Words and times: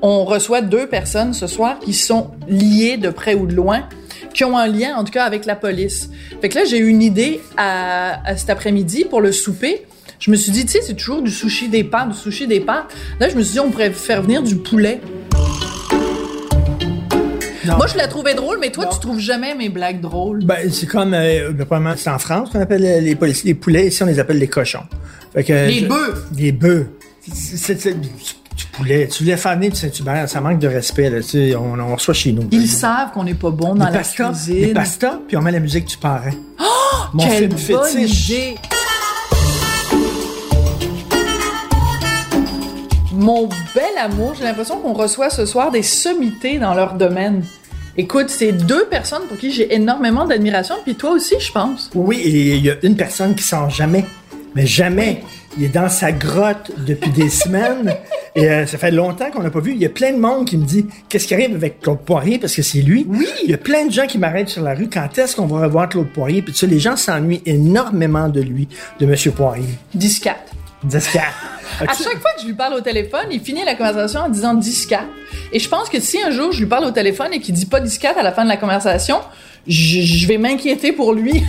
On 0.00 0.24
reçoit 0.24 0.60
deux 0.60 0.86
personnes 0.86 1.34
ce 1.34 1.48
soir 1.48 1.80
qui 1.80 1.92
sont 1.92 2.30
liées 2.46 2.96
de 2.96 3.10
près 3.10 3.34
ou 3.34 3.48
de 3.48 3.56
loin, 3.56 3.88
qui 4.34 4.44
ont 4.44 4.56
un 4.56 4.68
lien 4.68 4.96
en 4.96 5.02
tout 5.02 5.10
cas 5.10 5.24
avec 5.24 5.46
la 5.46 5.56
police. 5.56 6.10
Fait 6.40 6.48
que 6.48 6.54
là, 6.54 6.64
j'ai 6.64 6.78
eu 6.78 6.86
une 6.86 7.02
idée 7.02 7.40
à, 7.56 8.24
à 8.24 8.36
cet 8.36 8.50
après-midi 8.50 9.04
pour 9.04 9.20
le 9.20 9.32
souper. 9.32 9.84
Je 10.20 10.30
me 10.30 10.36
suis 10.36 10.52
dit, 10.52 10.64
tu 10.64 10.72
sais, 10.72 10.80
c'est 10.80 10.94
toujours 10.94 11.22
du 11.22 11.32
sushi 11.32 11.68
des 11.68 11.82
pâtes, 11.82 12.10
du 12.10 12.16
sushi 12.16 12.46
des 12.46 12.60
pâtes. 12.60 12.94
Là, 13.18 13.28
je 13.28 13.34
me 13.34 13.42
suis 13.42 13.54
dit, 13.54 13.60
on 13.60 13.70
pourrait 13.70 13.90
faire 13.90 14.22
venir 14.22 14.44
du 14.44 14.56
poulet. 14.56 15.00
Moi, 17.76 17.86
je 17.86 17.96
la 17.96 18.08
trouvais 18.08 18.34
drôle, 18.34 18.58
mais 18.60 18.70
toi, 18.70 18.86
tu 18.86 18.98
trouves 19.00 19.18
jamais 19.20 19.54
mes 19.54 19.68
blagues 19.68 20.00
drôles. 20.00 20.44
Ben, 20.44 20.70
c'est 20.72 20.86
comme, 20.86 21.14
euh, 21.14 21.52
probablement, 21.52 21.94
c'est 21.96 22.10
en 22.10 22.18
France 22.18 22.50
qu'on 22.50 22.60
appelle 22.60 22.82
les 23.04 23.14
policiers 23.16 23.48
les 23.50 23.54
poulets. 23.54 23.88
Ici, 23.88 24.02
on 24.02 24.06
les 24.06 24.18
appelle 24.18 24.38
les 24.38 24.48
cochons. 24.48 24.84
Fait 25.34 25.44
que, 25.44 25.52
Les 25.68 25.82
bœufs. 25.82 26.24
Les 26.36 26.52
bœufs. 26.52 26.88
C'est, 27.32 27.76
du 28.58 28.64
poulet. 28.72 29.06
Tu 29.08 29.22
voulais 29.22 29.36
faire 29.36 29.54
venir 29.54 29.70
du 29.70 29.76
Saint-Hubert, 29.78 30.28
ça 30.28 30.40
manque 30.40 30.58
de 30.58 30.66
respect, 30.66 31.10
là. 31.10 31.20
Tu 31.20 31.28
sais, 31.28 31.54
on, 31.54 31.74
on 31.78 31.94
reçoit 31.94 32.14
chez 32.14 32.32
nous. 32.32 32.48
Ils 32.50 32.68
savent 32.68 33.12
qu'on 33.12 33.24
n'est 33.24 33.34
pas 33.34 33.50
bon 33.50 33.74
dans 33.74 33.86
les 33.86 33.92
la 33.92 33.98
pastas, 33.98 34.30
cuisine. 34.30 34.74
les 34.74 35.08
puis 35.28 35.36
on 35.36 35.42
met 35.42 35.52
la 35.52 35.60
musique 35.60 35.84
du 35.84 35.96
parrain. 35.96 36.32
Mon 37.12 37.22
Quelle 37.22 37.50
film 37.52 37.76
bonne 37.78 37.84
fétiche. 37.84 38.28
idée! 38.30 38.54
Mon 43.12 43.48
bel 43.74 43.84
amour, 43.98 44.34
j'ai 44.38 44.44
l'impression 44.44 44.78
qu'on 44.78 44.92
reçoit 44.92 45.28
ce 45.30 45.44
soir 45.44 45.70
des 45.70 45.82
sommités 45.82 46.58
dans 46.58 46.74
leur 46.74 46.94
domaine. 46.94 47.42
Écoute, 48.00 48.30
c'est 48.30 48.52
deux 48.52 48.86
personnes 48.86 49.24
pour 49.28 49.36
qui 49.36 49.50
j'ai 49.50 49.74
énormément 49.74 50.24
d'admiration, 50.24 50.76
puis 50.84 50.94
toi 50.94 51.10
aussi, 51.10 51.34
je 51.40 51.50
pense. 51.50 51.90
Oui, 51.96 52.20
et 52.20 52.54
il 52.54 52.64
y 52.64 52.70
a 52.70 52.76
une 52.84 52.94
personne 52.94 53.34
qui 53.34 53.42
sort 53.42 53.70
jamais. 53.70 54.04
Mais 54.54 54.66
jamais. 54.66 55.22
Il 55.56 55.64
est 55.64 55.68
dans 55.68 55.88
sa 55.88 56.12
grotte 56.12 56.70
depuis 56.86 57.10
des 57.10 57.28
semaines. 57.28 57.92
Et 58.36 58.48
euh, 58.48 58.66
ça 58.66 58.78
fait 58.78 58.92
longtemps 58.92 59.32
qu'on 59.32 59.42
n'a 59.42 59.50
pas 59.50 59.58
vu. 59.58 59.72
Il 59.72 59.78
y 59.78 59.84
a 59.84 59.88
plein 59.88 60.12
de 60.12 60.18
monde 60.18 60.46
qui 60.46 60.56
me 60.56 60.64
dit 60.64 60.86
qu'est-ce 61.08 61.26
qui 61.26 61.34
arrive 61.34 61.56
avec 61.56 61.80
Claude 61.80 61.98
Poirier? 61.98 62.38
Parce 62.38 62.54
que 62.54 62.62
c'est 62.62 62.82
lui. 62.82 63.04
Oui. 63.08 63.26
Il 63.42 63.50
y 63.50 63.54
a 63.54 63.58
plein 63.58 63.86
de 63.86 63.90
gens 63.90 64.06
qui 64.06 64.18
m'arrêtent 64.18 64.48
sur 64.48 64.62
la 64.62 64.74
rue. 64.74 64.88
Quand 64.88 65.18
est-ce 65.18 65.34
qu'on 65.34 65.46
va 65.46 65.64
revoir 65.64 65.88
Claude 65.88 66.08
Poirier? 66.08 66.40
Puis 66.40 66.52
tu 66.52 66.60
sais, 66.60 66.66
les 66.68 66.78
gens 66.78 66.94
s'ennuient 66.94 67.42
énormément 67.46 68.28
de 68.28 68.40
lui, 68.40 68.68
de 69.00 69.06
Monsieur 69.06 69.32
Poirier. 69.32 69.64
Discat. 70.84 71.32
À 71.80 71.92
chaque 71.92 72.20
fois 72.20 72.30
que 72.36 72.42
je 72.42 72.46
lui 72.46 72.54
parle 72.54 72.74
au 72.74 72.80
téléphone, 72.80 73.26
il 73.30 73.40
finit 73.40 73.64
la 73.64 73.74
conversation 73.74 74.20
en 74.20 74.28
disant 74.28 74.54
discate. 74.54 75.06
Et 75.52 75.58
je 75.58 75.68
pense 75.68 75.88
que 75.88 75.98
si 75.98 76.22
un 76.22 76.30
jour 76.30 76.52
je 76.52 76.60
lui 76.60 76.66
parle 76.66 76.84
au 76.84 76.90
téléphone 76.92 77.32
et 77.32 77.40
qu'il 77.40 77.54
dit 77.54 77.66
pas 77.66 77.80
discate 77.80 78.16
à 78.16 78.22
la 78.22 78.32
fin 78.32 78.44
de 78.44 78.48
la 78.48 78.56
conversation, 78.56 79.20
je, 79.66 80.00
je 80.00 80.26
vais 80.28 80.38
m'inquiéter 80.38 80.92
pour 80.92 81.14
lui. 81.14 81.42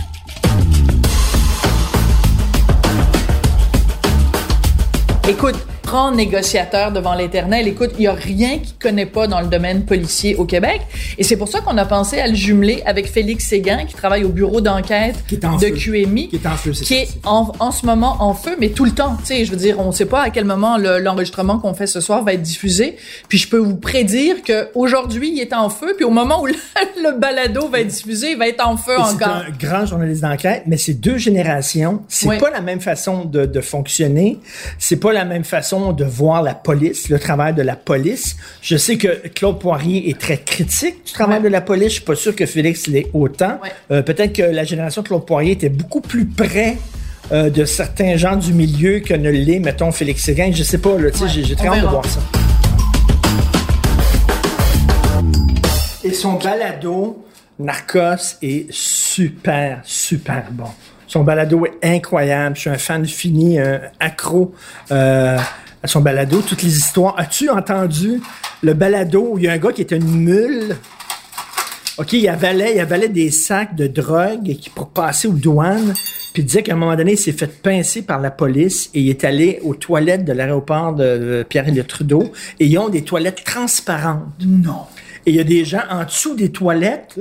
Écoute, 5.28 5.56
grand 5.90 6.12
négociateur 6.12 6.92
devant 6.92 7.14
l'éternel. 7.14 7.66
Écoute, 7.66 7.90
il 7.98 8.04
y 8.04 8.06
a 8.06 8.12
rien 8.12 8.58
qu'il 8.58 8.76
connaît 8.80 9.06
pas 9.06 9.26
dans 9.26 9.40
le 9.40 9.48
domaine 9.48 9.84
policier 9.84 10.36
au 10.36 10.44
Québec. 10.44 10.80
Et 11.18 11.24
c'est 11.24 11.36
pour 11.36 11.48
ça 11.48 11.60
qu'on 11.60 11.76
a 11.78 11.84
pensé 11.84 12.20
à 12.20 12.28
le 12.28 12.34
jumeler 12.34 12.80
avec 12.86 13.08
Félix 13.10 13.46
Séguin, 13.48 13.84
qui 13.86 13.94
travaille 13.94 14.22
au 14.22 14.28
bureau 14.28 14.60
d'enquête 14.60 15.16
de 15.28 15.36
feu. 15.58 15.70
QMI. 15.70 16.28
Qui 16.28 16.36
est 16.36 16.46
en 16.46 16.52
feu, 16.56 16.72
c'est 16.74 16.84
Qui 16.84 16.94
est 16.94 17.08
en, 17.24 17.50
en 17.58 17.72
ce 17.72 17.84
moment 17.86 18.16
en 18.20 18.34
feu, 18.34 18.56
mais 18.60 18.68
tout 18.68 18.84
le 18.84 18.92
temps. 18.92 19.16
Tu 19.18 19.26
sais, 19.26 19.44
je 19.44 19.50
veux 19.50 19.56
dire, 19.56 19.80
on 19.80 19.90
sait 19.90 20.04
pas 20.06 20.22
à 20.22 20.30
quel 20.30 20.44
moment 20.44 20.76
le- 20.78 21.00
l'enregistrement 21.00 21.58
qu'on 21.58 21.74
fait 21.74 21.88
ce 21.88 22.00
soir 22.00 22.22
va 22.22 22.34
être 22.34 22.42
diffusé. 22.42 22.96
Puis 23.28 23.38
je 23.38 23.48
peux 23.48 23.58
vous 23.58 23.76
prédire 23.76 24.42
que 24.44 24.68
aujourd'hui 24.76 25.32
il 25.34 25.40
est 25.40 25.52
en 25.52 25.70
feu, 25.70 25.94
puis 25.96 26.04
au 26.04 26.10
moment 26.10 26.40
où 26.42 26.46
le, 26.46 26.54
le 27.02 27.18
balado 27.18 27.68
va 27.68 27.80
être 27.80 27.88
diffusé, 27.88 28.30
il 28.32 28.38
va 28.38 28.46
être 28.46 28.64
en 28.64 28.76
feu 28.76 28.92
Et 28.92 29.02
C'est 29.08 29.14
encore. 29.24 29.42
un 29.48 29.50
grand 29.58 29.86
journaliste 29.86 30.22
d'enquête, 30.22 30.62
mais 30.68 30.76
c'est 30.76 30.94
deux 30.94 31.18
générations. 31.18 32.02
C'est 32.06 32.28
Oui. 32.28 32.38
pas 32.38 32.50
la 32.50 32.60
même 32.60 32.80
façon 32.80 33.24
de, 33.24 33.44
de 33.44 33.60
fonctionner. 33.60 34.38
C'est 34.78 34.96
pas 35.00 35.12
la 35.12 35.24
même 35.24 35.42
façon 35.44 35.79
de 35.92 36.04
voir 36.04 36.42
la 36.42 36.54
police, 36.54 37.08
le 37.08 37.18
travail 37.18 37.54
de 37.54 37.62
la 37.62 37.76
police. 37.76 38.36
Je 38.62 38.76
sais 38.76 38.96
que 38.96 39.28
Claude 39.28 39.58
Poirier 39.58 40.10
est 40.10 40.18
très 40.18 40.38
critique 40.38 41.04
du 41.06 41.12
travail 41.12 41.38
Ouais. 41.38 41.44
de 41.44 41.48
la 41.48 41.60
police. 41.60 41.88
Je 41.88 41.94
suis 41.94 42.04
pas 42.04 42.14
sûr 42.14 42.34
que 42.36 42.46
Félix 42.46 42.86
l'est 42.86 43.08
autant. 43.14 43.58
Ouais. 43.62 43.70
Euh, 43.90 44.02
Peut-être 44.02 44.32
que 44.34 44.42
la 44.42 44.64
génération 44.64 45.02
de 45.02 45.08
Claude 45.08 45.26
Poirier 45.26 45.52
était 45.52 45.68
beaucoup 45.68 46.00
plus 46.00 46.26
près 46.26 46.76
euh, 47.32 47.48
de 47.50 47.64
certains 47.64 48.16
gens 48.16 48.36
du 48.36 48.52
milieu 48.52 49.00
que 49.00 49.14
ne 49.14 49.30
l'est, 49.30 49.58
mettons, 49.60 49.90
Félix 49.92 50.22
Séguin. 50.24 50.50
Je 50.52 50.62
sais 50.62 50.78
pas, 50.78 50.96
là, 50.98 51.10
tu 51.10 51.18
sais, 51.18 51.24
Ouais, 51.24 51.30
j'ai 51.44 51.56
très 51.56 51.68
on 51.68 51.72
hâte 51.74 51.82
de 51.82 51.86
voir 51.88 52.04
ça. 52.06 52.20
Et 56.02 56.12
son 56.12 56.34
balado 56.34 57.24
Narcos 57.58 58.36
est 58.42 58.66
super, 58.72 59.80
super 59.84 60.44
bon. 60.50 60.64
Son 61.06 61.22
balado 61.24 61.66
est 61.66 61.86
incroyable. 61.96 62.56
Je 62.56 62.60
suis 62.62 62.70
un 62.70 62.78
fan 62.78 63.04
fini, 63.04 63.58
un 63.58 63.80
accro 63.98 64.54
euh, 64.92 65.36
à 65.82 65.86
son 65.86 66.00
balado. 66.00 66.42
Toutes 66.42 66.62
les 66.62 66.76
histoires. 66.76 67.14
As-tu 67.18 67.48
entendu 67.48 68.20
le 68.62 68.74
balado 68.74 69.30
où 69.32 69.38
il 69.38 69.44
y 69.44 69.48
a 69.48 69.52
un 69.52 69.58
gars 69.58 69.72
qui 69.72 69.80
est 69.80 69.92
une 69.92 70.10
mule? 70.10 70.76
OK, 71.98 72.14
il 72.14 72.28
avalait, 72.28 72.76
il 72.76 72.80
avalait 72.80 73.08
des 73.08 73.30
sacs 73.30 73.74
de 73.74 73.86
drogue 73.86 74.56
pour 74.74 74.88
passer 74.88 75.28
aux 75.28 75.32
douanes. 75.32 75.94
Puis 76.32 76.42
il 76.42 76.46
disait 76.46 76.62
qu'à 76.62 76.72
un 76.72 76.76
moment 76.76 76.94
donné, 76.94 77.12
il 77.12 77.18
s'est 77.18 77.32
fait 77.32 77.60
pincer 77.60 78.02
par 78.02 78.20
la 78.20 78.30
police 78.30 78.88
et 78.94 79.00
il 79.00 79.10
est 79.10 79.24
allé 79.24 79.58
aux 79.64 79.74
toilettes 79.74 80.24
de 80.24 80.32
l'aéroport 80.32 80.94
de 80.94 81.18
de 81.18 81.42
Pierre-Éliott 81.48 81.86
Trudeau 81.86 82.32
et 82.58 82.66
ils 82.66 82.78
ont 82.78 82.88
des 82.88 83.02
toilettes 83.02 83.42
transparentes. 83.44 84.24
Non. 84.40 84.84
Et 85.26 85.30
il 85.30 85.36
y 85.36 85.40
a 85.40 85.44
des 85.44 85.64
gens 85.64 85.82
en 85.90 86.04
dessous 86.04 86.34
des 86.34 86.50
toilettes, 86.50 87.18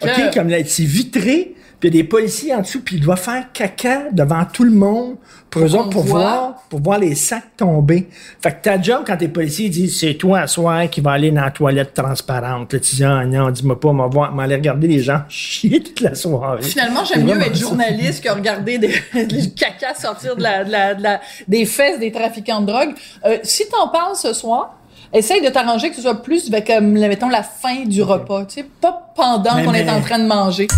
OK, 0.00 0.10
comme 0.32 0.48
là, 0.48 0.58
c'est 0.64 0.84
vitré, 0.84 1.54
puis 1.82 1.88
il 1.88 1.96
y 1.96 1.98
a 1.98 2.02
des 2.02 2.08
policiers 2.08 2.54
en 2.54 2.60
dessous, 2.60 2.80
puis 2.80 2.94
il 2.98 3.02
doit 3.02 3.16
faire 3.16 3.46
caca 3.52 4.02
devant 4.12 4.44
tout 4.44 4.62
le 4.62 4.70
monde 4.70 5.16
pour 5.50 5.62
eux 5.62 5.74
autres, 5.74 5.90
pour 5.90 6.04
voit. 6.04 6.20
voir, 6.20 6.62
pour 6.70 6.80
voir 6.80 6.98
les 7.00 7.16
sacs 7.16 7.56
tomber. 7.56 8.08
Fait 8.40 8.52
que 8.52 8.62
ta 8.62 8.80
job, 8.80 9.02
quand 9.04 9.16
t'es 9.16 9.26
policier, 9.26 9.66
ils 9.66 9.70
disent, 9.70 9.98
c'est 9.98 10.14
toi, 10.14 10.38
à 10.42 10.46
soir, 10.46 10.88
qui 10.88 11.00
va 11.00 11.10
aller 11.10 11.32
dans 11.32 11.40
la 11.42 11.50
toilette 11.50 11.92
transparente. 11.92 12.72
Là, 12.72 12.78
tu 12.78 12.94
dis, 12.94 13.02
ah 13.04 13.24
non, 13.26 13.50
dis-moi 13.50 13.80
pas, 13.80 13.90
voir, 13.90 14.30
m'en 14.32 14.42
aller 14.42 14.54
regarder 14.54 14.86
les 14.86 15.00
gens 15.00 15.22
chier 15.28 15.82
toute 15.82 16.00
la 16.00 16.14
soirée. 16.14 16.62
Finalement, 16.62 17.04
j'aime 17.04 17.24
mieux 17.24 17.42
être 17.42 17.56
journaliste 17.58 18.22
que 18.22 18.30
regarder 18.30 18.78
des, 18.78 18.92
du 19.26 19.50
caca 19.52 19.92
sortir 19.96 20.36
de 20.36 20.42
la, 20.44 20.62
de 20.62 20.70
la- 20.70 20.94
de 20.94 21.02
la- 21.02 21.20
des 21.48 21.66
fesses 21.66 21.98
des 21.98 22.12
trafiquants 22.12 22.60
de 22.60 22.66
drogue. 22.66 22.94
Euh, 23.26 23.38
si 23.42 23.64
t'en 23.68 23.88
parles 23.88 24.14
ce 24.14 24.32
soir, 24.32 24.76
essaye 25.12 25.42
de 25.42 25.48
t'arranger 25.48 25.90
que 25.90 25.96
ce 25.96 26.02
soit 26.02 26.22
plus, 26.22 26.48
ben, 26.48 26.62
comme, 26.64 26.92
mettons, 26.92 27.28
la 27.28 27.42
fin 27.42 27.84
du 27.86 28.02
repas. 28.02 28.44
Tu 28.44 28.60
sais, 28.60 28.66
pas 28.80 29.12
pendant 29.16 29.62
qu'on 29.64 29.74
est 29.74 29.90
en 29.90 30.00
train 30.00 30.20
de 30.20 30.26
manger. 30.28 30.68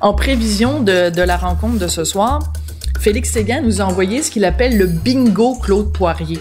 En 0.00 0.14
prévision 0.14 0.80
de, 0.80 1.10
de 1.10 1.22
la 1.22 1.36
rencontre 1.36 1.78
de 1.78 1.88
ce 1.88 2.04
soir, 2.04 2.52
Félix 2.98 3.30
Séguin 3.30 3.60
nous 3.60 3.80
a 3.80 3.84
envoyé 3.84 4.22
ce 4.22 4.30
qu'il 4.30 4.44
appelle 4.44 4.76
le 4.76 4.86
bingo 4.86 5.56
Claude 5.56 5.92
Poirier. 5.92 6.40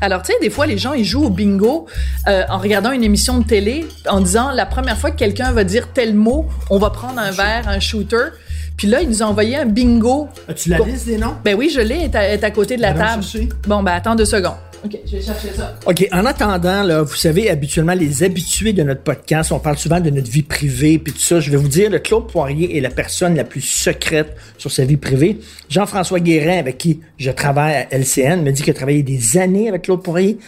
Alors, 0.00 0.22
tu 0.22 0.32
sais, 0.32 0.38
des 0.40 0.50
fois, 0.50 0.66
les 0.66 0.78
gens, 0.78 0.94
ils 0.94 1.04
jouent 1.04 1.26
au 1.26 1.30
bingo 1.30 1.86
euh, 2.26 2.42
en 2.48 2.58
regardant 2.58 2.90
une 2.92 3.04
émission 3.04 3.38
de 3.38 3.44
télé, 3.44 3.86
en 4.08 4.20
disant, 4.20 4.50
la 4.50 4.66
première 4.66 4.98
fois 4.98 5.10
que 5.10 5.16
quelqu'un 5.16 5.52
va 5.52 5.64
dire 5.64 5.88
tel 5.92 6.14
mot, 6.14 6.46
on 6.70 6.78
va 6.78 6.90
prendre 6.90 7.18
un 7.18 7.30
verre, 7.30 7.68
un 7.68 7.80
shooter. 7.80 8.30
Puis 8.76 8.88
là, 8.88 9.00
il 9.00 9.08
nous 9.08 9.22
a 9.22 9.26
envoyé 9.26 9.56
un 9.56 9.66
bingo. 9.66 10.28
As-tu 10.48 10.70
la 10.70 10.78
liste 10.80 11.06
des 11.06 11.18
noms? 11.18 11.34
Ben 11.44 11.54
oui, 11.54 11.70
je 11.72 11.80
l'ai, 11.80 12.10
elle 12.12 12.32
est 12.32 12.44
à, 12.44 12.50
côté 12.50 12.76
de 12.76 12.82
la 12.82 12.92
table. 12.92 13.22
chercher. 13.22 13.48
Bon, 13.66 13.82
ben 13.82 13.92
attends 13.92 14.14
deux 14.14 14.24
secondes. 14.24 14.56
OK, 14.84 14.98
je 15.06 15.16
vais 15.16 15.22
chercher 15.22 15.52
ça. 15.54 15.78
OK, 15.86 16.08
en 16.10 16.26
attendant, 16.26 16.82
là, 16.82 17.02
vous 17.02 17.14
savez, 17.14 17.48
habituellement, 17.48 17.94
les 17.94 18.24
habitués 18.24 18.72
de 18.72 18.82
notre 18.82 19.02
podcast, 19.02 19.52
on 19.52 19.60
parle 19.60 19.78
souvent 19.78 20.00
de 20.00 20.10
notre 20.10 20.30
vie 20.30 20.42
privée, 20.42 20.98
puis 20.98 21.12
tout 21.12 21.20
ça. 21.20 21.38
Je 21.38 21.50
vais 21.50 21.56
vous 21.56 21.68
dire, 21.68 21.88
le 21.88 22.00
Claude 22.00 22.26
Poirier 22.26 22.76
est 22.76 22.80
la 22.80 22.90
personne 22.90 23.36
la 23.36 23.44
plus 23.44 23.60
secrète 23.60 24.36
sur 24.58 24.72
sa 24.72 24.84
vie 24.84 24.96
privée. 24.96 25.38
Jean-François 25.68 26.18
Guérin, 26.18 26.58
avec 26.58 26.78
qui 26.78 27.00
je 27.16 27.30
travaille 27.30 27.74
à 27.74 27.94
LCN, 27.96 28.42
me 28.42 28.50
dit 28.50 28.62
qu'il 28.62 28.72
a 28.72 28.74
travaillé 28.74 29.02
des 29.04 29.38
années 29.38 29.68
avec 29.68 29.82
Claude 29.82 30.02
Poirier. 30.02 30.38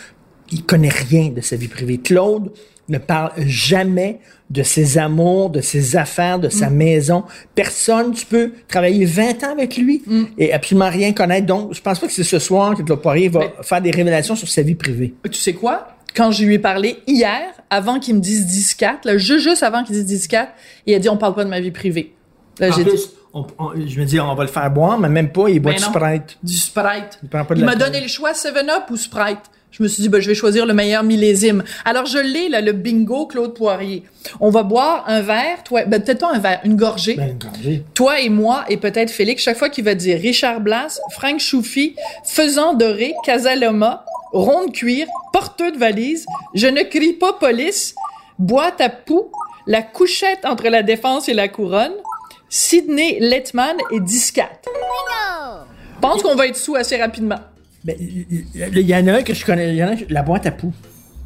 Il 0.50 0.64
connaît 0.64 0.88
rien 0.88 1.28
de 1.28 1.40
sa 1.40 1.56
vie 1.56 1.68
privée. 1.68 1.98
Claude 1.98 2.50
ne 2.88 2.98
parle 2.98 3.32
jamais 3.46 4.20
de 4.50 4.62
ses 4.62 4.98
amours, 4.98 5.50
de 5.50 5.60
ses 5.60 5.96
affaires, 5.96 6.38
de 6.38 6.48
sa 6.50 6.68
maison. 6.70 7.24
Personne, 7.54 8.12
tu 8.12 8.26
peux 8.26 8.52
travailler 8.68 9.04
20 9.06 9.42
ans 9.44 9.52
avec 9.52 9.76
lui 9.76 10.02
et 10.38 10.52
absolument 10.52 10.90
rien 10.90 11.12
connaître. 11.12 11.46
Donc, 11.46 11.72
je 11.74 11.80
pense 11.80 11.98
pas 11.98 12.06
que 12.06 12.12
c'est 12.12 12.24
ce 12.24 12.38
soir 12.38 12.74
que 12.74 12.82
Claude 12.82 13.00
Poirier 13.00 13.28
va 13.28 13.40
Mais- 13.40 13.52
faire 13.62 13.80
des 13.80 13.90
révélations 13.90 14.36
sur 14.36 14.48
sa 14.48 14.62
vie 14.62 14.74
privée. 14.74 15.14
Tu 15.30 15.34
sais 15.40 15.54
quoi? 15.54 15.88
quand 16.16 16.30
je 16.30 16.44
lui 16.44 16.54
ai 16.54 16.58
parlé 16.60 16.98
hier, 17.08 17.40
avant 17.70 17.98
qu'il 17.98 18.14
me 18.14 18.20
dise 18.20 18.46
10-4, 18.46 18.98
là, 19.04 19.18
juste, 19.18 19.42
juste 19.48 19.64
avant 19.64 19.82
qu'il 19.82 19.96
dise 19.96 20.06
10-4, 20.28 20.46
il 20.86 20.94
a 20.94 21.00
dit 21.00 21.08
on 21.08 21.16
parle 21.16 21.34
pas 21.34 21.42
de 21.42 21.50
ma 21.50 21.58
vie 21.60 21.72
privée. 21.72 22.14
Là, 22.60 22.70
j'ai 22.70 22.84
dit 22.84 22.90
plus, 22.90 23.08
on- 23.32 23.44
on- 23.58 23.72
je 23.74 23.98
me 23.98 24.04
dis, 24.04 24.20
on 24.20 24.32
va 24.36 24.44
le 24.44 24.48
faire 24.48 24.70
boire, 24.70 24.96
mais 24.96 25.08
même 25.08 25.30
pas, 25.32 25.48
il 25.48 25.58
boit 25.58 25.72
Ben 25.72 25.78
du. 25.78 25.84
Sprite. 25.84 26.38
du 26.40 26.54
Sprite. 26.56 27.18
Il 27.20 27.28
prend 27.28 27.44
pas 27.44 27.54
de 27.56 27.58
Il 27.58 27.64
m'a 27.66 27.74
donné 27.74 28.00
le 28.00 28.06
choix 28.06 28.32
7-Up 28.32 28.84
ou 28.92 28.96
Sprite. 28.96 29.40
Je 29.76 29.82
me 29.82 29.88
suis 29.88 30.02
dit, 30.02 30.08
ben, 30.08 30.20
je 30.20 30.28
vais 30.28 30.36
choisir 30.36 30.66
le 30.66 30.72
meilleur 30.72 31.02
millésime. 31.02 31.64
Alors, 31.84 32.06
je 32.06 32.18
l'ai, 32.18 32.48
là, 32.48 32.60
le 32.60 32.70
bingo 32.70 33.26
Claude 33.26 33.54
Poirier. 33.54 34.04
On 34.38 34.48
va 34.48 34.62
boire 34.62 35.02
un 35.08 35.20
verre, 35.20 35.64
toi, 35.64 35.84
ben, 35.84 36.00
peut-être 36.00 36.20
pas 36.20 36.32
un 36.32 36.38
verre, 36.38 36.60
une 36.62 36.76
gorgée. 36.76 37.16
Ben, 37.16 37.30
une 37.30 37.38
gorgée. 37.38 37.82
Toi 37.92 38.20
et 38.20 38.28
moi, 38.28 38.64
et 38.68 38.76
peut-être 38.76 39.10
Félix, 39.10 39.42
chaque 39.42 39.56
fois 39.56 39.70
qu'il 39.70 39.82
va 39.82 39.96
dire 39.96 40.20
Richard 40.20 40.60
Blas, 40.60 41.00
Frank 41.10 41.40
Choufi, 41.40 41.96
Faisan 42.22 42.74
Doré, 42.74 43.14
Casaloma, 43.24 44.04
Ronde 44.32 44.72
Cuir, 44.72 45.08
Porteux 45.32 45.72
de 45.72 45.78
valise, 45.78 46.24
Je 46.54 46.68
ne 46.68 46.82
crie 46.82 47.14
pas 47.14 47.32
police, 47.32 47.96
Boîte 48.38 48.80
à 48.80 48.90
poux, 48.90 49.32
La 49.66 49.82
couchette 49.82 50.44
entre 50.44 50.68
la 50.68 50.84
défense 50.84 51.28
et 51.28 51.34
la 51.34 51.48
couronne, 51.48 51.94
Sidney 52.48 53.18
Letman 53.18 53.76
et 53.90 53.98
Discat. 53.98 54.60
Pense 56.00 56.22
qu'on 56.22 56.36
va 56.36 56.46
être 56.46 56.56
sous 56.56 56.76
assez 56.76 56.96
rapidement. 56.96 57.40
Ben, 57.84 57.96
il 58.00 58.80
y 58.80 58.94
en 58.94 59.06
a 59.08 59.18
un 59.18 59.22
que 59.22 59.34
je 59.34 59.44
connais, 59.44 59.68
il 59.68 59.76
y 59.76 59.84
en 59.84 59.88
a 59.88 59.90
un, 59.90 59.96
la 60.08 60.22
boîte 60.22 60.46
à 60.46 60.50
poux. 60.50 60.72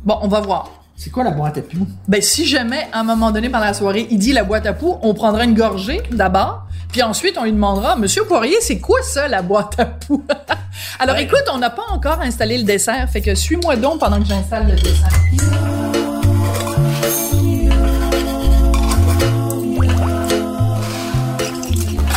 Bon, 0.05 0.19
on 0.22 0.28
va 0.28 0.40
voir. 0.40 0.82
C'est 0.96 1.10
quoi 1.10 1.22
la 1.22 1.31
boîte 1.31 1.58
à 1.58 1.62
poux? 1.62 1.87
Ben, 2.08 2.20
si 2.20 2.46
jamais, 2.46 2.88
à 2.93 2.99
un 2.99 3.05
moment 3.05 3.31
donné, 3.31 3.49
pendant 3.49 3.66
la 3.66 3.75
soirée, 3.75 4.08
il 4.10 4.19
dit 4.19 4.32
la 4.32 4.43
boîte 4.43 4.66
à 4.66 4.72
poux, 4.72 4.96
on 5.02 5.14
prendra 5.14 5.44
une 5.44 5.55
gorgée, 5.55 6.02
d'abord, 6.10 6.64
puis 6.90 7.00
ensuite, 7.05 7.38
on 7.38 7.44
lui 7.44 7.52
demandera, 7.52 7.94
Monsieur 7.94 8.25
Poirier, 8.25 8.56
c'est 8.60 8.81
quoi 8.81 9.02
ça, 9.02 9.28
la 9.28 9.40
boîte 9.40 9.78
à 9.78 9.84
poux? 9.84 10.25
Alors, 10.99 11.16
écoute, 11.19 11.44
on 11.52 11.58
n'a 11.58 11.70
pas 11.70 11.84
encore 11.93 12.20
installé 12.22 12.58
le 12.58 12.64
dessert, 12.64 13.08
fait 13.08 13.20
que 13.20 13.37
suis-moi 13.37 13.76
donc 13.76 14.00
pendant 14.00 14.19
que 14.19 14.26
j'installe 14.26 14.66
le 14.66 14.75
dessert. 14.75 15.08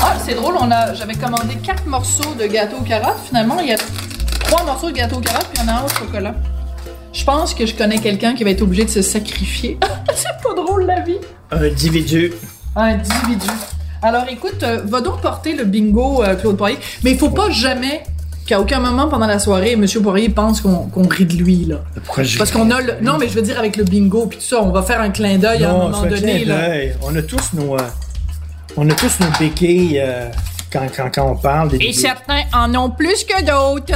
Ah, 0.03 0.15
c'est 0.25 0.33
drôle, 0.33 0.55
on 0.59 0.71
a, 0.71 0.95
j'avais 0.95 1.13
commandé 1.13 1.57
quatre 1.61 1.85
morceaux 1.85 2.33
de 2.39 2.47
gâteau 2.47 2.77
aux 2.77 2.83
carottes. 2.83 3.19
Finalement, 3.27 3.59
il 3.59 3.67
y 3.67 3.73
a 3.73 3.77
trois 4.51 4.65
morceaux 4.65 4.89
de 4.92 4.95
gâteau 4.95 5.15
aux 5.18 5.21
carottes, 5.21 5.48
puis 5.53 5.63
il 5.63 5.68
y 5.68 5.69
en 5.71 5.75
a 5.75 5.80
un 5.80 5.86
au 5.86 5.89
chocolat. 5.89 6.36
Je 7.13 7.24
pense 7.24 7.53
que 7.53 7.65
je 7.65 7.74
connais 7.75 8.00
quelqu'un 8.00 8.33
qui 8.33 8.44
va 8.44 8.50
être 8.51 8.62
obligé 8.62 8.86
de 8.86 8.89
se 8.89 9.01
sacrifier. 9.01 9.77
c'est 10.15 10.44
pas 10.44 10.53
drôle, 10.53 10.86
la 10.86 11.00
vie. 11.01 11.18
Un 11.51 11.63
individu. 11.63 12.33
Un 12.75 12.95
individu. 13.00 13.48
Alors, 14.01 14.24
écoute, 14.30 14.63
euh, 14.63 14.81
va 14.86 15.01
donc 15.01 15.21
porter 15.21 15.53
le 15.56 15.63
bingo, 15.65 16.24
euh, 16.24 16.36
Claude 16.36 16.57
Poirier. 16.57 16.77
Mais 17.03 17.12
il 17.12 17.18
faut 17.18 17.30
pas 17.30 17.50
jamais 17.50 18.03
qu'à 18.48 18.59
aucun 18.59 18.80
moment 18.80 19.07
pendant 19.07 19.27
la 19.27 19.39
soirée, 19.39 19.74
M. 19.74 19.86
Poirier 20.01 20.30
pense 20.30 20.59
qu'on 20.62 20.88
qu'on 20.88 21.07
rit 21.07 21.25
de 21.25 21.33
lui, 21.36 21.65
là. 21.65 21.77
Pourquoi 22.06 22.24
je... 22.24 22.38
Parce 22.38 22.51
qu'on 22.51 22.71
a 22.71 22.81
le... 22.81 22.94
Non, 23.01 23.18
mais 23.19 23.27
je 23.30 23.33
veux 23.36 23.42
dire, 23.44 23.59
avec 23.59 23.75
le 23.77 23.83
bingo 23.83 24.25
puis 24.25 24.39
tout 24.39 24.45
ça, 24.45 24.62
on 24.63 24.71
va 24.71 24.81
faire 24.81 25.00
un 25.01 25.12
clin 25.12 25.38
d'œil 25.38 25.63
à 25.63 25.69
un 25.69 25.74
Non, 25.74 25.80
moment 25.89 25.98
c'est 26.01 26.07
un 26.07 26.19
donné, 26.19 26.42
clin 26.44 26.56
là. 26.56 26.68
d'œil. 26.69 26.95
On 27.03 27.15
a 27.15 27.21
tous 27.21 27.53
nos... 27.53 27.75
euh, 27.75 27.81
on 28.77 28.89
a 28.89 28.94
tous 28.94 29.19
nos 29.19 29.27
béquilles 29.39 30.00
euh, 30.00 30.30
quand, 30.71 30.88
quand, 30.95 31.09
quand 31.13 31.31
on 31.31 31.36
parle. 31.36 31.69
Des, 31.69 31.75
Et 31.77 31.80
des- 31.88 31.94
certains 31.94 32.42
en 32.53 32.74
ont 32.75 32.89
plus 32.89 33.24
que 33.25 33.42
d'autres. 33.44 33.94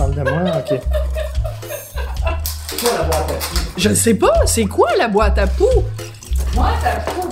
Parles 0.00 0.14
de 0.14 0.22
moi? 0.22 0.40
OK. 0.56 0.80
Je 3.76 3.92
sais 3.92 4.14
pas, 4.14 4.46
c'est 4.46 4.64
quoi 4.64 4.88
la 4.96 5.08
boîte 5.08 5.36
à 5.36 5.46
poux? 5.46 5.66
Boîte 6.54 6.72
à 6.86 7.00
poux. 7.00 7.28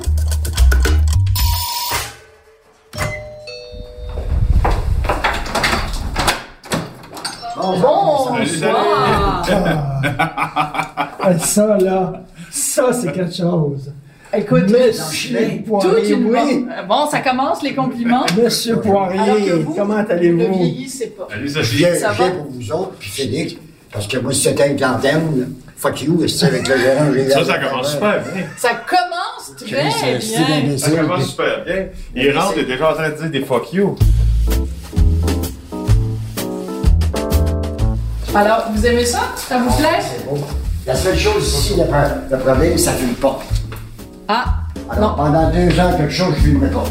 Bonsoir. 7.56 8.37
Ah, 11.21 11.38
ça, 11.38 11.79
là, 11.79 12.12
ça, 12.50 12.93
c'est 12.93 13.12
quelque 13.12 13.35
chose. 13.35 13.94
Écoute, 14.38 14.70
Monsieur 14.70 15.62
Poirier, 15.67 16.12
une 16.14 16.25
oui. 16.31 16.67
Bon, 16.88 17.06
ça 17.11 17.20
commence 17.20 17.62
les 17.62 17.75
compliments. 17.75 18.25
Monsieur 18.43 18.76
Poirier, 18.76 19.50
vous, 19.64 19.75
comment 19.75 19.99
ne 20.02 20.08
allez-vous? 20.11 20.55
vieillissez 20.58 21.08
pas. 21.08 21.26
Salut, 21.31 21.49
Je 21.49 21.55
Sophie. 21.55 21.76
viens, 21.76 21.94
Ça 21.94 22.12
va? 22.12 22.31
pour 22.31 22.46
vous 22.50 22.73
autres, 22.73 22.93
puis 23.00 23.11
Félix, 23.11 23.55
parce 23.93 24.06
que 24.06 24.19
moi, 24.19 24.32
si 24.32 24.43
c'était 24.43 24.70
une 24.70 24.76
là, 24.79 25.46
fuck 25.76 26.02
you, 26.02 26.29
c'est 26.29 26.46
avec 26.46 26.69
le 26.69 26.79
gérant. 26.79 27.06
j'ai 27.12 27.31
Ça, 27.31 27.40
la- 27.40 27.44
ça 27.46 27.58
commence 27.58 27.90
super 27.93 28.23
bien. 28.23 28.43
Ça 28.56 28.69
commence 28.87 29.56
très 29.56 30.20
C'est 30.20 30.62
bien. 30.67 30.79
Ça 30.79 30.90
commence 30.90 31.31
super 31.31 31.64
bien. 31.64 31.87
Il 32.14 32.38
rentre, 32.38 32.52
il 32.56 32.62
est 32.62 32.67
déjà 32.67 32.90
en 32.90 32.94
train 32.94 33.11
de 33.11 33.14
dire 33.17 33.31
des 33.31 33.40
fuck 33.44 33.73
you. 33.73 33.96
Alors, 38.35 38.67
vous 38.73 38.87
aimez 38.87 39.05
ça? 39.06 39.20
Ça 39.37 39.58
vous 39.58 39.75
plaît? 39.76 39.99
C'est 40.00 40.25
beau. 40.29 40.38
La 40.87 40.94
seule 40.94 41.19
chose 41.19 41.43
ici, 41.49 41.75
le 42.31 42.38
problème, 42.38 42.79
ça 42.79 42.93
fume 42.93 43.14
pas. 43.14 43.40
Ah, 44.31 44.57
Alors, 44.91 45.17
non. 45.17 45.25
pendant 45.25 45.51
deux 45.51 45.81
ans, 45.81 45.97
quelque 45.97 46.13
chose, 46.13 46.35
je 46.37 46.43
fumerai 46.43 46.71
pas. 46.71 46.85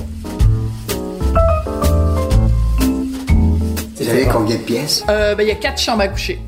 Vous 2.80 4.04
savez 4.04 4.26
combien 4.32 4.56
de 4.56 4.62
pièces? 4.62 5.04
Euh, 5.10 5.36
ben, 5.36 5.44
il 5.44 5.50
y 5.50 5.52
a 5.52 5.56
quatre 5.56 5.80
chambres 5.80 6.02
à 6.02 6.08
coucher. 6.08 6.40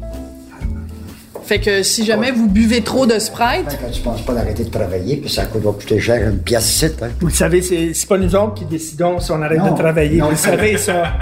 Fait 1.49 1.59
que 1.59 1.81
si 1.81 2.05
jamais 2.05 2.29
vous 2.29 2.47
buvez 2.47 2.83
trop 2.83 3.07
de 3.07 3.17
Sprite, 3.17 3.65
Quand 3.81 3.89
tu 3.91 4.01
penses 4.01 4.21
pas 4.21 4.33
d'arrêter 4.35 4.63
de 4.65 4.69
travailler, 4.69 5.17
puis 5.17 5.31
ça 5.31 5.45
coûte- 5.47 5.63
va 5.63 5.71
coûter 5.71 5.99
cher 5.99 6.29
une 6.29 6.37
pièce 6.37 6.69
ici, 6.69 6.85
hein? 7.01 7.07
Vous 7.19 7.25
le 7.25 7.33
savez, 7.33 7.63
c'est 7.63 7.91
c'est 7.95 8.07
pas 8.07 8.19
nous 8.19 8.35
autres 8.35 8.53
qui 8.53 8.65
décidons 8.65 9.19
si 9.19 9.31
on 9.31 9.41
arrête 9.41 9.57
Non. 9.57 9.71
de 9.71 9.75
travailler. 9.81 10.19
Non. 10.19 10.25
Vous 10.25 10.31
le 10.33 10.37
savez, 10.37 10.77
ça. 10.77 11.13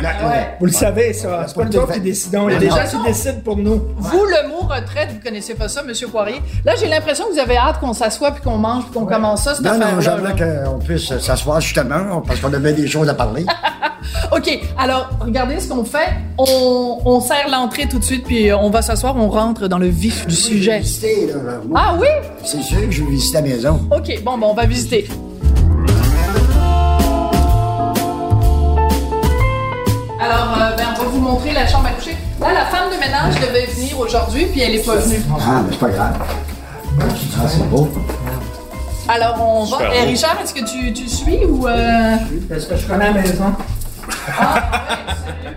Vous 0.59 0.65
le 0.65 0.71
savez, 0.73 1.13
ça. 1.13 1.45
C'est 1.47 1.55
pas 1.55 1.63
nous 1.63 1.77
autres 1.77 1.93
qui 1.93 2.01
décidons. 2.01 2.49
Il 2.49 2.53
y 2.55 2.55
a 2.57 2.59
des 2.59 2.67
gens 2.67 2.75
qui 2.91 3.07
décident 3.07 3.39
pour 3.41 3.55
nous. 3.55 3.81
vous, 3.95 4.25
le 4.25 4.49
mot 4.49 4.67
retraite, 4.67 5.11
vous 5.13 5.21
connaissez 5.23 5.53
pas 5.55 5.69
ça, 5.69 5.81
Monsieur 5.81 6.09
Poirier? 6.09 6.41
Là, 6.65 6.73
j'ai 6.77 6.89
l'impression 6.89 7.23
que 7.29 7.31
vous 7.31 7.39
avez 7.39 7.55
hâte 7.55 7.79
qu'on 7.79 7.93
s'assoie 7.93 8.31
puis 8.31 8.43
qu'on 8.43 8.57
mange 8.57 8.83
puis 8.83 8.95
qu'on 8.99 9.05
commence 9.05 9.43
ça, 9.45 9.55
cette 9.55 9.63
Non, 9.63 9.77
non, 9.79 10.01
j'aimerais 10.01 10.33
qu'on 10.35 10.79
puisse 10.79 11.17
s'asseoir 11.19 11.61
justement, 11.61 12.19
parce 12.27 12.41
qu'on 12.41 12.51
avait 12.53 12.73
des 12.73 12.87
choses 12.87 13.07
à 13.07 13.13
parler. 13.13 13.45
OK, 14.31 14.59
alors, 14.77 15.09
regardez 15.21 15.59
ce 15.59 15.69
qu'on 15.69 15.83
fait. 15.85 16.09
On, 16.37 16.99
on 17.05 17.21
serre 17.21 17.47
l'entrée 17.49 17.87
tout 17.87 17.99
de 17.99 18.03
suite 18.03 18.23
puis 18.25 18.51
on 18.53 18.69
va 18.69 18.81
s'asseoir, 18.81 19.15
on 19.15 19.29
rentre 19.29 19.67
dans 19.67 19.77
le 19.77 19.87
vif 19.87 20.27
du 20.27 20.35
sujet. 20.35 20.79
Visiter, 20.79 21.27
là, 21.27 21.59
moi, 21.67 21.81
Ah 21.83 21.95
oui? 21.99 22.07
C'est 22.43 22.61
sûr 22.61 22.81
que 22.81 22.91
je 22.91 23.03
vais 23.03 23.11
visiter 23.11 23.35
la 23.37 23.41
maison. 23.41 23.87
OK, 23.95 24.21
bon, 24.23 24.37
bon, 24.37 24.47
on 24.49 24.53
va 24.53 24.65
visiter. 24.65 25.07
Alors, 30.19 30.57
euh, 30.59 30.75
ben, 30.75 30.83
on 30.99 31.03
va 31.03 31.09
vous 31.09 31.19
montrer 31.19 31.53
la 31.53 31.67
chambre 31.67 31.87
à 31.87 31.91
coucher. 31.91 32.15
Là, 32.41 32.53
la 32.53 32.65
femme 32.65 32.89
de 32.91 32.99
ménage 32.99 33.35
devait 33.39 33.65
venir 33.67 33.99
aujourd'hui, 33.99 34.45
puis 34.47 34.61
elle 34.61 34.75
est 34.75 34.85
pas 34.85 34.95
venue. 34.95 35.21
Ah, 35.39 35.61
mais 35.63 35.71
c'est 35.71 35.79
pas 35.79 35.89
grave. 35.89 36.13
Ah, 36.99 37.47
c'est 37.47 37.69
beau. 37.69 37.87
Alors, 39.07 39.35
on 39.41 39.63
va. 39.65 39.77
Super 39.77 39.91
Eh, 39.95 40.01
beau. 40.05 40.07
Richard, 40.09 40.37
est-ce 40.43 40.53
que 40.53 40.65
tu, 40.65 40.93
tu 40.93 41.07
suis 41.07 41.45
ou. 41.45 41.67
euh, 41.67 42.15
Est-ce 42.53 42.65
que 42.67 42.75
je 42.75 42.87
connais 42.87 43.13
la 43.13 43.21
maison? 43.21 43.53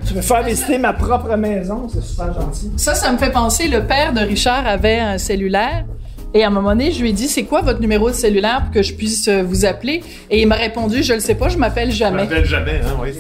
Tu 0.07 0.15
veux 0.15 0.23
faire 0.23 0.43
visiter 0.43 0.79
ma 0.79 0.93
propre 0.93 1.35
maison? 1.37 1.89
C'est 1.93 2.03
super 2.03 2.33
gentil. 2.35 2.71
Ça, 2.77 2.95
ça 2.95 3.13
me 3.13 3.19
fait 3.19 3.31
penser, 3.31 3.69
le 3.69 3.85
père 3.85 4.13
de 4.13 4.21
Richard 4.21 4.67
avait 4.67 4.99
un 4.99 5.19
cellulaire. 5.19 5.85
Et 6.33 6.45
à 6.45 6.47
un 6.47 6.51
moment 6.51 6.71
donné, 6.71 6.93
je 6.93 7.01
lui 7.03 7.11
ai 7.11 7.13
dit, 7.13 7.27
c'est 7.29 7.43
quoi 7.45 7.61
votre 7.61 7.81
numéro 7.81 8.09
de 8.09 8.15
cellulaire 8.15 8.63
pour 8.65 8.71
que 8.75 8.83
je 8.83 8.95
puisse 8.95 9.27
euh, 9.27 9.43
vous 9.43 9.65
appeler? 9.65 10.03
Et 10.31 10.41
il 10.43 10.47
m'a 10.47 10.55
répondu, 10.55 11.03
je 11.03 11.13
le 11.15 11.21
sais 11.21 11.35
pas, 11.35 11.49
je 11.49 11.59
m'appelle 11.59 11.91
Je 11.91 11.97
jamais. 11.97 12.23
m'appelle 12.23 12.45
jamais, 12.45 12.81
hein, 12.85 12.97
oui. 13.03 13.11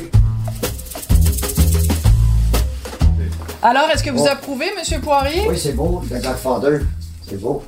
Alors, 3.63 3.89
est-ce 3.93 4.03
que 4.03 4.11
vous 4.11 4.25
Oh. 4.25 4.31
approuvez, 4.33 4.67
Monsieur 4.79 5.01
Poirier? 5.01 5.43
Oui, 5.49 5.59
c'est 5.59 5.75
beau. 5.75 6.03
The 6.09 6.23
Godfather. 6.23 6.81
C'est 7.29 7.41
beau. 7.41 7.63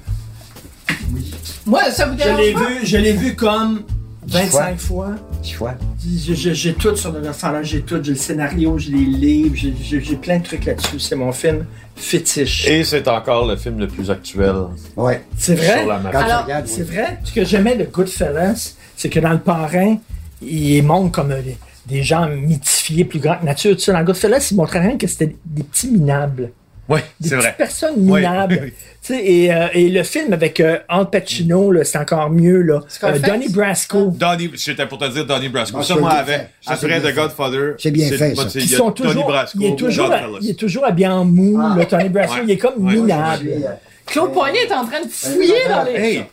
Moi, 1.67 1.83
ça 1.91 2.07
vous 2.07 2.13
Je 2.19 2.25
dérange 2.25 2.41
l'ai 2.41 2.53
pas? 2.53 2.61
vu, 2.67 2.87
je 2.87 2.97
l'ai 2.97 3.13
vu 3.13 3.35
comme 3.35 3.83
25 4.27 4.79
fois. 4.79 5.11
Tu 5.43 5.57
vois? 5.57 5.75
Je- 6.05 6.35
je- 6.35 6.53
J'ai 6.53 6.75
tout 6.75 6.95
sur 6.97 7.13
le 7.13 7.21
Godfather, 7.21 7.61
j'ai 7.65 7.81
tout, 7.83 7.99
j'ai 8.03 8.11
le 8.13 8.17
scénario, 8.17 8.79
j'ai 8.79 8.93
les 8.93 9.05
livres, 9.05 9.55
j'ai- 9.57 10.17
plein 10.17 10.39
de 10.39 10.45
trucs 10.45 10.65
là-dessus. 10.65 10.99
C'est 11.01 11.17
mon 11.17 11.33
film 11.33 11.67
fétiche. 11.97 12.67
Et 12.69 12.85
c'est 12.85 13.07
encore 13.09 13.47
le 13.47 13.57
film 13.57 13.79
le 13.79 13.89
plus 13.89 14.11
actuel 14.11 14.55
Ouais. 14.97 15.23
C'est 15.37 15.55
vrai? 15.55 15.85
Alors, 16.25 16.47
C'est 16.67 16.83
vrai? 16.83 17.19
Ce 17.25 17.33
que 17.33 17.45
j'aimais 17.45 17.77
de 17.77 17.85
Goodfellas, 17.85 18.75
c'est 18.97 19.09
que 19.09 19.21
dans 19.21 19.33
le 19.33 19.39
parrain, 19.41 19.97
il 20.41 20.83
montre 20.83 21.11
comme 21.13 21.33
euh, 21.33 21.43
des, 21.43 21.57
des 21.87 22.03
gens 22.03 22.29
mythifiés, 22.29 23.05
plus 23.05 23.19
grands 23.21 23.39
que 23.39 23.45
nature. 23.45 23.77
Tu 23.77 23.83
sais, 23.83 23.93
dans 23.93 24.03
Goodfellas, 24.05 24.49
il 24.51 24.57
montrait 24.57 24.81
rien 24.81 24.97
que 24.97 25.07
c'était 25.07 25.35
des 25.45 25.63
petits 25.65 25.89
minables. 25.89 26.51
Oui, 26.93 27.01
Des 27.21 27.29
c'est 27.29 27.35
petites 27.37 27.43
vrai. 27.49 27.55
personnes 27.59 27.97
minables. 28.01 28.59
oui. 28.65 28.73
Tu 29.05 29.15
sais, 29.15 29.25
et, 29.25 29.53
euh, 29.53 29.67
et 29.75 29.89
le 29.89 30.03
film 30.05 30.33
avec 30.33 30.61
euh, 30.61 30.79
Al 30.89 31.11
Pacino, 31.11 31.73
là, 31.73 31.83
c'est 31.85 31.99
encore 31.99 32.31
mieux. 32.31 32.63
Là. 32.63 32.81
Euh, 33.03 33.19
Donnie 33.19 33.49
Brasco. 33.49 34.13
Donnie, 34.17 34.51
j'étais 34.55 34.87
pour 34.87 34.99
te 34.99 35.09
dire 35.09 35.27
Donnie 35.27 35.49
Brasco. 35.49 35.79
Ah, 35.81 35.83
ça, 35.83 35.95
c'est 35.95 36.01
moi, 36.01 36.11
bien 36.11 36.19
avec, 36.21 36.49
Ah, 36.67 36.77
bien 36.81 37.01
The 37.01 37.03
fait. 37.07 37.13
Godfather. 37.13 37.73
C'est 37.79 37.91
bien 37.91 38.09
fait, 38.11 38.35
ça. 38.35 38.43
bon, 38.43 38.49
c'est- 38.49 38.59
Qui 38.61 38.67
Il 38.67 38.71
y 38.71 38.75
a 38.75 38.79
sont 38.79 38.91
Donnie 38.91 39.09
toujours, 39.11 39.27
Brasco, 39.27 39.59
il, 39.61 39.67
est 39.67 39.77
toujours, 39.77 40.09
Godfellas. 40.09 40.39
il 40.43 40.51
est 40.51 40.55
toujours 40.55 40.85
habillé 40.85 41.09
en 41.09 41.25
mou, 41.25 41.59
Ah. 41.61 41.75
là, 41.77 41.85
Tony 41.87 42.09
Brasco. 42.11 42.35
Ouais. 42.37 42.41
Il 42.45 42.51
est 42.53 42.59
comme 42.59 42.87
Ouais. 42.87 42.95
minable. 42.95 43.45
Moi, 43.59 43.71
Claude 44.07 44.33
Poirier 44.33 44.61
est 44.69 44.73
en 44.73 44.85
train 44.87 45.01
de 45.03 45.09
fouiller 45.11 45.69
dans 45.69 45.83
les. 45.85 45.93
Hey! 45.93 46.25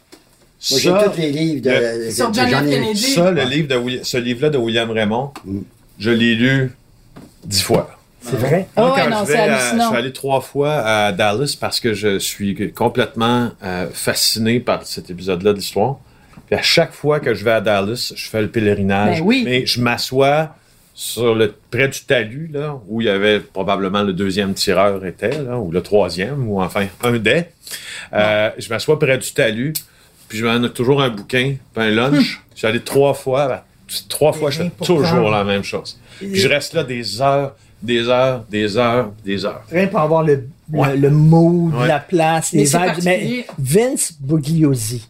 j'ai 0.61 0.75
Ça, 0.89 1.05
tous 1.05 1.19
les 1.21 1.31
livres 1.31 1.61
de, 1.61 1.69
le- 1.69 2.05
de- 2.07 2.11
Sur 2.11 2.29
de 2.29 2.35
John 2.35 2.69
Kennedy. 2.69 2.97
ça, 3.13 3.31
le 3.31 3.43
livre 3.43 3.67
de 3.67 3.99
ce 4.03 4.17
livre-là 4.17 4.49
de 4.49 4.57
William 4.57 4.91
Raymond, 4.91 5.31
Mm. 5.45 5.59
je 5.99 6.09
l'ai 6.11 6.35
lu 6.35 6.71
dix 7.45 7.61
fois. 7.63 7.89
C'est 8.21 8.35
vrai? 8.37 8.67
Ah 8.75 8.93
ouais, 8.93 9.09
non, 9.09 9.17
je, 9.21 9.25
c'est 9.27 9.33
vais 9.33 9.39
à- 9.39 9.77
je 9.77 9.81
suis 9.87 9.95
allé 9.95 10.13
trois 10.13 10.41
fois 10.41 10.73
à 10.75 11.11
Dallas 11.11 11.55
parce 11.59 11.79
que 11.79 11.93
je 11.93 12.19
suis 12.19 12.71
complètement 12.73 13.51
euh, 13.63 13.87
fasciné 13.93 14.59
par 14.59 14.85
cet 14.85 15.09
épisode-là 15.09 15.53
de 15.53 15.57
l'histoire. 15.57 15.97
Puis 16.47 16.55
à 16.55 16.61
chaque 16.61 16.91
fois 16.93 17.19
que 17.19 17.33
je 17.33 17.43
vais 17.45 17.51
à 17.51 17.61
Dallas, 17.61 18.11
je 18.15 18.29
fais 18.29 18.41
le 18.41 18.49
pèlerinage. 18.49 19.19
Ben 19.19 19.25
oui. 19.25 19.43
Mais 19.45 19.65
je 19.65 19.81
m'assois 19.81 20.55
sur 20.93 21.33
le 21.33 21.53
près 21.71 21.87
du 21.87 22.01
talus, 22.01 22.49
là, 22.51 22.77
où 22.89 22.99
il 22.99 23.05
y 23.05 23.09
avait 23.09 23.39
probablement 23.39 24.01
le 24.03 24.11
deuxième 24.11 24.53
tireur 24.53 25.05
était, 25.05 25.41
là, 25.43 25.57
ou 25.57 25.71
le 25.71 25.81
troisième, 25.81 26.49
ou 26.49 26.61
enfin 26.61 26.87
un 27.03 27.13
des. 27.13 27.45
Euh, 28.13 28.49
je 28.57 28.67
m'assois 28.69 28.99
près 28.99 29.17
du 29.17 29.31
talus, 29.31 29.73
puis 30.27 30.37
je 30.39 30.45
m'en 30.45 30.61
ai 30.61 30.69
toujours 30.71 31.01
un 31.01 31.09
bouquin, 31.09 31.55
puis 31.73 31.83
un 31.83 31.89
lunch. 31.91 32.41
Je 32.53 32.57
suis 32.59 32.67
allé 32.67 32.81
trois 32.81 33.13
fois. 33.13 33.47
ben, 33.47 33.61
trois 34.09 34.33
fois, 34.33 34.51
je 34.51 34.63
fais 34.63 34.71
toujours 34.83 35.29
la 35.31 35.43
même 35.45 35.63
chose. 35.63 35.97
Puis 36.17 36.35
je 36.35 36.47
reste 36.49 36.73
là 36.73 36.83
des 36.83 37.21
heures, 37.21 37.55
des 37.81 38.07
heures, 38.07 38.45
des 38.49 38.77
heures, 38.77 39.11
des 39.23 39.45
heures. 39.45 39.63
Rien 39.71 39.87
pour 39.87 39.99
avoir 39.99 40.23
le, 40.23 40.47
Ouais. 40.71 40.89
Ouais. 40.89 41.87
la 41.87 41.99
place, 41.99 42.53
Mais 42.53 42.59
les 42.59 42.65
vibes. 42.65 42.73
particulier. 42.79 43.45
Vince 43.57 44.13
Bugliosi, 44.19 45.07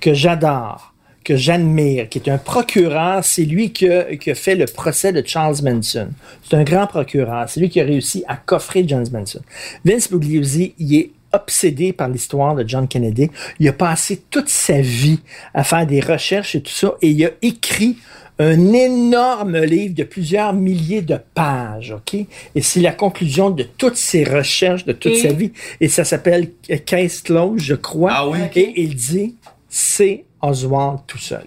que 0.00 0.14
j'adore, 0.14 0.94
que 1.24 1.36
j'admire, 1.36 2.08
qui 2.08 2.18
est 2.18 2.28
un 2.30 2.38
procureur, 2.38 3.24
c'est 3.24 3.44
lui 3.44 3.72
qui 3.72 3.88
a, 3.88 4.14
qui 4.16 4.30
a 4.30 4.34
fait 4.36 4.54
le 4.54 4.66
procès 4.66 5.12
de 5.12 5.22
Charles 5.26 5.56
Manson. 5.64 6.08
C'est 6.48 6.56
un 6.56 6.62
grand 6.62 6.86
procureur. 6.86 7.48
C'est 7.48 7.58
lui 7.60 7.68
qui 7.68 7.80
a 7.80 7.84
réussi 7.84 8.22
à 8.28 8.36
coffrer 8.36 8.84
John 8.86 9.04
Manson. 9.12 9.40
Vince 9.84 10.08
Bugliosi, 10.10 10.74
il 10.78 10.94
est 10.96 11.10
obsédé 11.32 11.92
par 11.92 12.08
l'histoire 12.08 12.54
de 12.54 12.62
John 12.68 12.86
Kennedy. 12.86 13.30
Il 13.58 13.66
a 13.68 13.72
passé 13.72 14.22
toute 14.30 14.48
sa 14.50 14.80
vie 14.80 15.18
à 15.54 15.64
faire 15.64 15.86
des 15.86 16.00
recherches 16.00 16.54
et 16.54 16.60
tout 16.60 16.70
ça, 16.72 16.92
et 17.02 17.08
il 17.08 17.24
a 17.24 17.30
écrit 17.40 17.96
un 18.38 18.72
énorme 18.72 19.58
livre 19.60 19.94
de 19.94 20.04
plusieurs 20.04 20.52
milliers 20.52 21.02
de 21.02 21.18
pages, 21.34 21.92
OK? 21.92 22.14
Et 22.54 22.62
c'est 22.62 22.80
la 22.80 22.92
conclusion 22.92 23.50
de 23.50 23.62
toutes 23.62 23.96
ses 23.96 24.24
recherches, 24.24 24.84
de 24.84 24.92
toute 24.92 25.12
Et- 25.12 25.22
sa 25.22 25.32
vie. 25.32 25.52
Et 25.80 25.88
ça 25.88 26.04
s'appelle 26.04 26.50
Case 26.86 27.20
Close, 27.22 27.60
je 27.62 27.74
crois? 27.74 28.10
Ah 28.12 28.28
oui? 28.28 28.38
Et 28.56 28.80
il 28.82 28.94
dit, 28.96 29.36
c'est 29.68 30.24
Oswald 30.40 31.00
tout 31.06 31.18
seul. 31.18 31.44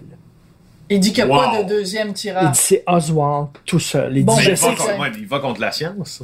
Il 0.88 1.00
dit 1.00 1.12
qu'il 1.12 1.24
n'y 1.24 1.32
a 1.32 1.36
pas 1.36 1.62
de 1.62 1.68
deuxième 1.68 2.08
Il 2.08 2.14
tireur. 2.14 2.50
dit, 2.50 2.58
c'est 2.60 2.84
Oswald 2.86 3.48
tout 3.64 3.80
seul. 3.80 4.16
Il 4.16 4.24
Bon, 4.24 4.36
dit, 4.36 4.42
je 4.44 4.50
il, 4.52 4.56
sais 4.56 4.66
va 4.70 4.74
contre, 4.76 5.00
ouais, 5.00 5.12
il 5.18 5.26
va 5.26 5.38
contre 5.40 5.60
la 5.60 5.72
science. 5.72 6.22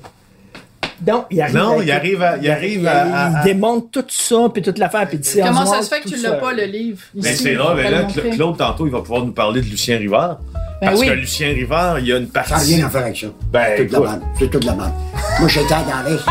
Non, 1.06 1.24
il 1.30 1.40
arrive, 1.40 1.56
Non, 1.56 1.72
avec- 1.74 1.86
il 1.86 1.90
arrive 1.90 2.22
à- 2.22 2.36
il 2.40 2.50
arrive 2.50 2.86
à- 2.86 3.06
il, 3.06 3.12
à- 3.12 3.40
à- 3.40 3.44
démontre 3.44 3.86
tout 3.90 4.04
ça, 4.08 4.36
puis 4.52 4.62
toute 4.62 4.78
l'affaire, 4.78 5.06
puis 5.08 5.16
il 5.16 5.20
dit, 5.20 5.40
Comment 5.42 5.66
ça 5.66 5.82
se 5.82 5.88
fait 5.88 6.00
que 6.00 6.08
tu 6.08 6.16
l'as 6.16 6.32
pas, 6.32 6.52
le 6.52 6.64
livre? 6.64 6.98
Mais 7.14 7.30
ici? 7.32 7.42
c'est 7.42 7.56
rare, 7.56 7.74
mais 7.74 7.90
là, 7.90 8.06
Claude, 8.34 8.56
tantôt, 8.56 8.86
il 8.86 8.92
va 8.92 9.00
pouvoir 9.00 9.24
nous 9.24 9.32
parler 9.32 9.60
de 9.62 9.66
Lucien 9.66 9.98
Rivard. 9.98 10.38
Ben 10.80 10.88
parce 10.88 11.00
oui. 11.00 11.06
que 11.08 11.12
Lucien 11.12 11.48
Rivard, 11.48 11.98
il 12.00 12.06
y 12.08 12.12
a 12.12 12.16
une 12.18 12.26
Ça 12.32 12.40
n'a 12.40 12.48
partie. 12.48 12.74
rien 12.74 12.86
à 12.86 12.90
faire 12.90 13.02
avec 13.02 13.16
ça. 13.16 13.26
Ben, 13.52 13.64
c'est 13.76 13.84
toute 13.86 13.92
la 13.92 14.00
merde. 14.00 14.20
C'est 14.38 14.50
toute 14.50 14.64
la 14.64 14.74
merde. 14.74 14.92
Moi, 15.38 15.48
j'étais 15.48 15.74
à 15.74 15.82
Dallas 15.82 16.26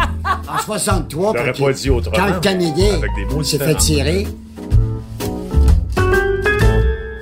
en 0.53 0.57
63. 0.57 1.33
J'aurais 1.37 1.51
quand 1.53 1.63
pas 1.65 1.69
il- 1.71 1.75
dit 1.75 1.89
autrement, 1.89 2.17
Quand 2.17 2.27
le 2.33 2.39
Canadien 2.41 2.93
avec 2.95 3.11
des 3.15 3.25
mots 3.33 3.43
s'est 3.43 3.57
fait 3.57 3.75
tirer. 3.75 4.27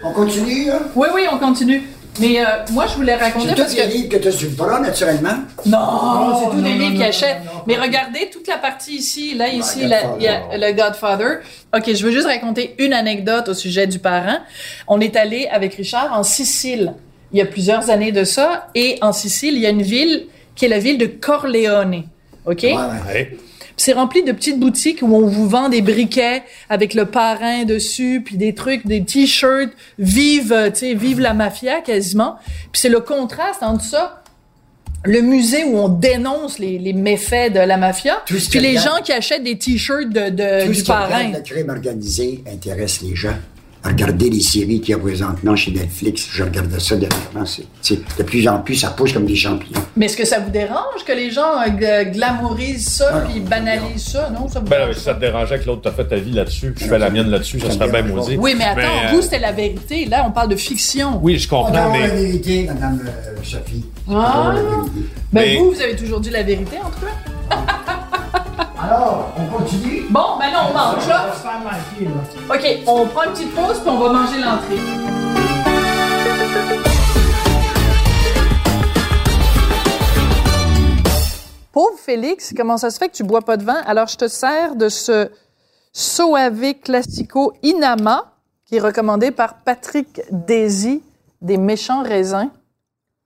On 0.04 0.12
continue, 0.12 0.68
là? 0.68 0.80
Oui, 0.96 1.08
oui, 1.14 1.22
on 1.32 1.38
continue. 1.38 1.84
Mais 2.20 2.40
euh, 2.40 2.46
moi, 2.72 2.86
je 2.88 2.96
voulais 2.96 3.16
raconter 3.16 3.50
C'est 3.50 3.56
parce 3.56 3.72
tous 3.72 3.78
les 3.78 3.84
que... 3.88 3.92
livres 3.92 4.10
que 4.10 4.18
tu 4.18 4.28
as 4.28 4.32
sur 4.32 4.50
le 4.50 4.56
bras, 4.56 4.80
naturellement. 4.80 5.38
Non, 5.66 6.40
c'est 6.40 6.56
tous 6.58 6.62
des 6.62 6.74
livres 6.74 6.86
non, 6.86 6.92
qu'il 6.92 7.04
achète. 7.04 7.38
non, 7.46 7.52
non, 7.54 7.64
Mais 7.68 7.78
regardez 7.78 8.30
toute 8.32 8.48
la 8.48 8.58
partie 8.58 8.96
ici, 8.96 9.36
là, 9.36 9.48
ici, 9.48 9.80
il 9.82 9.90
y 9.90 10.28
a 10.28 10.58
le 10.58 10.72
Godfather. 10.74 11.40
OK, 11.76 11.94
je 11.94 12.06
veux 12.06 12.12
juste 12.12 12.28
raconter 12.28 12.76
une 12.80 12.94
anecdote 12.94 13.50
au 13.50 13.54
sujet 13.54 13.88
du 13.88 14.00
parent. 14.00 14.40
On 14.88 15.00
est 15.00 15.16
allé 15.16 15.48
avec 15.52 15.76
Richard 15.76 16.12
en 16.14 16.24
Sicile 16.24 16.94
il 17.32 17.38
y 17.38 17.42
a 17.42 17.46
plusieurs 17.46 17.90
années 17.90 18.12
de 18.12 18.24
ça. 18.24 18.68
Et 18.76 18.98
en 19.02 19.14
Sicile, 19.14 19.56
il 19.56 19.62
y 19.62 19.66
a 19.66 19.70
une 19.70 19.82
ville 19.82 20.28
qui 20.56 20.66
est 20.66 20.70
la 20.70 20.80
ville 20.80 20.98
de 20.98 21.06
Corleone. 21.06 22.04
OK? 22.46 22.64
Ouais, 22.64 22.76
ouais. 23.08 23.38
C'est 23.80 23.94
rempli 23.94 24.24
de 24.24 24.32
petites 24.34 24.60
boutiques 24.60 25.00
où 25.02 25.16
on 25.16 25.26
vous 25.26 25.48
vend 25.48 25.70
des 25.70 25.82
briquets 25.82 26.44
avec 26.70 26.94
le 26.94 27.06
parrain 27.06 27.64
dessus, 27.64 28.22
puis 28.26 28.36
des 28.38 28.54
trucs, 28.54 28.86
des 28.86 29.04
t-shirts, 29.06 29.72
vive, 29.98 30.52
euh, 30.52 30.70
tu 30.70 30.80
sais, 30.80 30.94
vive 30.94 31.20
la 31.22 31.34
mafia 31.34 31.80
quasiment. 31.82 32.36
Puis 32.72 32.82
c'est 32.82 32.90
le 32.90 33.00
contraste 33.00 33.64
entre 33.64 33.84
ça, 33.86 34.22
le 35.06 35.22
musée 35.22 35.64
où 35.64 35.78
on 35.78 35.88
dénonce 35.88 36.60
les, 36.60 36.78
les 36.78 36.92
méfaits 36.92 37.54
de 37.54 37.60
la 37.62 37.78
mafia, 37.78 38.22
Tout 38.26 38.38
ce 38.38 38.50
puis 38.50 38.60
les 38.60 38.72
regarde- 38.78 38.98
gens 38.98 39.02
qui 39.04 39.14
achètent 39.14 39.44
des 39.46 39.58
t-shirts 39.58 40.10
de, 40.10 40.30
de- 40.30 40.66
Tout 40.66 40.72
du 40.74 40.76
ce 40.80 40.84
qui 40.84 40.92
regarde 40.92 41.10
parrain. 41.12 41.32
le 41.32 41.40
crime 41.42 41.70
organisé 41.70 42.44
intéresse 42.52 43.02
les 43.02 43.16
gens. 43.16 43.38
Regardez 43.84 44.30
les 44.30 44.42
séries 44.42 44.82
qu'il 44.82 44.90
y 44.90 44.94
a 44.94 44.98
présentement 45.00 45.56
chez 45.56 45.72
Netflix. 45.72 46.28
Je 46.34 46.44
regardais 46.44 46.80
ça 46.82 46.98
dernièrement. 46.98 47.46
C'est, 47.46 47.64
c'est- 47.82 48.18
de 48.18 48.24
plus 48.24 48.46
en 48.48 48.60
plus, 48.60 48.76
ça 48.76 48.90
pousse 48.90 49.14
comme 49.14 49.26
des 49.26 49.38
champignons. 49.38 49.80
Mais 49.96 50.08
est-ce 50.08 50.18
que 50.18 50.26
ça 50.26 50.40
vous 50.40 50.50
dérange 50.50 51.06
que 51.08 51.14
les 51.14 51.32
gens 51.32 51.62
euh, 51.62 52.04
glamourisent 52.04 52.90
ça 52.90 53.10
Ah 53.14 53.20
puis 53.22 53.40
banalisent 53.40 54.04
ça? 54.12 54.30
Non, 54.32 54.50
ça 54.50 54.60
vous 54.60 54.66
Ben, 54.68 54.80
dérange 54.80 54.96
si 54.96 55.02
ça 55.04 55.14
te 55.14 55.22
dérangeait 55.22 55.60
que 55.60 55.66
l'autre 55.66 55.82
t'a 55.84 55.92
fait 55.92 56.04
ta 56.06 56.18
vie 56.18 56.32
là-dessus, 56.34 56.72
puis 56.72 56.84
je 56.84 56.90
fais 56.90 57.00
la 57.00 57.10
mienne 57.10 57.30
là-dessus, 57.30 57.60
ça 57.62 57.68
Ça 57.68 57.74
serait 57.76 57.90
bien 57.90 58.04
maudit. 58.14 58.36
Oui, 58.38 58.54
mais 58.58 58.66
attends, 58.66 58.82
euh, 58.82 59.12
vous, 59.16 59.22
c'était 59.22 59.40
la 59.40 59.54
vérité. 59.54 60.06
Là, 60.06 60.26
on 60.28 60.32
parle 60.32 60.50
de 60.50 60.56
fiction. 60.58 61.18
Oui, 61.24 61.40
je 61.40 61.48
On 61.48 61.64
comprends, 61.64 61.72
la 61.74 61.90
mais. 61.90 62.08
vérité, 62.10 62.66
Madame 62.68 63.00
euh, 63.06 63.36
Sophie. 63.44 63.86
Ah. 64.10 64.44
On 64.46 64.48
la 64.50 64.54
vérité. 64.62 64.92
Ben, 65.32 65.42
Mais- 65.42 65.58
vous, 65.58 65.72
vous 65.72 65.82
avez 65.82 65.96
toujours 65.96 66.20
dit 66.20 66.32
la 66.32 66.44
vérité, 66.44 66.76
en 66.84 66.90
tout 66.90 67.06
cas. 67.06 67.79
Alors, 68.90 69.32
on 69.38 69.46
continue? 69.56 70.08
Bon, 70.10 70.38
ben 70.40 70.52
non, 70.52 70.72
on 70.72 70.74
mange, 70.74 71.04
Ça 71.04 71.10
là. 71.10 71.28
va 71.28 71.34
se 71.36 71.40
faire 71.42 71.60
manquer, 71.60 72.06
là. 72.06 72.56
OK, 72.56 72.84
on 72.88 73.06
prend 73.06 73.24
une 73.26 73.32
petite 73.34 73.54
pause, 73.54 73.80
puis 73.82 73.88
on 73.90 74.00
va 74.00 74.14
manger 74.14 74.40
l'entrée. 74.40 74.80
Pauvre 81.72 82.00
Félix, 82.00 82.52
comment 82.58 82.78
ça 82.78 82.90
se 82.90 82.98
fait 82.98 83.10
que 83.10 83.14
tu 83.14 83.24
bois 83.24 83.42
pas 83.42 83.58
de 83.58 83.64
vin? 83.64 83.80
Alors, 83.86 84.08
je 84.08 84.18
te 84.18 84.28
sers 84.28 84.76
de 84.76 84.90
ce 84.90 85.30
Soave 85.94 86.74
Classico 86.84 87.54
Inama, 87.62 88.34
qui 88.66 88.78
est 88.78 88.80
recommandé 88.80 89.30
par 89.30 89.54
Patrick 89.60 90.22
Daisy, 90.32 91.04
des 91.42 91.58
méchants 91.58 92.02
raisins. 92.02 92.50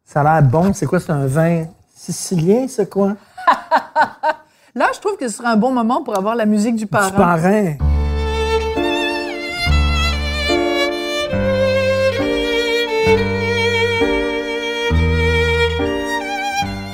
Ça 0.03 0.19
a 0.19 0.23
l'air 0.41 0.43
bon. 0.43 0.73
C'est 0.73 0.85
quoi? 0.85 0.99
C'est 0.99 1.11
un 1.11 1.25
vin 1.25 1.67
sicilien, 1.95 2.67
c'est 2.67 2.89
quoi? 2.89 3.13
Là, 4.75 4.89
je 4.93 4.99
trouve 4.99 5.17
que 5.17 5.27
ce 5.27 5.37
serait 5.37 5.49
un 5.49 5.55
bon 5.57 5.71
moment 5.71 6.01
pour 6.03 6.17
avoir 6.17 6.35
la 6.35 6.45
musique 6.45 6.75
du 6.75 6.85
Du 6.85 6.87
parrain. 6.87 7.11
parrain. 7.11 7.75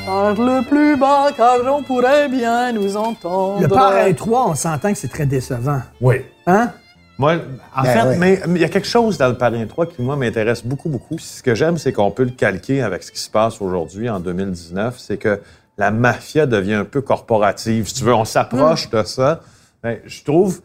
Parle 0.05 0.63
plus 0.67 0.97
bas, 0.97 1.27
car 1.35 1.57
on 1.71 1.83
pourrait 1.83 2.29
bien 2.29 2.71
nous 2.73 2.97
entendre. 2.97 3.61
Le 3.61 3.67
parrain 3.67 4.11
3, 4.11 4.49
on 4.49 4.55
s'entend 4.55 4.91
que 4.91 4.97
c'est 4.97 5.07
très 5.07 5.25
décevant. 5.25 5.81
Oui. 6.01 6.17
Hein? 6.47 6.71
Moi, 7.17 7.33
en 7.75 7.83
Ben 7.83 7.89
fait, 7.93 8.07
oui. 8.09 8.15
mais 8.17 8.39
mais 8.47 8.59
il 8.59 8.61
y 8.61 8.65
a 8.65 8.69
quelque 8.69 8.87
chose 8.87 9.17
dans 9.17 9.27
le 9.27 9.35
Parrain 9.37 9.65
3 9.67 9.87
qui, 9.87 10.01
moi, 10.01 10.15
m'intéresse 10.15 10.63
beaucoup, 10.65 10.87
beaucoup. 10.87 11.17
Puis 11.17 11.25
Ce 11.25 11.43
que 11.43 11.53
j'aime, 11.53 11.77
c'est 11.77 11.91
qu'on 11.91 12.11
peut 12.11 12.23
le 12.23 12.29
calquer 12.31 12.81
avec 12.81 13.03
ce 13.03 13.11
qui 13.11 13.19
se 13.19 13.29
passe 13.29 13.61
aujourd'hui, 13.61 14.09
en 14.09 14.21
2019. 14.21 14.95
C'est 14.97 15.17
que 15.17 15.41
la 15.79 15.91
mafia 15.91 16.45
devient 16.45 16.73
un 16.73 16.85
peu 16.85 17.01
corporative. 17.01 17.87
Si 17.87 17.93
tu 17.95 18.03
veux, 18.03 18.13
on 18.13 18.25
s'approche 18.25 18.89
de 18.89 19.01
ça. 19.03 19.39
Mais 19.81 20.03
je 20.05 20.23
trouve, 20.25 20.59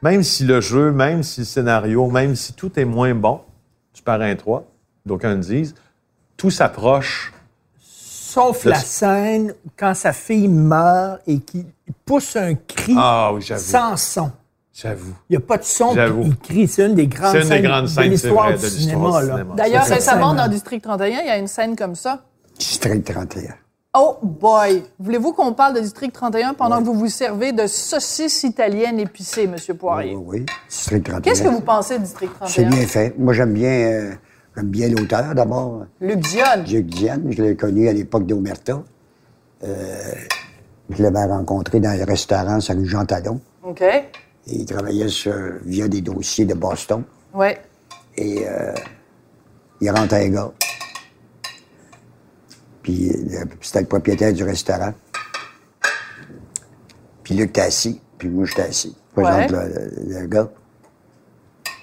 même 0.00 0.22
si 0.22 0.44
le 0.44 0.60
jeu, 0.60 0.92
même 0.92 1.24
si 1.24 1.40
le 1.40 1.46
scénario, 1.46 2.08
même 2.08 2.36
si 2.36 2.52
tout 2.52 2.78
est 2.78 2.84
moins 2.84 3.12
bon 3.12 3.40
du 3.92 4.00
Parrain 4.00 4.34
3, 4.34 4.64
d'aucuns 5.04 5.34
le 5.34 5.40
disent, 5.40 5.74
tout 6.36 6.50
s'approche. 6.50 7.32
Sauf 7.80 8.64
la 8.64 8.78
scène 8.78 9.54
quand 9.76 9.94
sa 9.94 10.12
fille 10.12 10.46
meurt 10.46 11.20
et 11.26 11.40
qu'il 11.40 11.66
pousse 12.04 12.36
un 12.36 12.54
cri 12.54 12.94
Ah 12.96 13.32
oui, 13.34 13.42
sans 13.42 13.96
son. 13.96 14.30
J'avoue. 14.72 15.14
Il 15.28 15.32
n'y 15.32 15.36
a 15.36 15.44
pas 15.44 15.58
de 15.58 15.64
son, 15.64 15.96
il 15.96 16.36
crie. 16.36 16.68
C'est 16.68 16.86
une 16.86 16.94
des 16.94 17.08
grandes 17.08 17.32
C'est 17.32 17.42
une 17.42 17.48
des 17.48 17.48
scènes 17.48 17.62
grandes 17.64 17.86
de 17.86 18.02
l'histoire 18.02 18.54
du 18.54 18.60
du 18.60 18.68
cinéma. 18.68 19.20
D'ailleurs, 19.56 19.84
récemment, 19.84 20.32
dans 20.32 20.46
District 20.46 20.80
31, 20.80 21.08
il 21.08 21.26
y 21.26 21.28
a 21.28 21.38
une 21.38 21.48
scène 21.48 21.74
comme 21.74 21.96
ça. 21.96 22.22
District 22.56 23.04
31. 23.04 23.54
Oh 23.92 24.18
boy! 24.22 24.84
Voulez-vous 25.00 25.32
qu'on 25.32 25.52
parle 25.52 25.74
de 25.74 25.80
District 25.80 26.12
31 26.12 26.54
pendant 26.54 26.78
que 26.78 26.84
vous 26.84 26.94
vous 26.94 27.08
servez 27.08 27.52
de 27.52 27.66
saucisses 27.66 28.44
italiennes 28.44 29.00
épicées, 29.00 29.48
Monsieur 29.48 29.74
Poirier? 29.74 30.14
Oui, 30.14 30.42
oui. 30.42 30.46
District 30.68 31.02
31. 31.04 31.20
Qu'est-ce 31.22 31.42
que 31.42 31.48
vous 31.48 31.60
pensez 31.60 31.98
de 31.98 32.04
District 32.04 32.30
C'est 32.46 32.62
31? 32.62 32.70
bien 32.70 32.86
fait. 32.86 33.18
Moi, 33.18 33.32
j'aime 33.32 33.52
bien, 33.52 33.68
euh, 33.68 34.12
j'aime 34.56 34.68
bien 34.68 34.88
l'auteur, 34.90 35.34
d'abord. 35.34 35.86
Luc 36.00 36.20
Dionne. 36.20 36.64
Luc 36.68 36.86
Diane, 36.86 37.32
je 37.32 37.42
l'ai 37.42 37.56
connu 37.56 37.88
à 37.88 37.92
l'époque 37.92 38.26
d'Omerta. 38.26 38.80
Euh, 39.64 40.14
je 40.90 41.02
l'avais 41.02 41.24
rencontré 41.24 41.80
dans 41.80 41.98
le 41.98 42.04
restaurant 42.04 42.60
sur 42.60 42.76
rue 42.76 42.86
Jean 42.86 43.04
Talon. 43.04 43.40
OK. 43.64 43.82
Et 43.82 44.04
il 44.46 44.66
travaillait 44.66 45.08
sur, 45.08 45.34
via 45.64 45.88
des 45.88 46.00
dossiers 46.00 46.44
de 46.44 46.54
Boston. 46.54 47.02
Ouais. 47.34 47.60
Et 48.16 48.46
euh, 48.48 48.72
il 49.80 49.90
rentre 49.90 50.14
un 50.14 50.28
gars. 50.28 50.52
Puis 52.82 53.10
euh, 53.10 53.44
c'était 53.60 53.80
le 53.80 53.86
propriétaire 53.86 54.32
du 54.32 54.42
restaurant. 54.44 54.92
Puis 57.22 57.34
Luc 57.34 57.50
était 57.50 57.60
assis, 57.62 58.00
puis 58.18 58.28
moi 58.28 58.44
j'étais 58.46 58.62
assis. 58.62 58.96
Je 59.16 59.22
présente 59.22 59.50
Ouais. 59.52 59.68
le, 60.06 60.20
le 60.20 60.26
gars. 60.26 60.48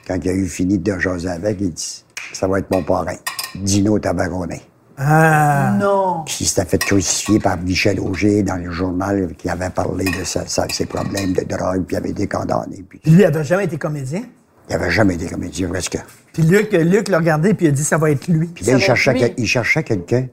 Quand 0.08 0.16
il 0.24 0.30
a 0.30 0.34
eu 0.34 0.48
fini 0.48 0.78
de 0.80 0.98
jaser 0.98 1.30
avec, 1.30 1.58
il 1.62 1.72
dit 1.74 2.04
Ça 2.34 2.48
va 2.48 2.60
être 2.60 2.72
mon 2.72 2.84
parrain, 2.84 3.16
Dino 3.56 4.00
Tabaronet. 4.00 4.62
Ah. 5.00 5.76
Non. 5.80 6.24
qui 6.26 6.44
s'était 6.44 6.66
fait 6.66 6.80
crucifier 6.80 7.40
par 7.40 7.56
Michel 7.62 8.00
Auger 8.00 8.42
dans 8.42 8.56
le 8.56 8.72
journal 8.72 9.32
qui 9.38 9.48
avait 9.48 9.70
parlé 9.70 10.06
de 10.06 10.24
sa- 10.24 10.48
sa- 10.48 10.68
ses 10.70 10.88
problèmes 10.88 11.34
de 11.34 11.44
drogue, 11.44 11.84
puis 11.86 11.94
il 11.96 11.98
avait 11.98 12.10
été 12.10 12.28
condamné. 12.28 12.84
Puis 12.90 13.00
Lui, 13.06 13.20
il 13.20 13.26
avait 13.26 13.44
jamais 13.44 13.66
été 13.66 13.78
comédien? 13.78 14.24
il 14.68 14.74
n'avait 14.74 14.90
jamais 14.90 15.14
été 15.14 15.28
comédien, 15.28 15.68
presque. 15.70 16.00
Puis 16.34 16.42
Luc, 16.44 16.72
Luc 16.74 17.10
l'a 17.10 17.20
regardé, 17.20 17.54
puis 17.54 17.68
il 17.68 17.70
a 17.70 17.72
dit 17.74 17.84
ça 17.84 17.98
va 18.00 18.10
être 18.10 18.28
lui. 18.28 18.48
Puis 18.48 18.66
là, 18.66 18.80
cherchait, 18.80 19.36
il 19.38 19.46
cherchait 19.48 19.84
quelqu'un 19.84 20.26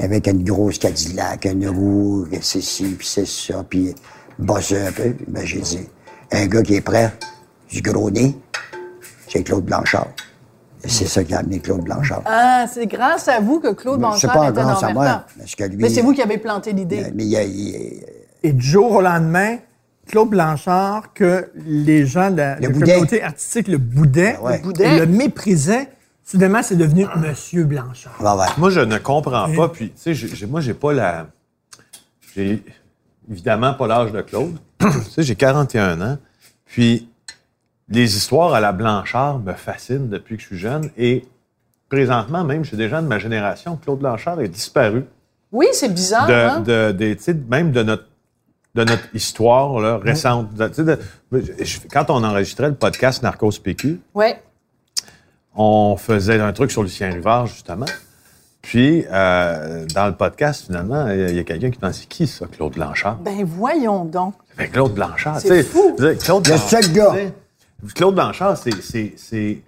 avec 0.00 0.26
une 0.26 0.44
grosse 0.44 0.78
Cadillac, 0.78 1.44
une 1.44 1.68
roue, 1.68 2.26
que 2.30 2.36
c'est 2.40 2.60
ci, 2.60 2.94
puis 2.98 3.06
c'est 3.06 3.26
ça, 3.26 3.64
puis 3.68 3.94
bossait 4.38 4.86
un 4.86 4.92
peu. 4.92 5.14
Ben, 5.26 5.44
j'ai 5.44 5.60
dit, 5.60 5.80
un 6.32 6.46
gars 6.46 6.62
qui 6.62 6.74
est 6.74 6.80
prêt, 6.80 7.12
du 7.70 7.82
gros 7.82 8.10
nez, 8.10 8.36
c'est 9.28 9.42
Claude 9.42 9.64
Blanchard. 9.64 10.08
C'est 10.84 11.06
ça 11.06 11.24
qui 11.24 11.34
a 11.34 11.40
amené 11.40 11.58
Claude 11.58 11.82
Blanchard. 11.82 12.22
Ah, 12.24 12.66
c'est 12.72 12.86
grâce 12.86 13.26
à 13.26 13.40
vous 13.40 13.58
que 13.58 13.72
Claude 13.72 14.00
Mais 14.00 14.06
c'est 14.16 14.28
Blanchard 14.28 14.32
pas 14.34 14.50
était 14.50 14.60
grâce 14.62 14.82
à 14.84 14.92
moi, 14.92 15.24
parce 15.36 15.54
que 15.56 15.64
lui- 15.64 15.76
Mais 15.76 15.88
c'est 15.88 16.02
vous 16.02 16.12
qui 16.12 16.22
avez 16.22 16.38
planté 16.38 16.72
l'idée. 16.72 17.04
Mais 17.14 17.24
il 17.24 18.02
Et 18.44 18.52
du 18.52 18.64
jour 18.64 18.92
au 18.92 19.00
lendemain, 19.02 19.56
Claude 20.06 20.30
Blanchard, 20.30 21.12
que 21.12 21.50
les 21.66 22.06
gens 22.06 22.30
de 22.30 22.36
la, 22.36 22.60
Le 22.60 22.68
communauté 22.70 23.22
artistique 23.22 23.66
le 23.68 23.78
boudaient, 23.78 24.38
ouais. 24.40 24.58
le 24.58 24.62
boudaient. 24.62 24.98
le 25.00 25.06
méprisaient, 25.06 25.88
soudainement, 26.30 26.62
c'est 26.62 26.76
devenu 26.76 27.06
Monsieur 27.16 27.64
Blanchard. 27.64 28.20
Ouais. 28.20 28.46
Moi, 28.58 28.70
je 28.70 28.80
ne 28.80 28.98
comprends 28.98 29.48
pas. 29.54 29.68
Puis, 29.68 29.90
tu 29.90 30.14
sais, 30.14 30.46
moi, 30.46 30.60
j'ai 30.60 30.74
pas 30.74 30.92
la. 30.92 31.26
J'ai 32.34 32.62
évidemment 33.30 33.74
pas 33.74 33.86
l'âge 33.86 34.12
de 34.12 34.20
Claude. 34.22 34.56
tu 34.78 34.88
sais, 35.10 35.22
j'ai 35.22 35.34
41 35.34 36.00
ans. 36.00 36.18
Puis, 36.66 37.08
les 37.88 38.16
histoires 38.16 38.52
à 38.54 38.60
la 38.60 38.72
Blanchard 38.72 39.38
me 39.38 39.54
fascinent 39.54 40.08
depuis 40.08 40.36
que 40.36 40.42
je 40.42 40.46
suis 40.48 40.58
jeune. 40.58 40.90
Et 40.98 41.24
présentement, 41.88 42.44
même 42.44 42.64
chez 42.64 42.76
des 42.76 42.88
gens 42.88 43.00
de 43.02 43.06
ma 43.06 43.18
génération, 43.18 43.76
Claude 43.76 44.00
Blanchard 44.00 44.40
est 44.40 44.48
disparu. 44.48 45.04
Oui, 45.50 45.66
c'est 45.72 45.88
bizarre, 45.88 46.26
de, 46.26 46.32
hein? 46.34 46.60
de- 46.60 46.92
des- 46.92 47.16
tu 47.16 47.22
sais, 47.22 47.34
même 47.48 47.72
de 47.72 47.82
notre, 47.82 48.04
de 48.74 48.84
notre 48.84 49.04
histoire 49.14 49.80
là, 49.80 49.96
récente. 49.96 50.52
De- 50.54 50.98
quand 51.90 52.10
on 52.10 52.22
enregistrait 52.22 52.68
le 52.68 52.74
podcast 52.74 53.22
Narcos 53.22 53.52
PQ, 53.64 54.00
Ouais. 54.14 54.42
On 55.58 55.96
faisait 55.98 56.40
un 56.40 56.52
truc 56.52 56.70
sur 56.70 56.82
Lucien 56.82 57.10
Rivard, 57.12 57.46
justement. 57.46 57.84
Puis, 58.62 59.04
euh, 59.10 59.84
dans 59.94 60.06
le 60.06 60.14
podcast, 60.14 60.66
finalement, 60.66 61.08
il 61.08 61.18
y 61.18 61.22
a- 61.24 61.28
il 61.30 61.36
y 61.36 61.38
a, 61.38 61.44
quelqu'un 61.44 61.70
qui 61.70 61.78
dit 61.78 61.86
C'est 61.92 62.08
qui 62.08 62.26
ça, 62.26 62.46
Claude 62.50 62.74
Blanchard? 62.74 63.16
Ben 63.16 63.44
voyons 63.44 64.04
donc. 64.04 64.34
Fait 64.56 64.68
Claude 64.68 64.92
Blanchard. 64.94 65.40
C'est 65.40 65.48
tu 65.48 65.54
sais, 65.56 65.62
fou. 65.62 65.94
Claude 65.96 66.46
Le 66.46 66.52
Blanchard, 66.54 66.68
seul 66.68 66.92
gars. 66.92 67.14
tu 67.86 67.92
Claude 67.94 68.14
Blanchard, 68.14 68.56
c'est. 68.56 68.82
c'est- 68.82 69.14
c'est- 69.16 69.58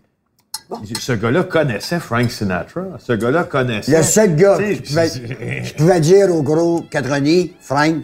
Ce 1.01 1.13
gars-là 1.13 1.43
connaissait 1.45 1.99
Frank 1.99 2.31
Sinatra. 2.31 2.83
Ce 3.01 3.13
gars-là 3.15 3.43
connaissait. 3.45 3.97
Le 3.97 4.03
seul 4.05 4.37
gars 4.37 4.57
Tu 4.57 4.65
sais, 4.77 4.83
qui 4.83 4.89
pouvait, 4.93 5.09
c'est- 5.09 5.63
qui 5.65 5.73
pouvait 5.75 6.01
dire 6.01 6.33
au 6.35 6.43
gros 6.45 6.83
Catroni, 6.83 7.55
Frank, 7.61 7.97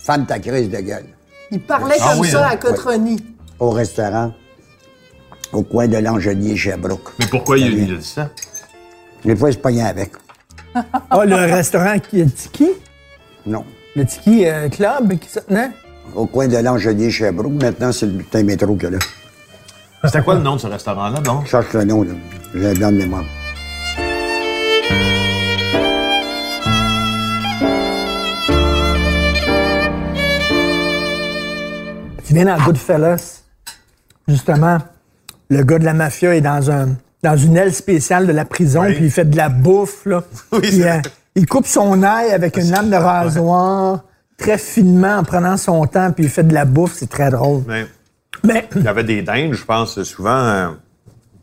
femme 0.00 0.26
ta 0.26 0.40
crise 0.40 0.68
de 0.68 0.78
gueule. 0.80 1.06
Il 1.52 1.60
parlait 1.60 1.94
Ah 2.00 2.10
comme 2.12 2.20
oui, 2.20 2.28
ça 2.28 2.44
hein? 2.46 2.50
à 2.52 2.56
Cotroni. 2.56 3.18
Au 3.60 3.70
restaurant, 3.70 4.32
au 5.52 5.62
coin 5.62 5.86
de 5.88 5.98
l'Angelier 5.98 6.56
Sherbrooke. 6.56 7.10
Mais 7.18 7.26
pourquoi 7.26 7.58
il, 7.58 7.78
il 7.78 7.94
a 7.94 7.96
dit 7.96 8.04
ça? 8.04 8.30
Des 9.24 9.36
fois, 9.36 9.50
il 9.50 9.54
se 9.54 9.58
pognait 9.58 9.82
avec. 9.82 10.12
Ah, 10.74 11.24
le 11.24 11.34
restaurant 11.36 11.98
qui 11.98 12.20
est 12.20 12.34
Tiki, 12.34 12.68
Non. 13.46 13.64
le 13.94 14.06
Tiki 14.06 14.46
euh, 14.46 14.68
Club 14.68 15.18
qui 15.18 15.28
se 15.28 15.40
tenait? 15.40 15.70
Au 16.14 16.26
coin 16.26 16.48
de 16.48 16.56
l'Angelier 16.56 17.10
Sherbrooke. 17.10 17.62
Maintenant, 17.62 17.92
c'est 17.92 18.06
le 18.06 18.12
bulletin 18.12 18.42
métro 18.42 18.74
que 18.76 18.86
là. 18.86 18.98
C'était 20.04 20.22
quoi 20.22 20.34
le 20.34 20.40
nom 20.42 20.56
de 20.56 20.60
ce 20.60 20.66
restaurant-là, 20.66 21.20
donc? 21.20 21.44
Je 21.44 21.50
cherche 21.50 21.72
le 21.74 21.84
nom, 21.84 22.02
là. 22.02 22.10
J'ai 22.54 22.68
un 22.68 22.74
blanc 22.74 22.90
de 22.90 22.96
mémoire. 22.96 23.24
Tu 32.26 32.34
viens 32.34 32.44
dans 32.46 32.62
Goodfellas, 32.64 33.42
justement, 34.28 34.78
le 35.52 35.62
gars 35.64 35.78
de 35.78 35.84
la 35.84 35.94
mafia 35.94 36.34
est 36.34 36.40
dans 36.40 36.70
un 36.70 36.88
dans 37.22 37.36
une 37.36 37.56
aile 37.56 37.72
spéciale 37.72 38.26
de 38.26 38.32
la 38.32 38.44
prison, 38.44 38.80
Oui. 38.82 38.94
puis 38.96 39.04
il 39.04 39.10
fait 39.12 39.24
de 39.30 39.36
la 39.36 39.48
bouffe, 39.48 40.06
là. 40.06 40.24
Oui, 40.52 40.58
Puis, 40.62 40.72
c'est 40.72 40.90
euh, 40.90 40.96
il 41.36 41.46
coupe 41.46 41.66
son 41.66 42.02
ail 42.02 42.32
avec 42.32 42.56
une 42.56 42.68
lame 42.70 42.90
de 42.90 42.96
rasoir, 42.96 44.02
très 44.36 44.58
finement, 44.58 45.18
en 45.18 45.22
prenant 45.22 45.56
son 45.56 45.86
temps, 45.86 46.10
puis 46.10 46.24
il 46.24 46.30
fait 46.30 46.42
de 46.42 46.52
la 46.52 46.64
bouffe, 46.64 46.94
c'est 46.94 47.08
très 47.08 47.30
drôle. 47.30 47.62
Mais 47.68 47.86
Mais 48.42 48.68
il 48.74 48.82
y 48.82 48.88
avait 48.88 49.04
des 49.04 49.22
dindes, 49.22 49.52
je 49.52 49.64
pense, 49.64 50.02
souvent. 50.02 50.30
euh, 50.36 50.68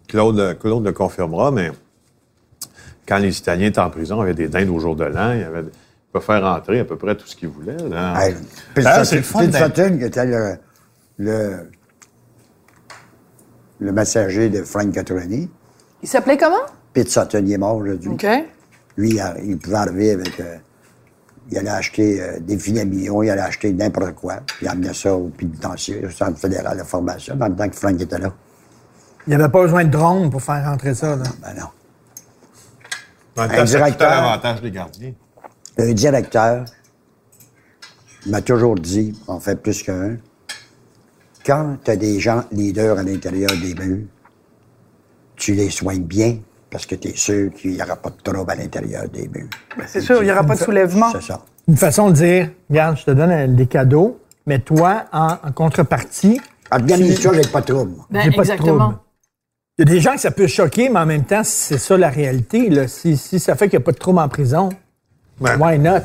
Claude, 0.10 0.58
Claude 0.60 0.84
le 0.84 0.92
confirmera, 0.92 1.50
mais 1.52 1.72
quand 3.08 3.20
les 3.20 3.38
Italiens 3.38 3.68
étaient 3.68 3.80
en 3.80 3.90
prison, 3.90 4.18
il 4.18 4.20
y 4.20 4.24
avait 4.24 4.34
des 4.34 4.48
dindes 4.50 4.70
au 4.70 4.80
jour 4.80 4.96
de 4.98 5.06
l'an. 5.06 5.32
Il 5.32 5.40
y 5.40 5.44
avait, 5.44 5.62
il 5.62 6.12
peut 6.12 6.20
faire 6.20 6.44
entrer 6.44 6.80
à 6.82 6.86
peu 6.86 6.98
près 6.98 7.16
tout 7.16 7.26
ce 7.28 7.36
qu'il 7.38 7.48
voulait. 7.50 7.78
là. 7.90 8.16
Hey, 8.28 8.36
c'est 9.06 9.16
le 9.16 9.22
fun 9.22 9.48
qui 9.48 10.04
était 10.04 10.26
le, 10.26 10.56
le, 11.20 11.70
le 13.80 13.92
messager 13.92 14.50
de 14.50 14.64
Frank 14.64 14.92
Catroni. 14.92 15.50
Il 16.02 16.08
s'appelait 16.08 16.38
comment? 16.38 16.56
Pete 16.94 17.10
Sutton, 17.10 17.44
il 17.46 17.54
est 17.54 17.58
mort 17.58 17.76
aujourd'hui. 17.76 18.10
OK. 18.10 18.26
Lui, 18.98 19.20
il, 19.44 19.58
pouvait 19.58 19.76
arriver 19.78 20.12
avec. 20.12 20.40
euh, 20.40 20.58
il 21.52 21.58
allait 21.58 21.70
acheter 21.70 22.22
euh, 22.22 22.40
des 22.40 22.58
filets 22.58 22.86
mignons, 22.86 23.24
il 23.24 23.30
allait 23.30 23.42
acheter 23.42 23.74
n'importe 23.74 24.14
quoi. 24.16 24.36
Il 24.62 24.68
amenait 24.68 24.94
ça 24.94 25.14
au 25.16 25.30
pénitencier, 25.30 26.06
au 26.06 26.10
Centre 26.10 26.38
fédéral 26.38 26.78
de 26.78 26.84
formation, 26.84 27.36
dans 27.36 27.48
le 27.48 27.56
temps 27.56 27.68
que 27.68 27.76
Frank 27.76 28.00
était 28.00 28.20
là. 28.20 28.32
il 29.26 29.30
n'y 29.30 29.36
avait 29.36 29.52
pas 29.52 29.62
besoin 29.62 29.84
de 29.84 29.90
drone 29.90 30.30
pour 30.30 30.42
faire 30.42 30.64
rentrer 30.64 30.94
ça, 30.94 31.16
là. 31.16 31.24
Ben 31.42 31.54
non. 31.60 31.68
Un 33.38 33.48
temps, 33.48 33.64
directeur. 33.64 34.10
l'avantage 34.10 34.62
des 34.62 34.72
gardiens. 34.72 35.14
Un 35.78 35.94
directeur 35.94 36.66
m'a 38.26 38.42
toujours 38.42 38.76
dit, 38.76 39.18
on 39.28 39.40
fait 39.40 39.56
plus 39.56 39.82
qu'un, 39.82 40.18
quand 41.46 41.78
tu 41.84 41.92
as 41.92 41.96
des 41.96 42.20
gens 42.20 42.44
leaders 42.52 42.98
à 42.98 43.04
l'intérieur 43.04 43.50
des 43.52 43.74
murs, 43.76 44.06
tu 45.36 45.54
les 45.54 45.70
soignes 45.70 46.04
bien 46.04 46.38
parce 46.70 46.86
que 46.86 46.96
tu 46.96 47.08
es 47.10 47.16
sûr 47.16 47.52
qu'il 47.54 47.72
n'y 47.72 47.82
aura 47.82 47.96
pas 47.96 48.10
de 48.10 48.18
trouble 48.22 48.52
à 48.52 48.56
l'intérieur 48.56 49.08
des 49.10 49.28
murs. 49.28 49.50
C'est 49.88 50.02
sûr, 50.02 50.22
il 50.22 50.26
n'y 50.26 50.32
aura 50.32 50.44
pas 50.44 50.56
de 50.56 50.60
soulèvement. 50.60 51.12
C'est 51.12 51.24
ça. 51.24 51.42
Une 51.68 51.78
façon 51.78 52.10
de 52.10 52.16
dire, 52.16 52.50
regarde, 52.70 52.98
je 52.98 53.06
te 53.06 53.12
donne 53.12 53.56
des 53.56 53.66
cadeaux, 53.68 54.20
mais 54.46 54.60
toi, 54.60 55.06
en, 55.12 55.38
en 55.44 55.52
contrepartie, 55.52 56.40
Organise-toi, 56.72 57.34
j'ai 57.34 57.50
pas 57.50 57.62
de 57.62 57.66
trouble. 57.74 57.94
Ben, 58.12 58.22
j'ai 58.22 58.30
pas 58.30 58.36
de 58.36 58.42
exactement. 58.42 58.78
trouble. 58.78 58.98
Il 59.80 59.88
y 59.88 59.92
a 59.92 59.94
des 59.96 60.00
gens 60.02 60.14
que 60.14 60.20
ça 60.20 60.30
peut 60.30 60.46
choquer, 60.46 60.90
mais 60.90 61.00
en 61.00 61.06
même 61.08 61.24
temps, 61.24 61.42
c'est 61.44 61.80
ça 61.80 61.98
la 61.98 62.10
réalité. 62.10 62.70
Là. 62.70 62.88
Si, 62.88 63.18
si 63.18 63.40
ça 63.40 63.56
fait 63.56 63.70
qu'il 63.70 63.80
n'y 63.80 63.84
a 63.84 63.86
pas 63.86 63.92
de 63.92 63.98
trouble 63.98 64.20
en 64.20 64.30
prison, 64.30 64.70
Ouais. 65.40 65.56
why 65.56 65.80
not? 65.80 66.02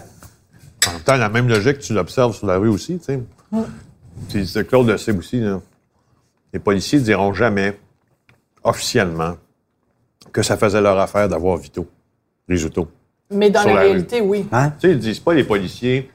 En 0.87 0.93
même 0.93 1.01
temps, 1.05 1.17
la 1.17 1.29
même 1.29 1.49
logique, 1.49 1.81
tu 1.81 1.93
l'observes 1.93 2.35
sur 2.35 2.47
la 2.47 2.57
rue 2.57 2.69
aussi, 2.69 2.99
tu 2.99 3.05
sais. 3.05 3.21
Puis 4.29 4.47
c'est 4.47 4.67
Claude 4.67 4.89
le 4.89 4.99
sait 4.99 5.13
aussi, 5.13 5.41
là. 5.41 5.61
Les 6.53 6.59
policiers 6.61 6.99
ne 7.01 7.05
diront 7.05 7.33
jamais, 7.35 7.77
officiellement, 8.63 9.37
que 10.33 10.43
ça 10.43 10.57
faisait 10.57 10.81
leur 10.81 10.99
affaire 10.99 11.29
d'avoir 11.29 11.57
Vito, 11.57 11.87
Risuto. 12.49 12.89
Mais 13.31 13.51
dans 13.51 13.61
Sur 13.61 13.71
la 13.71 13.75
la 13.77 13.81
réalité, 13.83 14.21
oui. 14.21 14.47
Hein? 14.53 14.71
Tu 14.79 14.87
sais, 14.89 14.93
ils 14.95 14.99
disent 14.99 15.19
pas, 15.21 15.35
les 15.35 15.45
policiers, 15.45 16.11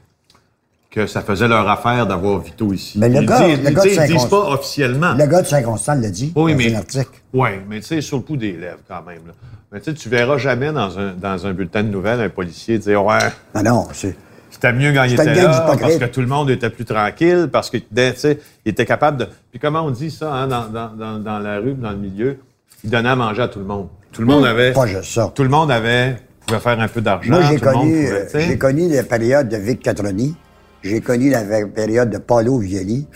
que 0.90 1.06
ça 1.08 1.22
faisait 1.22 1.48
leur 1.48 1.68
affaire 1.70 2.08
d'avoir 2.08 2.40
Vito 2.40 2.72
ici. 2.74 2.98
Mais 2.98 3.10
le 3.10 3.22
ils 3.22 3.26
gars- 3.26 3.46
disent, 3.48 3.64
le 3.64 3.70
ils 3.70 3.74
gars 3.76 3.84
de 3.84 3.90
ils 3.90 4.14
disent 4.14 4.26
pas 4.26 4.50
officiellement. 4.52 5.14
Le 5.14 5.26
gars 5.26 5.42
de 5.42 5.48
Saint-Constant 5.48 5.96
l'a 5.96 6.10
dit 6.10 6.32
Oui, 6.36 6.54
dans 6.54 6.58
mais- 6.58 6.74
un 6.74 6.78
article. 6.80 7.12
Oui, 7.34 7.50
mais 7.68 7.80
tu 7.82 7.88
sais, 7.88 8.02
sur 8.02 8.18
le 8.18 8.24
coup 8.24 8.38
des 8.38 8.54
lèvres, 8.54 8.80
quand 8.88 9.04
même. 9.04 9.22
là. 9.28 9.34
Mais 9.72 9.80
tu 9.82 9.92
sais, 9.92 9.94
tu 9.94 10.10
verras 10.10 10.38
jamais 10.38 10.72
dans 10.72 10.98
un, 10.98 11.14
dans 11.14 11.46
un 11.46 11.54
bulletin 11.54 11.84
de 11.84 11.90
nouvelles 11.90 12.22
un 12.22 12.30
policier 12.30 12.80
dire 12.80 13.04
Ouais, 13.06 13.20
Non, 13.54 13.62
non, 13.64 13.88
c'est... 13.94 14.16
c'était 14.62 14.74
mieux 14.74 14.92
quand 14.94 15.06
il 15.06 15.14
était 15.14 15.36
là, 15.36 15.76
parce 15.80 15.98
que 15.98 16.06
tout 16.06 16.20
le 16.20 16.28
monde 16.28 16.50
était 16.50 16.70
plus 16.70 16.84
tranquille, 16.84 17.48
parce 17.50 17.70
que 17.70 17.78
tu 17.78 17.86
sais, 18.16 18.40
il 18.66 18.72
était 18.72 18.86
capable 18.86 19.18
de. 19.18 19.28
Puis 19.52 19.60
comment 19.60 19.84
on 19.84 19.92
dit 19.92 20.12
ça 20.12 20.34
hein, 20.34 20.48
dans, 20.48 20.68
dans, 20.68 20.90
dans, 20.90 21.18
dans 21.18 21.40
la 21.40 21.60
rue, 21.60 21.76
dans 21.76 21.92
le 21.92 21.98
milieu 21.98 22.38
Il 22.84 22.90
donnait 22.90 23.10
à 23.10 23.16
manger 23.16 23.44
à 23.44 23.48
tout 23.48 23.60
le 23.60 23.66
monde. 23.66 23.88
Tout 24.12 24.22
le 24.22 24.28
monde 24.28 24.46
avait. 24.46 24.74
Pas 24.74 24.86
juste 24.86 25.14
ça. 25.14 25.32
Tout 25.34 25.44
le 25.44 25.50
monde 25.50 25.72
avait. 25.72 26.18
pouvait 26.46 26.60
faire 26.60 26.80
un 26.80 26.88
peu 26.90 27.00
d'argent. 27.00 27.32
Moi, 27.32 27.42
j'ai 27.44 27.58
tout 27.58 27.66
le 27.66 27.72
monde 27.72 27.84
connu, 27.84 28.10
j'ai 28.34 28.58
connu 28.58 28.90
la 28.90 29.04
période 29.04 29.48
de 29.48 29.58
Vic 29.58 29.82
Catroni. 29.82 30.36
J'ai 30.84 31.00
connu 31.00 31.30
la 31.30 31.44
période 31.66 32.10
de 32.10 32.18
Paolo 32.18 32.58
Violi. 32.60 33.08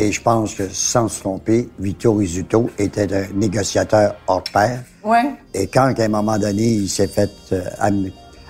Et 0.00 0.10
je 0.10 0.20
pense 0.20 0.54
que, 0.54 0.64
sans 0.70 1.06
se 1.06 1.20
tromper, 1.20 1.68
Vito 1.78 2.14
Rizzuto 2.14 2.68
était 2.78 3.12
un 3.14 3.26
négociateur 3.32 4.16
hors 4.26 4.42
pair. 4.52 4.80
Ouais. 5.04 5.30
Et 5.54 5.68
quand, 5.68 5.94
à 5.96 6.02
un 6.02 6.08
moment 6.08 6.36
donné, 6.36 6.64
il 6.64 6.88
s'est 6.88 7.06
fait 7.06 7.30
euh, 7.52 7.62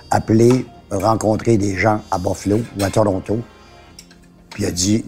appeler, 0.09 0.65
rencontrer 0.91 1.57
des 1.57 1.75
gens 1.77 2.01
à 2.11 2.17
Buffalo 2.17 2.59
ou 2.79 2.83
à 2.83 2.89
Toronto, 2.89 3.39
puis 4.49 4.63
il 4.63 4.65
a 4.67 4.71
dit 4.71 5.03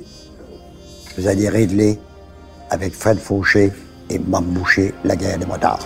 Vous 1.18 1.28
allez 1.28 1.50
régler 1.50 2.00
avec 2.70 2.94
Fred 2.94 3.18
Fauché 3.20 3.72
et 4.10 4.20
Mom 4.20 4.46
Boucher 4.46 4.94
la 5.04 5.16
guerre 5.16 5.38
des 5.40 5.46
motards. 5.46 5.86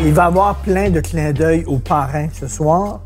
Il 0.00 0.12
va 0.12 0.24
y 0.24 0.26
avoir 0.26 0.56
plein 0.56 0.90
de 0.90 1.00
clins 1.00 1.32
d'œil 1.32 1.64
au 1.66 1.78
parrain 1.78 2.28
ce 2.32 2.46
soir. 2.46 3.00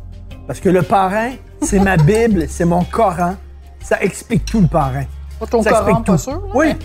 Parce 0.47 0.59
que 0.59 0.69
le 0.69 0.81
parrain, 0.81 1.31
c'est 1.61 1.79
ma 1.79 1.95
Bible, 1.97 2.45
c'est 2.49 2.65
mon 2.65 2.83
Coran. 2.83 3.35
Ça 3.81 4.01
explique 4.01 4.45
tout 4.45 4.59
le 4.61 4.67
parrain. 4.67 5.03
Pas 5.39 5.47
ton 5.47 5.61
Ça 5.61 5.69
Coran, 5.69 5.81
explique 5.87 6.05
pas 6.05 6.11
tout. 6.13 6.17
sûr. 6.17 6.33
là, 6.33 6.39
Oui. 6.53 6.65
mais- 6.67 6.77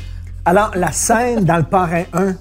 Alors, 0.44 0.72
la 0.74 0.92
scène 0.92 1.44
dans 1.44 1.56
le 1.56 1.62
parrain 1.62 2.04
1, 2.12 2.34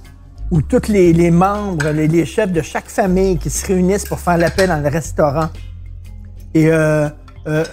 où 0.51 0.61
tous 0.61 0.87
les, 0.89 1.13
les 1.13 1.31
membres, 1.31 1.89
les, 1.89 2.07
les 2.07 2.25
chefs 2.25 2.51
de 2.51 2.61
chaque 2.61 2.87
famille 2.89 3.37
qui 3.37 3.49
se 3.49 3.65
réunissent 3.65 4.05
pour 4.05 4.19
faire 4.19 4.37
la 4.37 4.49
paix 4.51 4.67
dans 4.67 4.81
le 4.81 4.89
restaurant. 4.89 5.49
Et 6.53 6.71
euh, 6.71 7.07
euh, 7.47 7.63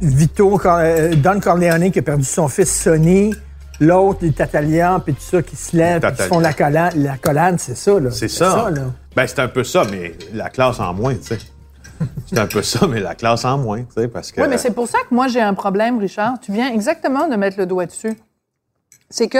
Vito, 0.00 0.56
Cor- 0.58 0.78
euh, 0.80 1.14
Don 1.14 1.38
Corleone 1.40 1.90
qui 1.90 1.98
a 1.98 2.02
perdu 2.02 2.24
son 2.24 2.48
fils 2.48 2.74
Sonny, 2.82 3.34
l'autre, 3.80 4.20
les 4.22 4.32
Tatalians, 4.32 4.98
puis 5.00 5.14
tout 5.14 5.20
ça 5.20 5.42
qui 5.42 5.56
se 5.56 5.76
lèvent, 5.76 6.00
qui 6.10 6.22
se 6.22 6.28
font 6.28 6.40
la 6.40 6.52
collade, 6.54 6.94
la 6.96 7.16
collade 7.18 7.60
c'est 7.60 7.76
ça, 7.76 8.00
là. 8.00 8.10
C'est 8.10 8.28
ça. 8.28 8.70
là. 8.70 8.82
ben, 9.14 9.26
c'est 9.26 9.38
un 9.40 9.48
peu 9.48 9.62
ça, 9.62 9.82
mais 9.90 10.14
la 10.32 10.48
classe 10.48 10.80
en 10.80 10.94
moins, 10.94 11.14
tu 11.14 11.22
sais. 11.22 11.38
C'est 12.26 12.38
un 12.38 12.46
peu 12.46 12.62
ça, 12.62 12.86
mais 12.86 13.00
la 13.00 13.14
classe 13.14 13.44
en 13.44 13.58
moins, 13.58 13.80
tu 13.82 13.92
sais, 13.94 14.08
parce 14.08 14.32
que... 14.32 14.40
Oui, 14.40 14.46
mais 14.48 14.56
c'est 14.56 14.70
pour 14.70 14.88
ça 14.88 14.98
que 15.08 15.14
moi, 15.14 15.28
j'ai 15.28 15.42
un 15.42 15.52
problème, 15.52 15.98
Richard. 15.98 16.40
Tu 16.40 16.50
viens 16.50 16.72
exactement 16.72 17.28
de 17.28 17.36
mettre 17.36 17.58
le 17.58 17.66
doigt 17.66 17.84
dessus. 17.84 18.16
C'est 19.10 19.28
que 19.28 19.38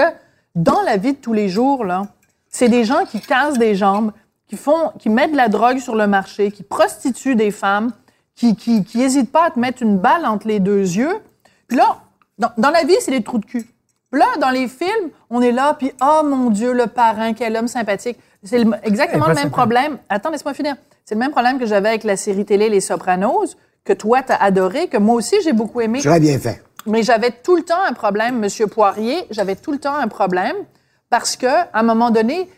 dans 0.55 0.81
la 0.81 0.97
vie 0.97 1.13
de 1.13 1.17
tous 1.17 1.33
les 1.33 1.49
jours, 1.49 1.85
là, 1.85 2.03
c'est 2.49 2.69
des 2.69 2.83
gens 2.83 3.05
qui 3.05 3.21
cassent 3.21 3.57
des 3.57 3.75
jambes, 3.75 4.11
qui 4.47 4.57
font, 4.57 4.91
qui 4.99 5.09
mettent 5.09 5.31
de 5.31 5.37
la 5.37 5.47
drogue 5.47 5.79
sur 5.79 5.95
le 5.95 6.07
marché, 6.07 6.51
qui 6.51 6.63
prostituent 6.63 7.35
des 7.35 7.51
femmes, 7.51 7.91
qui, 8.35 8.55
qui, 8.55 8.83
qui 8.83 9.01
hésitent 9.01 9.31
pas 9.31 9.45
à 9.45 9.51
te 9.51 9.59
mettre 9.59 9.81
une 9.81 9.97
balle 9.97 10.25
entre 10.25 10.47
les 10.47 10.59
deux 10.59 10.81
yeux. 10.81 11.15
Puis 11.67 11.77
là, 11.77 12.01
dans, 12.37 12.51
dans 12.57 12.69
la 12.69 12.83
vie, 12.83 12.95
c'est 12.99 13.11
des 13.11 13.23
trous 13.23 13.37
de 13.37 13.45
cul. 13.45 13.65
Puis 14.11 14.19
là, 14.19 14.27
dans 14.41 14.49
les 14.49 14.67
films, 14.67 15.09
on 15.29 15.41
est 15.41 15.53
là, 15.53 15.73
puis 15.73 15.93
oh 16.01 16.21
mon 16.25 16.49
Dieu, 16.49 16.73
le 16.73 16.87
parrain, 16.87 17.33
quel 17.33 17.55
homme 17.55 17.69
sympathique. 17.69 18.17
C'est 18.43 18.65
exactement 18.83 19.27
le 19.27 19.35
même 19.35 19.51
problème. 19.51 19.97
Attends, 20.09 20.31
laisse-moi 20.31 20.53
finir. 20.53 20.75
C'est 21.05 21.15
le 21.15 21.19
même 21.19 21.31
problème 21.31 21.59
que 21.59 21.65
j'avais 21.65 21.89
avec 21.89 22.03
la 22.03 22.17
série 22.17 22.43
télé 22.43 22.67
Les 22.67 22.81
Sopranos, 22.81 23.55
que 23.85 23.93
toi, 23.93 24.21
t'as 24.21 24.35
adoré, 24.35 24.87
que 24.87 24.97
moi 24.97 25.15
aussi, 25.15 25.35
j'ai 25.43 25.53
beaucoup 25.53 25.79
aimé. 25.79 25.99
Très 25.99 26.19
bien 26.19 26.37
fait. 26.39 26.61
Mais 26.85 27.03
j'avais 27.03 27.31
tout 27.31 27.55
le 27.55 27.63
temps 27.63 27.81
un 27.87 27.93
problème, 27.93 28.39
Monsieur 28.39 28.67
Poirier, 28.67 29.25
j'avais 29.29 29.55
tout 29.55 29.71
le 29.71 29.77
temps 29.77 29.95
un 29.95 30.07
problème 30.07 30.55
parce 31.09 31.35
que, 31.35 31.45
à 31.47 31.69
un 31.73 31.83
moment 31.83 32.09
donné, 32.09 32.49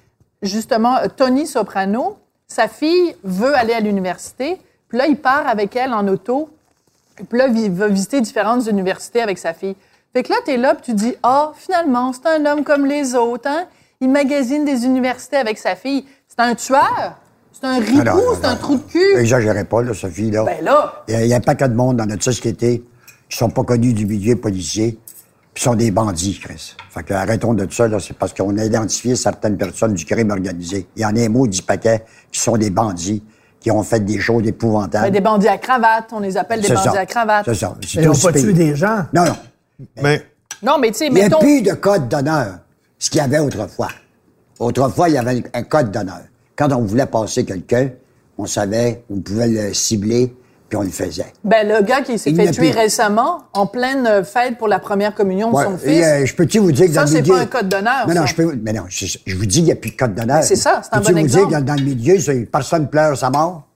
justement, 0.42 0.98
Tony 1.16 1.46
Soprano, 1.48 2.18
sa 2.48 2.68
fille 2.68 3.16
veut 3.24 3.56
aller 3.56 3.74
à 3.74 3.80
l'université, 3.80 4.60
puis 4.88 4.98
là, 4.98 5.08
il 5.08 5.18
part 5.18 5.48
avec 5.48 5.76
elle 5.76 5.94
en 5.94 6.08
auto, 6.08 6.50
puis 7.30 7.38
là, 7.40 7.48
il 7.48 7.72
va 7.72 7.88
visiter 7.88 8.22
différentes 8.22 8.66
universités 8.68 9.22
avec 9.22 9.38
sa 9.38 9.54
fille. 9.54 9.76
Fait 10.14 10.24
que 10.24 10.30
là, 10.30 10.36
t'es 10.46 10.58
là, 10.58 10.76
puis 10.76 10.84
tu 10.86 10.94
dis, 10.94 11.16
ah, 11.24 11.52
finalement, 11.56 12.14
c'est 12.14 12.28
un 12.28 12.46
homme 12.46 12.64
comme 12.64 12.86
les 12.86 13.16
autres, 13.16 13.50
hein? 13.50 13.66
Il 14.00 14.10
magasine 14.10 14.66
des 14.66 14.86
universités 14.86 15.38
avec 15.38 15.58
sa 15.58 15.76
fille. 15.76 16.06
C'est 16.28 16.40
un 16.40 16.54
tueur, 16.56 17.18
c'est 17.52 17.66
un 17.66 17.80
Ah 18.00 18.04
non, 18.04 18.22
c'est 18.40 18.48
un 18.48 18.56
trou 18.56 18.76
de 18.76 18.82
cul? 18.84 19.18
Exagérez 19.18 19.64
pas, 19.64 19.82
là, 19.82 19.94
Sophie, 19.94 20.30
là. 20.30 20.44
Ben 20.44 20.64
là, 20.64 21.04
Il 21.08 21.14
y 21.14 21.18
a- 21.18 21.24
il 21.24 21.30
y 21.30 21.34
a 21.34 21.40
pas 21.40 21.56
que 21.56 21.66
de 21.66 21.74
monde 21.74 21.98
dans 21.98 22.06
notre 22.06 22.24
société 22.24 22.84
qui 23.34 23.40
sont 23.40 23.50
pas 23.50 23.64
connus 23.64 23.94
du 23.94 24.06
milieu 24.06 24.36
policier, 24.36 25.00
puis 25.56 25.64
sont 25.64 25.74
des 25.74 25.90
bandits, 25.90 26.40
Chris. 26.40 26.76
Fait 26.92 27.02
que 27.02 27.16
arrêtons 27.16 27.56
de 27.56 27.68
ça, 27.72 27.88
là, 27.88 28.00
c'est 28.00 28.16
parce 28.16 28.32
qu'on 28.32 28.56
a 28.60 28.64
identifié 28.64 29.16
certaines 29.16 29.58
personnes 29.58 29.96
du 29.96 30.06
crime 30.06 30.30
organisé. 30.30 30.86
Il 30.96 31.02
y 31.02 31.06
en 31.06 31.16
a 31.16 31.20
un 31.20 31.30
mot 31.30 31.48
du 31.48 31.64
paquet 31.64 32.06
qui 32.32 32.40
sont 32.40 32.58
des 32.58 32.70
bandits, 32.70 33.24
qui 33.60 33.72
ont 33.72 33.82
fait 33.82 34.02
des 34.02 34.20
choses 34.20 34.46
épouvantables. 34.46 35.10
des 35.10 35.20
bandits 35.20 35.48
à 35.48 35.58
cravate, 35.58 36.10
on 36.12 36.20
les 36.20 36.38
appelle 36.38 36.62
des 36.62 36.68
bandits 36.68 36.84
ça. 36.84 37.00
à 37.00 37.06
cravate. 37.08 37.46
C'est 37.46 37.56
ça. 37.56 37.76
Ils 37.96 38.06
n'ont 38.06 38.14
pas 38.14 38.34
tué 38.34 38.54
des 38.54 38.76
gens. 38.76 39.06
Non, 39.12 39.26
non. 39.26 39.36
Mais 40.04 40.24
Non, 40.62 40.78
mais 40.80 40.92
tu 40.92 41.00
sais, 41.00 41.08
Il 41.08 41.14
n'y 41.16 41.22
a 41.22 41.24
mettons... 41.24 41.40
plus 41.40 41.64
de 41.64 41.74
code 41.74 42.08
d'honneur, 42.08 42.60
ce 43.00 43.10
qu'il 43.10 43.18
y 43.18 43.24
avait 43.24 43.40
autrefois. 43.40 43.90
Autrefois, 44.60 45.10
il 45.10 45.16
y 45.16 45.18
avait 45.18 45.44
un 45.56 45.64
code 45.64 45.90
d'honneur. 45.90 46.22
Quand 46.56 46.72
on 46.72 46.84
voulait 46.84 47.08
passer 47.08 47.46
quelqu'un, 47.46 47.90
on 48.38 48.46
savait, 48.46 49.04
on 49.10 49.20
pouvait 49.22 49.48
le 49.48 49.74
cibler, 49.74 50.36
puis 50.74 50.78
on 50.78 50.82
le 50.82 50.90
faisait. 50.90 51.32
Ben, 51.44 51.68
le 51.68 51.84
gars 51.84 52.02
qui 52.02 52.18
s'est 52.18 52.34
fait 52.34 52.50
tuer 52.52 52.72
plus. 52.72 52.80
récemment, 52.80 53.44
en 53.54 53.68
pleine 53.68 54.08
euh, 54.08 54.24
fête 54.24 54.58
pour 54.58 54.68
la 54.68 54.80
première 54.80 55.14
communion 55.14 55.52
de 55.52 55.56
Ouais, 55.56 55.66
son 55.66 55.78
fils. 55.78 56.04
euh, 56.04 56.26
je 56.26 56.34
peux-tu 56.36 56.58
vous 56.58 56.72
dire 56.72 56.88
que 56.88 56.94
Ça, 56.94 57.06
dans 57.06 57.12
le 57.12 57.16
c'est 57.18 57.22
pas 57.32 57.40
un 57.42 57.46
code 57.46 57.70
d'honneur, 57.70 58.08
Non, 58.08 58.16
non, 58.16 58.26
je 58.26 58.34
peux... 58.36 58.56
Mais 58.64 58.74
non, 58.74 58.86
je, 58.90 59.06
je 59.24 59.36
vous 59.36 59.46
dis, 59.46 59.60
il 59.60 59.66
n'y 59.66 59.72
a 59.72 59.76
plus 59.76 59.92
de 59.92 59.96
code 59.96 60.16
d'honneur. 60.16 60.42
C'est 60.44 60.56
ça, 60.56 60.82
c'est 60.84 60.96
un 60.96 61.00
Peux-tu 61.00 61.14
bon 61.14 61.20
vous 61.20 61.26
exemple. 61.26 61.50
dire 61.50 61.60
que 61.60 61.64
dans 61.64 61.76
le 61.76 61.82
milieu, 61.84 62.20
c'est- 62.20 62.46
personne 62.52 62.90
pleure 62.90 63.16
sa 63.16 63.30
mort? 63.30 63.68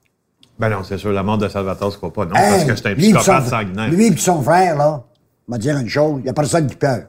Ben 0.58 0.70
non, 0.70 0.82
c'est 0.82 0.98
sûr, 0.98 1.12
la 1.12 1.22
mort 1.22 1.38
de 1.38 1.46
Salvatore 1.48 1.92
Scopa, 1.92 2.24
non, 2.24 2.34
Hey, 2.34 2.50
parce 2.50 2.64
que 2.64 2.74
c'est 2.76 2.88
un 2.88 2.94
psychopathe 2.96 3.44
son- 3.44 3.50
sanguinaire. 3.50 3.90
Lui 3.90 4.06
et 4.08 4.16
son 4.16 4.42
frère, 4.42 4.76
là, 4.76 5.04
va 5.46 5.56
dire 5.58 5.78
une 5.78 5.88
chose, 5.88 6.14
il 6.18 6.24
n'y 6.24 6.30
a 6.30 6.32
personne 6.32 6.66
qui 6.66 6.74
pleure. 6.74 7.02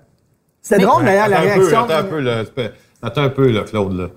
C'était 0.62 0.84
drôle, 0.84 1.04
d'ailleurs, 1.04 1.30
la 1.30 1.38
peu, 1.38 1.44
réaction. 1.48 1.80
attends 1.84 1.96
un 1.98 2.04
peu, 2.04 2.20
là, 2.20 2.44
c'est- 2.56 2.74
attends 3.02 3.24
un 3.24 3.30
peu, 3.30 3.48
là, 3.50 3.64
Claude. 3.64 3.94
Là. 3.98 4.08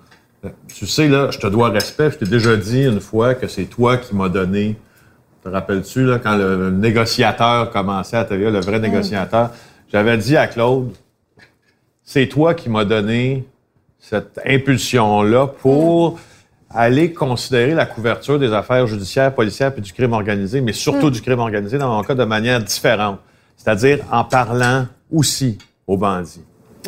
Euh, 0.44 0.48
Tu 0.68 0.86
sais, 0.86 1.08
là, 1.08 1.30
je 1.30 1.38
te 1.38 1.46
dois 1.46 1.70
respect. 1.70 2.10
Je 2.10 2.18
t'ai 2.18 2.26
déjà 2.30 2.56
dit 2.56 2.82
une 2.84 3.00
fois 3.00 3.34
que 3.34 3.46
c'est 3.48 3.64
toi 3.64 3.96
qui 3.96 4.14
m'as 4.14 4.28
donné. 4.28 4.76
Te 5.42 5.48
rappelles-tu, 5.48 6.04
là, 6.06 6.18
quand 6.18 6.36
le, 6.36 6.70
négociateur 6.70 7.70
commençait 7.70 8.16
à 8.16 8.24
TVA, 8.24 8.50
le 8.50 8.60
vrai 8.60 8.78
négociateur, 8.78 9.50
j'avais 9.90 10.16
dit 10.16 10.36
à 10.36 10.46
Claude, 10.46 10.90
c'est 12.04 12.28
toi 12.28 12.54
qui 12.54 12.68
m'as 12.68 12.84
donné 12.84 13.44
cette 13.98 14.40
impulsion-là 14.46 15.46
pour 15.48 16.18
aller 16.70 17.12
considérer 17.12 17.74
la 17.74 17.86
couverture 17.86 18.38
des 18.38 18.52
affaires 18.52 18.86
judiciaires, 18.86 19.34
policières 19.34 19.72
puis 19.72 19.82
du 19.82 19.92
crime 19.92 20.12
organisé, 20.12 20.60
mais 20.60 20.72
surtout 20.72 21.10
du 21.10 21.20
crime 21.20 21.40
organisé 21.40 21.76
dans 21.76 21.94
mon 21.94 22.02
cas 22.02 22.14
de 22.14 22.24
manière 22.24 22.62
différente. 22.62 23.18
C'est-à-dire 23.56 23.98
en 24.10 24.24
parlant 24.24 24.86
aussi 25.12 25.58
aux 25.86 25.96
bandits. 25.96 26.42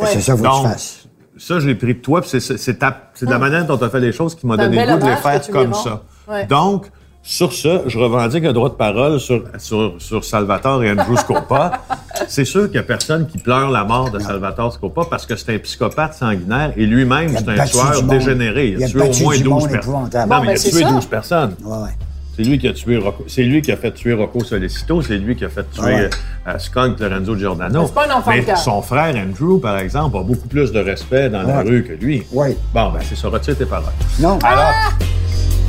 C'est 0.07 0.21
ça 0.21 0.35
que 0.37 0.43
Donc, 0.43 0.67
fasses. 0.67 1.07
ça, 1.37 1.61
je 1.61 1.67
l'ai 1.69 1.75
pris 1.75 1.95
de 1.95 2.01
toi, 2.01 2.21
puis 2.21 2.41
c'est- 2.41 2.79
ta- 2.79 3.11
c'est 3.15 3.27
de 3.27 3.31
la 3.31 3.39
manière 3.39 3.67
dont 3.67 3.77
tu 3.77 3.85
as 3.85 3.91
fait 3.91 4.01
les 4.01 4.13
choses 4.13 4.35
qui 4.35 4.47
m'a 4.47 4.57
donné 4.57 4.85
le 4.87 4.93
goût 4.95 4.99
de 5.05 5.11
les 5.11 5.17
faire 5.17 5.41
comme 5.51 5.75
ça. 5.75 6.03
Ouais. 6.29 6.47
Donc, 6.47 6.87
sur 7.27 7.55
ça, 7.55 7.81
je 7.87 7.99
revendique 7.99 8.45
un 8.45 8.53
droit 8.53 8.69
de 8.69 8.75
parole 8.75 9.19
sur, 9.19 9.45
sur, 9.59 9.95
sur 9.99 10.23
Salvatore 10.25 10.85
et 10.85 10.91
Andrew 10.93 11.17
Scopa. 11.17 11.81
c'est 12.29 12.45
sûr 12.45 12.65
qu'il 12.65 12.73
n'y 12.73 12.79
a 12.79 12.83
personne 12.83 13.27
qui 13.27 13.39
pleure 13.39 13.71
la 13.71 13.83
mort 13.83 14.11
de 14.11 14.19
Salvatore 14.19 14.75
Scopa 14.75 15.07
parce 15.09 15.25
que 15.25 15.35
c'est 15.35 15.55
un 15.55 15.59
psychopathe 15.59 16.13
sanguinaire 16.13 16.75
et 16.77 16.85
lui-même, 16.85 17.31
c'est 17.31 17.49
un 17.49 17.65
tueur 17.65 18.03
dégénéré. 18.03 18.69
Il 18.69 18.79
Il 18.79 18.85
a, 18.85 18.89
tué 18.89 19.01
au 19.01 19.23
moins 19.25 19.37
du 19.37 19.43
12 19.43 19.51
monde 19.51 19.71
personnes. 19.71 20.29
Non, 20.29 20.41
mais 20.43 20.47
il 20.47 20.51
a 20.51 20.57
c'est 20.57 20.71
tué 20.71 20.83
ça. 20.83 20.91
12 20.91 21.07
personnes. 21.07 21.55
Ouais, 21.65 21.79
ouais. 21.79 21.91
C'est 22.37 22.43
lui 22.43 22.59
qui 22.59 22.69
a 22.69 22.73
tué 22.73 22.99
Rocco. 22.99 23.25
C'est 23.29 23.45
lui 23.45 23.63
qui 23.63 23.73
a 23.73 23.77
fait 23.77 23.93
tuer 23.93 24.13
Rocco 24.13 24.43
Solicito. 24.45 25.01
C'est 25.01 25.17
lui 25.17 25.35
qui 25.37 25.45
a 25.45 25.49
fait 25.49 25.65
tuer 25.71 25.85
Ouais. 25.85 26.11
euh, 26.49 26.59
Skunk 26.59 26.99
Lorenzo 27.01 27.37
Giordano. 27.37 27.81
Mais 27.81 27.87
c'est 27.87 27.95
pas 27.95 28.07
un 28.07 28.19
enfant 28.19 28.31
Mais 28.33 28.43
de 28.43 28.57
son 28.57 28.83
frère 28.83 29.15
Andrew, 29.17 29.61
par 29.61 29.79
exemple, 29.79 30.17
a 30.19 30.23
beaucoup 30.23 30.49
plus 30.49 30.73
de 30.73 30.81
respect 30.81 31.31
dans 31.31 31.43
la 31.43 31.63
rue 31.63 31.85
que 31.85 31.93
lui. 31.93 32.23
Oui. 32.33 32.49
Bon, 32.75 32.91
ben 32.91 32.99
c'est 33.03 33.17
ça. 33.17 33.29
Retire 33.29 33.57
tes 33.57 33.65
paroles. 33.65 33.93
Non. 34.19 34.39
Alors, 34.43 34.73
je 35.01 35.64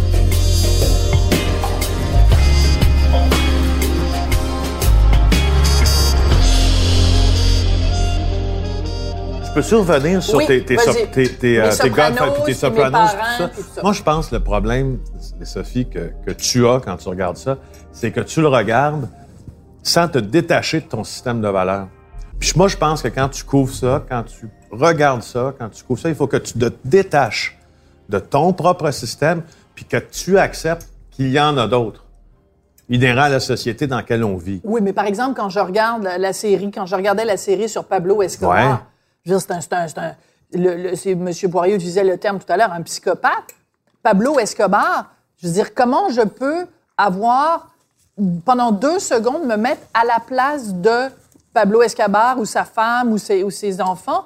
peux 9.56 9.62
survenir 9.64 10.22
sur 10.22 10.38
Oui, 10.38 10.46
tes, 10.46 10.64
tes, 10.64 10.78
sop- 10.78 11.12
tes, 11.12 11.30
tes, 11.30 11.60
euh, 11.60 11.70
Mes 11.72 11.78
tes 11.78 11.90
Godfather 11.90 12.18
Sopranos, 12.18 12.34
puis 12.34 12.44
tes 12.44 12.52
mes 12.52 12.54
Sopranos, 12.54 12.92
parents, 12.92 13.16
tout 13.16 13.44
ça? 13.44 13.48
puis 13.48 13.64
tout 13.64 13.70
ça. 13.76 13.82
Moi, 13.82 13.94
je 13.94 14.04
pense 14.04 14.28
que 14.28 14.36
le 14.36 14.44
problème, 14.44 15.00
Sophie, 15.44 15.88
que, 15.90 16.12
que 16.26 16.32
tu 16.32 16.68
as 16.68 16.80
quand 16.84 16.98
tu 16.98 17.10
regardes 17.10 17.38
ça, 17.38 17.58
c'est 17.92 18.12
que 18.12 18.20
tu 18.22 18.42
le 18.42 18.48
regardes 18.48 19.10
sans 19.82 20.08
te 20.08 20.18
détacher 20.20 20.82
de 20.82 20.86
ton 20.86 21.04
système 21.04 21.42
de 21.42 21.48
valeurs. 21.48 21.88
Puis 22.40 22.54
moi, 22.56 22.68
je 22.68 22.76
pense 22.78 23.02
que 23.02 23.08
quand 23.08 23.30
tu 23.30 23.44
couvres 23.44 23.74
ça, 23.74 24.04
quand 24.10 24.24
tu 24.24 24.50
regardes 24.72 25.24
ça, 25.24 25.54
quand 25.58 25.70
tu 25.70 25.84
couvres 25.84 26.00
ça, 26.02 26.10
il 26.10 26.16
faut 26.16 26.28
que 26.28 26.38
tu 26.38 26.54
te 26.54 26.70
détaches 26.84 27.58
de 28.10 28.20
ton 28.20 28.52
propre 28.54 28.92
système, 28.92 29.42
puis 29.74 29.86
que 29.86 29.98
tu 29.98 30.38
acceptes 30.38 30.88
qu'il 31.12 31.32
y 31.32 31.40
en 31.40 31.58
a 31.58 31.68
d'autres, 31.68 32.04
inhérents 32.90 33.24
à 33.24 33.30
la 33.30 33.40
société 33.40 33.88
dans 33.88 33.96
laquelle 33.98 34.24
on 34.24 34.38
vit. 34.38 34.62
Oui, 34.64 34.82
mais 34.84 34.94
par 34.94 35.06
exemple, 35.06 35.34
quand 35.36 35.50
je 35.50 35.60
regarde 35.60 36.04
la, 36.04 36.18
la 36.18 36.34
série, 36.34 36.70
quand 36.72 36.86
je 36.86 36.96
regardais 36.96 37.26
la 37.26 37.38
série 37.38 37.68
sur 37.70 37.86
Pablo 37.86 38.22
Escobar, 38.22 38.86
Ouais. 39.26 39.32
je 39.32 39.34
veux 39.34 39.38
dire, 39.40 39.42
c'est 39.62 39.74
un, 39.74 39.88
c'est 39.88 39.98
un, 39.98 40.16
le, 40.54 40.90
le- 40.90 40.96
c'est- 40.96 41.12
M. 41.12 41.32
Poirier 41.52 41.76
utilisait 41.76 42.04
le 42.04 42.18
terme 42.18 42.40
tout 42.40 42.52
à 42.52 42.58
l'heure, 42.58 42.72
un 42.72 42.82
psychopathe. 42.82 43.54
Pablo 44.04 44.38
Escobar, 44.40 45.12
je 45.38 45.48
veux 45.48 45.54
dire, 45.54 45.74
comment 45.74 46.10
je 46.10 46.22
peux 46.22 46.66
avoir, 46.98 47.70
pendant 48.46 48.72
deux 48.72 49.00
secondes, 49.00 49.46
me 49.46 49.56
mettre 49.58 49.82
à 49.94 50.06
la 50.06 50.20
place 50.26 50.74
de 50.76 51.10
Pablo 51.54 51.82
Escobar 51.82 52.38
ou 52.38 52.46
sa 52.46 52.64
femme 52.66 53.12
ou 53.12 53.18
ses, 53.18 53.44
ou 53.44 53.50
ses 53.50 53.82
enfants? 53.82 54.26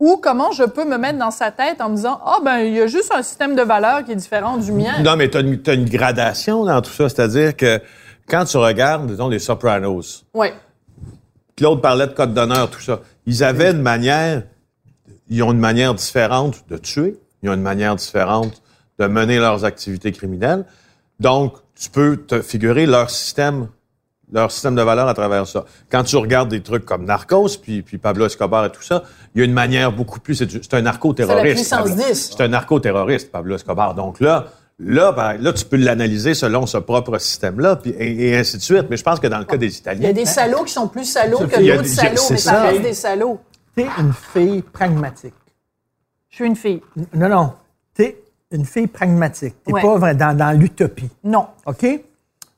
Ou 0.00 0.16
comment 0.20 0.50
je 0.50 0.64
peux 0.64 0.84
me 0.84 0.98
mettre 0.98 1.20
dans 1.20 1.30
sa 1.30 1.52
tête 1.52 1.80
en 1.80 1.88
me 1.88 1.94
disant, 1.94 2.20
ah, 2.26 2.38
ben, 2.44 2.58
il 2.58 2.72
y 2.72 2.80
a 2.80 2.88
juste 2.88 3.12
un 3.14 3.22
système 3.22 3.54
de 3.54 3.62
valeurs 3.62 4.04
qui 4.04 4.10
est 4.10 4.16
différent 4.16 4.56
du 4.56 4.72
mien? 4.72 5.00
Non, 5.00 5.14
mais 5.16 5.30
tu 5.30 5.38
as, 5.38 5.74
une 5.74 5.88
gradation 5.88 6.64
dans 6.64 6.82
tout 6.82 6.90
ça, 6.90 7.08
c'est-à-dire 7.08 7.56
que 7.56 7.80
quand 8.28 8.44
tu 8.44 8.56
regardes, 8.56 9.06
disons, 9.06 9.28
les 9.28 9.38
Sopranos, 9.38 10.24
Oui. 10.34 10.48
Claude 11.56 11.80
parlait 11.80 12.08
de 12.08 12.12
code 12.14 12.34
d'honneur, 12.34 12.68
tout 12.68 12.80
ça. 12.80 12.98
Ils 13.26 13.44
avaient 13.44 13.70
une 13.70 13.82
manière, 13.82 14.42
ils 15.28 15.42
ont 15.42 15.52
une 15.52 15.58
manière 15.58 15.94
différente 15.94 16.64
de 16.68 16.76
tuer, 16.76 17.18
ils 17.42 17.50
ont 17.50 17.54
une 17.54 17.62
manière 17.62 17.96
différente 17.96 18.62
de 18.98 19.06
mener 19.06 19.38
leurs 19.38 19.64
activités 19.64 20.12
criminelles. 20.12 20.64
Donc, 21.20 21.54
tu 21.74 21.90
peux 21.90 22.16
te 22.16 22.42
figurer 22.42 22.86
leur 22.86 23.10
système, 23.10 23.68
leur 24.32 24.50
système 24.50 24.74
de 24.74 24.82
valeurs 24.82 25.08
à 25.08 25.14
travers 25.14 25.46
ça. 25.46 25.64
Quand 25.90 26.04
tu 26.04 26.16
regardes 26.16 26.48
des 26.48 26.62
trucs 26.62 26.84
comme 26.84 27.04
Narcos, 27.04 27.58
puis, 27.60 27.82
puis 27.82 27.98
Pablo 27.98 28.26
Escobar 28.26 28.64
et 28.64 28.70
tout 28.72 28.82
ça, 28.82 29.04
il 29.34 29.38
y 29.38 29.42
a 29.42 29.44
une 29.44 29.52
manière 29.52 29.92
beaucoup 29.92 30.20
plus... 30.20 30.34
C'est 30.34 30.74
un 30.74 30.82
narco-terroriste. 30.82 31.64
C'est 31.64 31.76
la 31.76 31.82
puissance 31.82 31.96
Pablo. 31.98 32.12
10. 32.12 32.30
C'est 32.36 32.42
un 32.42 32.48
narco-terroriste, 32.48 33.30
Pablo 33.30 33.54
Escobar. 33.54 33.94
Donc 33.94 34.20
là, 34.20 34.48
Là, 34.78 35.12
ben, 35.12 35.34
là, 35.34 35.52
tu 35.52 35.64
peux 35.64 35.76
l'analyser 35.76 36.34
selon 36.34 36.66
ce 36.66 36.78
propre 36.78 37.18
système-là, 37.18 37.76
puis, 37.76 37.90
et, 37.90 38.30
et 38.30 38.36
ainsi 38.38 38.56
de 38.56 38.62
suite. 38.62 38.86
Mais 38.90 38.96
je 38.96 39.02
pense 39.04 39.20
que 39.20 39.26
dans 39.28 39.38
le 39.38 39.44
cas 39.44 39.56
des 39.56 39.66
Il 39.66 39.72
y 39.74 39.78
Italiens, 39.78 40.08
a 40.08 40.12
des 40.12 40.24
salauds 40.26 40.64
qui 40.64 40.72
sont 40.72 40.88
plus 40.88 41.04
salauds 41.04 41.38
que 41.38 41.44
d'autres 41.76 41.86
salauds, 41.88 42.16
c'est 42.16 42.34
mais 42.34 42.38
ça 42.38 42.50
ça. 42.52 42.62
reste 42.62 42.82
des 42.82 42.94
salauds. 42.94 43.38
T'es 43.76 43.86
une 43.98 44.12
fille 44.12 44.62
pragmatique. 44.62 45.34
Je 46.30 46.36
suis 46.36 46.46
une 46.46 46.56
fille. 46.56 46.82
Non, 47.14 47.28
non. 47.28 47.52
T'es 47.94 48.18
une 48.50 48.64
fille 48.64 48.86
pragmatique. 48.86 49.54
T'es 49.64 49.72
Ouais. 49.72 49.82
pas 49.82 50.14
dans, 50.14 50.36
dans 50.36 50.58
l'utopie. 50.58 51.10
Non. 51.22 51.46
OK? 51.66 51.86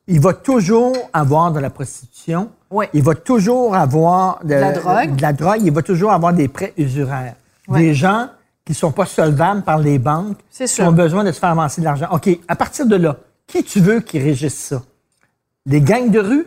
Il 0.07 0.21
va 0.21 0.33
toujours 0.35 0.95
avoir 1.13 1.51
de 1.53 1.61
la 1.61 1.71
prostitution. 1.71 2.51
Ouais. 2.71 2.89
Il 2.93 3.03
va 3.03 3.15
toujours 3.15 3.75
avoir 3.75 4.41
de, 4.45 4.55
la 4.55 4.73
drogue. 4.73 5.17
de 5.17 5.23
la 5.23 5.33
drogue. 5.33 5.61
Il 5.63 5.73
va 5.73 5.83
toujours 5.83 6.13
avoir 6.13 6.33
des 6.33 6.49
prêts 6.49 6.73
usuraires. 6.77 7.35
Ouais. 7.69 7.81
Des 7.81 7.95
gens 7.95 8.29
qui 8.65 8.75
sont 8.75 8.93
pas 8.93 9.07
solvables 9.07 9.63
par 9.63 9.79
les 9.79 9.99
banques. 9.99 10.39
Qui 10.51 10.67
sûr. 10.69 10.87
ont 10.87 10.93
besoin 10.93 11.25
de 11.25 11.33
se 11.33 11.39
faire 11.39 11.51
avancer 11.51 11.81
de 11.81 11.87
l'argent. 11.87 12.09
OK. 12.13 12.29
À 12.49 12.57
partir 12.57 12.87
de 12.87 12.97
là, 12.97 13.17
qui 13.47 13.63
tu 13.63 13.81
veux 13.81 14.01
qui 14.01 14.19
régisse 14.19 14.55
ça? 14.59 14.83
Les 15.67 15.81
gangs 15.81 16.11
de 16.11 16.21
rue? 16.21 16.47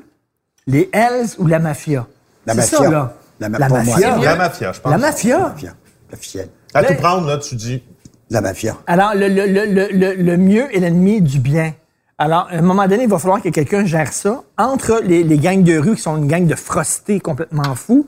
Les 0.66 0.90
Hells 0.94 1.30
ou 1.38 1.48
la 1.48 1.60
mafia? 1.60 2.08
La 2.46 2.54
C'est 2.54 2.60
mafia. 2.60 2.78
ça, 2.80 2.90
là. 2.90 3.14
La 3.40 3.50
ma- 3.50 3.60
la 3.60 3.68
pour 3.68 3.78
moi, 3.78 3.96
mafia. 4.00 4.18
la 4.18 4.36
mafia, 4.36 4.72
je 4.72 4.82
pense. 4.82 4.92
La 4.92 4.98
mafia. 4.98 5.40
Mafia. 5.40 5.74
Officiel. 6.12 6.50
À 6.74 6.84
tout 6.84 6.90
Mais- 6.94 6.96
prendre, 6.98 7.28
là, 7.28 7.38
tu 7.38 7.56
dis. 7.56 7.84
La 8.30 8.42
mafia. 8.42 8.76
Alors, 8.88 9.14
le, 9.16 9.28
le, 9.30 9.46
le, 9.46 9.66
le, 9.66 9.88
le, 9.92 10.14
le 10.22 10.38
mieux 10.38 10.76
est 10.76 10.80
l'ennemi 10.80 11.22
du 11.22 11.40
bien. 11.40 11.74
Alors, 12.18 12.48
à 12.52 12.56
un 12.56 12.62
moment 12.62 12.88
donné, 12.88 13.04
il 13.04 13.10
va 13.10 13.20
falloir 13.20 13.42
que 13.42 13.50
quelqu'un 13.50 13.86
gère 13.86 14.12
ça 14.12 14.42
entre 14.58 15.02
les, 15.04 15.24
les 15.24 15.38
gangs 15.38 15.64
de 15.64 15.78
rue 15.78 15.96
qui 15.96 16.02
sont 16.02 16.18
une 16.18 16.28
gang 16.28 16.46
de 16.48 16.56
frostés 16.56 17.20
complètement 17.22 17.76
fous, 17.76 18.08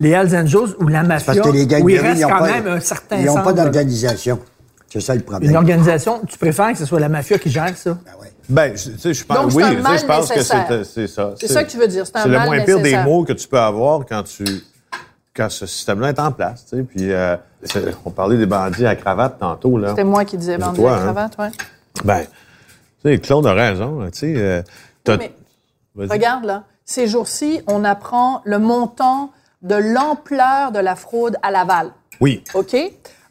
les 0.00 0.10
Hells 0.10 0.36
Angels 0.36 0.74
ou 0.80 0.88
la 0.88 1.02
mafia, 1.02 1.34
Parce 1.34 1.48
que 1.48 1.52
les 1.52 1.66
gangs 1.66 1.82
où 1.82 1.88
il 1.88 1.98
reste 1.98 2.18
ils 2.18 2.22
n'ont 2.22 2.28
quand 2.28 2.38
pas, 2.38 2.52
même 2.52 2.66
un 2.68 2.80
certain 2.80 3.16
ils 3.16 3.26
n'ont 3.26 3.42
pas 3.42 3.52
d'organisation. 3.52 4.38
C'est 4.88 5.00
ça 5.00 5.14
le 5.14 5.20
problème. 5.20 5.50
Une 5.50 5.56
organisation, 5.56 6.22
tu 6.26 6.38
préfères 6.38 6.72
que 6.72 6.78
ce 6.78 6.84
soit 6.86 7.00
la 7.00 7.08
mafia 7.08 7.38
qui 7.38 7.50
gère 7.50 7.76
ça? 7.76 7.98
Ben 8.04 8.12
ouais. 8.20 8.32
Ben, 8.48 8.76
je- 8.76 8.90
tu 8.90 8.98
sais, 8.98 9.14
je 9.14 9.24
pense, 9.24 9.36
Donc, 9.38 9.50
c'est 9.50 9.56
oui, 9.56 9.76
tu 9.76 9.82
sais, 9.82 9.98
je 9.98 10.06
pense 10.06 10.28
que 10.28 10.34
nécessaire. 10.34 10.66
c'est 10.68 10.84
c'est 10.84 11.06
ça. 11.08 11.34
C'est 11.38 11.48
ça 11.48 11.64
que 11.64 11.70
tu 11.70 11.76
veux 11.78 11.88
dire, 11.88 12.04
c'est 12.06 12.28
le 12.28 12.38
moins 12.38 12.60
pire 12.60 12.80
des 12.80 12.96
mots 12.98 13.24
que 13.24 13.32
tu 13.32 13.48
peux 13.48 13.58
avoir 13.58 14.04
quand 14.06 14.22
tu 14.22 14.44
quand 15.34 15.50
ce 15.50 15.66
système-là 15.66 16.10
est 16.10 16.18
en 16.18 16.32
place. 16.32 16.64
Tu 16.70 16.76
sais. 16.76 16.82
Puis, 16.82 17.12
euh, 17.12 17.36
on 18.06 18.10
parlait 18.10 18.38
des 18.38 18.46
bandits 18.46 18.86
à 18.86 18.96
cravate 18.96 19.38
tantôt. 19.38 19.76
Là. 19.76 19.90
C'était 19.90 20.04
moi 20.04 20.24
qui 20.24 20.38
disais 20.38 20.52
C'est 20.52 20.58
bandit 20.58 20.80
toi, 20.80 20.94
à 20.94 20.98
hein. 20.98 21.02
cravate, 21.02 21.38
ouais. 21.38 21.50
Ben, 22.04 22.20
tu 23.04 23.10
sais, 23.10 23.18
Claude 23.18 23.46
a 23.46 23.52
raison. 23.52 24.08
Tu 24.12 24.18
sais, 24.18 24.34
euh, 24.36 24.62
Mais 25.94 26.06
regarde 26.06 26.44
là, 26.44 26.62
ces 26.86 27.06
jours-ci, 27.06 27.60
on 27.66 27.84
apprend 27.84 28.40
le 28.44 28.58
montant 28.58 29.30
de 29.62 29.74
l'ampleur 29.74 30.72
de 30.72 30.78
la 30.78 30.96
fraude 30.96 31.36
à 31.42 31.50
Laval. 31.50 31.90
Oui. 32.20 32.42
OK? 32.54 32.76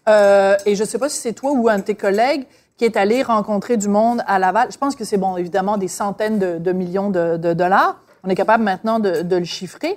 Euh, 0.08 0.56
et 0.66 0.76
je 0.76 0.84
ne 0.84 0.88
sais 0.88 0.98
pas 1.00 1.10
si 1.10 1.20
c'est 1.20 1.34
toi 1.34 1.52
ou 1.52 1.68
un 1.70 1.78
de 1.78 1.84
tes 1.84 1.96
collègues 1.96 2.46
qui 2.78 2.86
est 2.86 2.98
allé 2.98 3.24
rencontrer 3.24 3.78
du 3.78 3.88
monde 3.88 4.22
à 4.28 4.38
Laval. 4.38 4.68
Je 4.72 4.78
pense 4.78 4.96
que 4.96 5.04
c'est, 5.06 5.18
bon, 5.18 5.38
évidemment, 5.38 5.78
des 5.78 5.88
centaines 5.88 6.40
de, 6.40 6.58
de 6.58 6.72
millions 6.74 7.10
de, 7.10 7.38
de 7.38 7.54
dollars. 7.54 8.02
On 8.24 8.30
est 8.30 8.36
capable 8.36 8.64
maintenant 8.64 9.00
de, 9.00 9.22
de 9.22 9.36
le 9.38 9.46
chiffrer. 9.46 9.94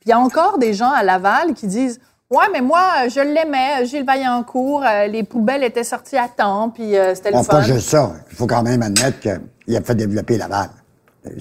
Puis 0.00 0.06
il 0.06 0.10
y 0.10 0.12
a 0.12 0.18
encore 0.18 0.58
des 0.58 0.72
gens 0.74 0.90
à 0.90 1.02
Laval 1.02 1.54
qui 1.54 1.66
disent 1.66 2.00
Ouais, 2.30 2.44
mais 2.52 2.60
moi, 2.60 3.08
je 3.08 3.18
l'aimais, 3.18 3.84
Gilles 3.86 4.04
Vaillancourt, 4.04 4.84
euh, 4.86 5.08
les 5.08 5.24
poubelles 5.24 5.64
étaient 5.64 5.82
sorties 5.82 6.16
à 6.16 6.28
temps, 6.28 6.70
puis 6.70 6.96
euh, 6.96 7.12
c'était 7.16 7.30
le 7.30 7.38
Bon, 7.38 7.42
fun. 7.42 7.54
pas 7.56 7.62
juste 7.62 7.88
ça. 7.88 8.12
Il 8.30 8.36
faut 8.36 8.46
quand 8.46 8.62
même 8.62 8.82
admettre 8.82 9.18
qu'il 9.18 9.76
a 9.76 9.80
fait 9.80 9.96
développer 9.96 10.38
Laval. 10.38 10.70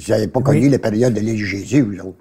N'avez 0.08 0.28
pas 0.28 0.42
connu 0.42 0.68
les 0.68 0.80
périodes 0.80 1.14
de 1.14 1.20
l'île 1.20 1.46
Jésus, 1.46 1.84
vous 1.84 2.00
autres. 2.08 2.18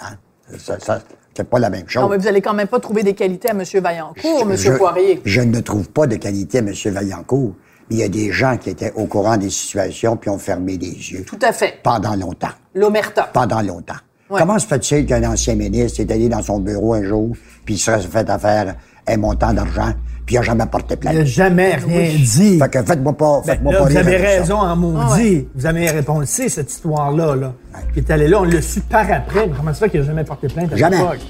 Hein? 0.00 0.16
Ça, 0.58 0.80
ça, 0.80 1.00
c'est 1.38 1.48
pas 1.48 1.60
la 1.60 1.70
même 1.70 1.88
chose. 1.88 2.02
Non, 2.02 2.08
mais 2.08 2.18
vous 2.18 2.26
allez 2.26 2.40
quand 2.42 2.52
même 2.52 2.66
pas 2.66 2.80
trouver 2.80 3.04
des 3.04 3.14
qualités 3.14 3.48
à 3.48 3.52
M. 3.52 3.62
Vaillancourt, 3.80 4.42
M. 4.42 4.56
Je- 4.56 4.72
Poirier. 4.72 5.20
Je 5.24 5.40
ne 5.40 5.60
trouve 5.60 5.88
pas 5.88 6.08
de 6.08 6.16
qualité 6.16 6.58
à 6.58 6.62
M. 6.62 6.72
Vaillancourt. 6.86 7.54
Mais 7.88 7.96
il 7.96 7.98
y 8.00 8.02
a 8.02 8.08
des 8.08 8.32
gens 8.32 8.56
qui 8.58 8.70
étaient 8.70 8.92
au 8.96 9.06
courant 9.06 9.36
des 9.36 9.48
situations 9.50 10.16
puis 10.16 10.28
ont 10.30 10.38
fermé 10.38 10.76
les 10.76 10.88
yeux 10.88 11.24
Tout 11.24 11.38
à 11.40 11.52
fait. 11.52 11.78
pendant 11.82 12.16
longtemps. 12.16 12.50
L'omerta. 12.74 13.30
Pendant 13.32 13.62
longtemps. 13.62 13.94
Ouais. 14.28 14.40
Comment 14.40 14.58
se 14.58 14.66
fait-il 14.66 15.06
qu'un 15.06 15.22
ancien 15.30 15.54
ministre 15.54 16.00
est 16.00 16.10
allé 16.10 16.28
dans 16.28 16.42
son 16.42 16.58
bureau 16.58 16.94
un 16.94 17.04
jour 17.04 17.30
puis 17.64 17.74
il 17.76 17.78
serait 17.78 18.00
fait 18.00 18.28
affaire 18.28 18.74
un 19.06 19.16
montant 19.16 19.52
d'argent 19.54 19.92
puis 20.28 20.34
il 20.34 20.38
n'a 20.40 20.44
jamais 20.44 20.66
porté 20.66 20.94
Il 21.00 21.04
n'a 21.06 21.10
plainte? 21.12 21.26
jamais 21.26 21.74
rien 21.76 22.10
dit. 22.18 22.58
Fait 22.58 22.68
que 22.68 22.82
faites-moi 22.82 23.16
pas, 23.16 23.40
Ben, 23.46 23.52
faites-moi 23.54 23.72
pas 23.72 23.78
vous 23.78 23.84
rire 23.86 23.98
avez 24.00 24.14
avec 24.16 24.28
ça. 24.28 24.40
raison 24.42 24.56
en 24.58 24.76
maudit. 24.76 25.48
Vous 25.54 25.64
avez 25.64 25.88
répondu, 25.90 26.26
cette 26.26 26.70
histoire-là. 26.70 27.34
Là, 27.34 27.54
qui 27.94 28.00
est 28.00 28.10
allé 28.10 28.28
là, 28.28 28.40
on 28.40 28.44
l'a 28.44 28.60
su 28.60 28.80
par 28.82 29.10
après. 29.10 29.48
Comment 29.56 29.72
ça 29.72 29.86
fait 29.86 29.88
qu'il 29.88 30.00
n'a 30.00 30.06
jamais 30.06 30.24
porté 30.24 30.48
plainte 30.48 30.70
à 30.70 30.76
Jamais. 30.76 30.98
l'époque? 30.98 31.20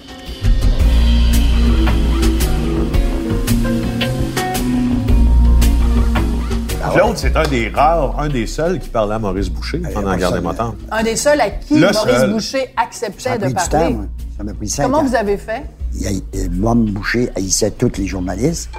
Claude, 6.95 7.17
c'est 7.17 7.37
un 7.37 7.47
des 7.47 7.69
rares, 7.69 8.19
un 8.19 8.29
des 8.29 8.47
seuls 8.47 8.79
qui 8.79 8.89
parlait 8.89 9.15
à 9.15 9.19
Maurice 9.19 9.51
Boucher 9.51 9.79
pendant 9.93 10.11
la 10.11 10.17
guerre 10.17 10.33
des 10.33 10.39
absolument. 10.39 10.51
motards. 10.51 10.75
Un 10.91 11.03
des 11.03 11.17
seuls 11.17 11.41
à 11.41 11.51
qui 11.51 11.75
Le 11.75 11.81
Maurice 11.93 11.99
seul. 12.01 12.33
Boucher 12.33 12.59
Ça 12.59 12.67
a 12.77 12.83
acceptait 12.85 13.31
pris 13.31 13.39
de 13.41 13.47
du 13.49 13.55
temps, 13.55 13.69
parler. 13.71 13.95
moi. 13.95 14.05
Ça 14.37 14.45
m'a 14.45 14.55
pris 14.55 14.69
cinq 14.69 14.83
Comment 14.85 14.99
ans. 14.99 15.05
vous 15.05 15.15
avez 15.15 15.37
fait? 15.37 15.63
il 15.95 16.07
a- 16.07 16.11
euh, 16.11 16.49
Mme 16.51 16.85
Boucher 16.87 17.31
haïssait 17.37 17.71
tous 17.73 17.93
les 17.99 18.07
journalistes. 18.07 18.71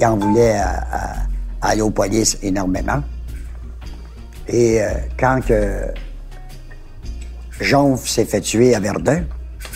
Il 0.00 0.06
en 0.06 0.16
voulait 0.16 0.52
à, 0.56 0.68
à- 0.90 1.14
à 1.62 1.68
aller 1.68 1.82
aux 1.82 1.90
polices 1.90 2.38
énormément. 2.42 3.02
Et 4.48 4.80
euh, 4.82 4.88
quand 5.18 5.40
que 5.46 5.88
Jonf 7.60 8.08
s'est 8.08 8.24
fait 8.24 8.40
tuer 8.40 8.74
à 8.74 8.80
Verdun, 8.80 9.24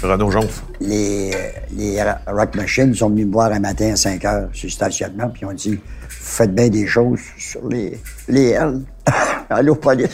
Renaud 0.02 0.30
Jonf. 0.30 0.64
les, 0.80 1.30
les 1.72 2.02
Rock 2.26 2.54
Machines 2.56 2.94
sont 2.94 3.10
venus 3.10 3.26
me 3.26 3.32
voir 3.32 3.52
un 3.52 3.60
matin 3.60 3.92
à 3.92 3.96
5 3.96 4.24
heures 4.24 4.48
sur 4.54 4.66
le 4.66 4.70
stationnement, 4.72 5.28
puis 5.28 5.42
ils 5.42 5.46
ont 5.46 5.52
dit 5.52 5.74
Vous 5.74 5.80
faites 6.08 6.54
bien 6.54 6.68
des 6.70 6.86
choses 6.86 7.20
sur 7.36 7.68
les, 7.68 8.00
les 8.28 8.50
L. 8.50 8.80
Allez 9.50 9.68
aux 9.68 9.74
polices. 9.74 10.08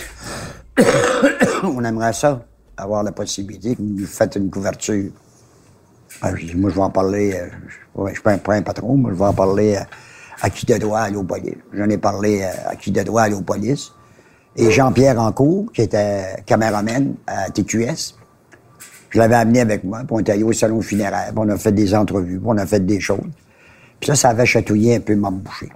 On 1.62 1.84
aimerait 1.84 2.12
ça, 2.12 2.44
avoir 2.76 3.04
la 3.04 3.12
possibilité 3.12 3.76
que 3.76 3.80
vous 3.82 3.94
nous 4.00 4.06
faites 4.06 4.34
une 4.36 4.50
couverture. 4.50 5.10
Ah, 6.22 6.32
moi, 6.56 6.70
je 6.70 6.74
vais 6.74 6.80
en 6.82 6.90
parler. 6.90 7.32
euh, 7.34 7.46
je 7.96 8.02
ne 8.02 8.08
suis 8.10 8.22
pas 8.22 8.32
un, 8.32 8.38
pas 8.38 8.54
un 8.54 8.62
patron, 8.62 8.96
moi, 8.96 9.10
je 9.12 9.18
vais 9.18 9.24
en 9.26 9.32
parler 9.34 9.78
à 10.42 10.50
qui 10.50 10.64
de 10.66 10.76
droit 10.78 11.00
aller 11.00 11.16
aux 11.16 11.24
polices. 11.24 11.56
J'en 11.72 11.88
ai 11.88 11.98
parlé 11.98 12.44
à 12.44 12.74
qui 12.76 12.90
de 12.90 13.02
droit 13.02 13.22
aller 13.22 13.34
aux 13.34 13.42
polices. 13.42 13.92
Et 14.56 14.70
Jean-Pierre 14.70 15.20
Ancourt, 15.20 15.66
qui 15.72 15.82
était 15.82 16.42
caméraman 16.46 17.14
à 17.26 17.50
TQS, 17.50 18.14
je 19.10 19.18
l'avais 19.18 19.34
amené 19.36 19.60
avec 19.60 19.84
moi, 19.84 19.98
puis 20.00 20.08
on 20.10 20.18
est 20.20 20.28
allé 20.30 20.42
au 20.42 20.52
salon 20.52 20.80
funéraire, 20.80 21.26
puis 21.28 21.36
on 21.38 21.48
a 21.48 21.56
fait 21.56 21.72
des 21.72 21.94
entrevues, 21.94 22.38
puis 22.38 22.48
on 22.48 22.56
a 22.58 22.66
fait 22.66 22.80
des 22.84 23.00
choses. 23.00 23.20
Puis 24.00 24.08
ça, 24.08 24.14
ça 24.16 24.28
avait 24.30 24.46
chatouillé 24.46 24.96
un 24.96 25.00
peu 25.00 25.14
Mme 25.14 25.38
Boucher. 25.38 25.68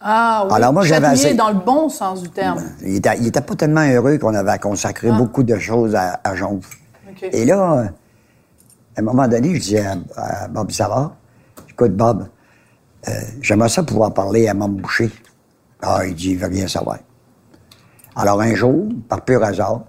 Ah 0.00 0.44
oui. 0.46 0.54
Alors, 0.56 0.72
moi, 0.72 0.84
j'avais 0.84 1.06
assez- 1.06 1.34
dans 1.34 1.48
le 1.48 1.60
bon 1.64 1.88
sens 1.88 2.22
du 2.22 2.28
terme. 2.28 2.62
Il 2.82 2.96
était, 2.96 3.16
il 3.18 3.26
était 3.28 3.40
pas 3.40 3.54
tellement 3.54 3.86
heureux 3.88 4.18
qu'on 4.18 4.34
avait 4.34 4.58
consacré 4.58 5.10
beaucoup 5.10 5.42
de 5.42 5.56
choses 5.58 5.94
à, 5.94 6.20
à 6.22 6.34
Jonf. 6.34 6.68
Et 7.32 7.44
là, 7.46 7.84
à 8.96 9.00
un 9.00 9.02
moment 9.02 9.26
donné, 9.28 9.54
je 9.54 9.60
disais 9.60 9.84
à, 9.86 9.94
à 10.16 10.48
Bob 10.48 10.70
Savard, 10.72 11.14
écoute, 11.74 11.92
Bob, 11.96 12.28
euh, 13.08 13.12
j'aimerais 13.42 13.68
ça 13.68 13.82
pouvoir 13.82 14.14
parler 14.14 14.48
à 14.48 14.54
Mme 14.54 14.76
Boucher. 14.76 15.10
Ah, 15.82 16.06
il 16.06 16.14
dit, 16.14 16.30
il 16.30 16.38
veut 16.38 16.46
rien 16.48 16.66
savoir. 16.66 16.98
Alors, 18.16 18.40
un 18.40 18.54
jour, 18.54 18.86
par 19.08 19.22
pur 19.22 19.42
hasard, 19.42 19.82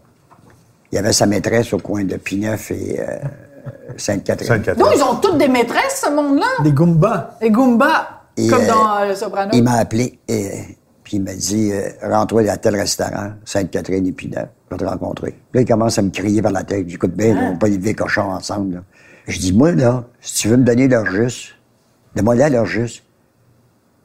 il 0.91 0.95
y 0.95 0.97
avait 0.97 1.13
sa 1.13 1.25
maîtresse 1.25 1.71
au 1.73 1.77
coin 1.77 2.03
de 2.03 2.17
Pineuf 2.17 2.71
et 2.71 2.99
euh, 2.99 3.17
Sainte-Catherine. 3.97 4.47
Sainte-Catherine. 4.47 4.83
Donc, 4.83 4.93
ils 4.95 5.03
ont 5.03 5.15
toutes 5.15 5.37
des 5.37 5.47
maîtresses, 5.47 6.03
ce 6.05 6.09
monde-là? 6.11 6.63
Des 6.63 6.71
Goombas. 6.71 7.37
Les 7.41 7.51
Goomba, 7.51 8.23
Et, 8.35 8.47
comme 8.47 8.61
euh, 8.61 8.67
dans 8.67 8.97
euh, 8.97 9.07
Le 9.09 9.15
Soprano. 9.15 9.51
Il 9.53 9.63
m'a 9.63 9.73
appelé 9.75 10.19
et 10.27 10.77
puis 11.03 11.17
il 11.17 11.23
m'a 11.23 11.33
dit 11.35 11.71
euh, 11.71 11.89
rentre-toi 12.01 12.49
à 12.49 12.57
tel 12.57 12.75
restaurant, 12.75 13.33
Sainte-Catherine 13.45 14.07
et 14.07 14.11
Pineuf, 14.11 14.47
je 14.71 14.75
vais 14.75 14.83
te 14.83 14.89
rencontrer. 14.89 15.37
Là, 15.53 15.61
il 15.61 15.67
commence 15.67 15.99
à 15.99 16.01
me 16.01 16.09
crier 16.09 16.41
par 16.41 16.51
la 16.51 16.63
tête. 16.63 16.89
J'écoute 16.89 17.13
bien, 17.13 17.37
on 17.37 17.51
va 17.51 17.57
pas 17.57 17.67
élever 17.67 17.93
cochon 17.93 18.23
ensemble. 18.23 18.75
là. 18.75 18.81
Je 19.27 19.39
dis, 19.39 19.53
moi, 19.53 19.71
là, 19.71 20.03
si 20.21 20.41
tu 20.41 20.47
veux 20.49 20.57
me 20.57 20.63
donner 20.63 20.87
l'heure 20.87 21.05
juste, 21.05 21.55
donne-moi 22.15 22.35
là 22.35 22.49
l'heure 22.49 22.65
juste. 22.65 23.03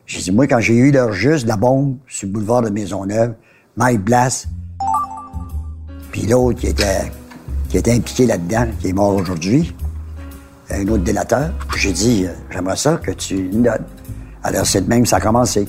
J'ai 0.06 0.20
dit, 0.20 0.32
moi, 0.32 0.48
quand 0.48 0.58
j'ai 0.58 0.74
eu 0.74 0.90
l'heure 0.90 1.12
juste, 1.12 1.46
la 1.46 1.56
bombe 1.56 1.96
sur 2.08 2.26
le 2.26 2.32
boulevard 2.32 2.62
de 2.62 2.70
Maisonneuve, 2.70 3.34
Mike 3.76 4.00
Blas, 4.00 4.46
puis 6.10 6.22
l'autre 6.26 6.58
qui 6.58 6.66
était, 6.66 7.12
qui 7.68 7.78
était 7.78 7.92
impliqué 7.92 8.26
là-dedans, 8.26 8.66
qui 8.80 8.88
est 8.88 8.92
mort 8.92 9.14
aujourd'hui, 9.14 9.72
un 10.70 10.86
autre 10.88 11.04
délateur. 11.04 11.52
J'ai 11.76 11.92
dit, 11.92 12.26
euh, 12.26 12.32
j'aimerais 12.50 12.76
ça 12.76 12.96
que 12.96 13.12
tu 13.12 13.48
donnes. 13.48 13.84
Alors, 14.42 14.66
c'est 14.66 14.80
de 14.80 14.88
même 14.88 15.06
ça 15.06 15.16
a 15.16 15.20
commencé. 15.20 15.66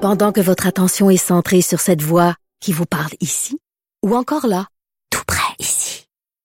Pendant 0.00 0.32
que 0.32 0.40
votre 0.40 0.66
attention 0.66 1.10
est 1.10 1.16
centrée 1.16 1.62
sur 1.62 1.80
cette 1.80 2.02
voix 2.02 2.34
qui 2.60 2.72
vous 2.72 2.86
parle 2.86 3.12
ici, 3.20 3.58
ou 4.04 4.14
encore 4.16 4.46
là, 4.46 4.66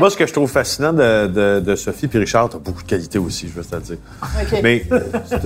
Moi, 0.00 0.10
ce 0.10 0.16
que 0.16 0.26
je 0.26 0.32
trouve 0.32 0.50
fascinant 0.50 0.92
de, 0.92 1.26
de, 1.26 1.60
de 1.60 1.76
Sophie 1.76 2.08
puis 2.08 2.18
Richard, 2.18 2.48
t'as 2.48 2.58
beaucoup 2.58 2.82
de 2.82 2.88
qualités 2.88 3.18
aussi, 3.18 3.48
je 3.48 3.52
veux 3.52 3.64
te 3.64 3.74
le 3.74 3.82
dire. 3.82 3.96
Mais 4.62 4.84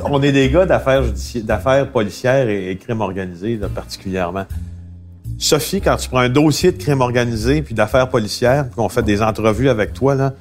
on 0.04 0.22
est 0.22 0.32
des 0.32 0.48
gars 0.50 0.66
d'affaires 0.66 1.90
policières 1.90 2.48
et, 2.48 2.70
et 2.70 2.76
crimes 2.76 3.00
organisés, 3.00 3.56
là, 3.56 3.68
particulièrement. 3.68 4.46
Sophie, 5.38 5.80
quand 5.80 5.96
tu 5.96 6.08
prends 6.08 6.18
un 6.18 6.28
dossier 6.28 6.72
de 6.72 6.82
crime 6.82 7.00
organisé 7.00 7.62
puis 7.62 7.74
d'affaires 7.74 8.08
policières, 8.10 8.66
puis 8.66 8.76
qu'on 8.76 8.88
fait 8.88 9.02
des 9.02 9.22
entrevues 9.22 9.70
avec 9.70 9.94
toi, 9.94 10.14
là, 10.14 10.34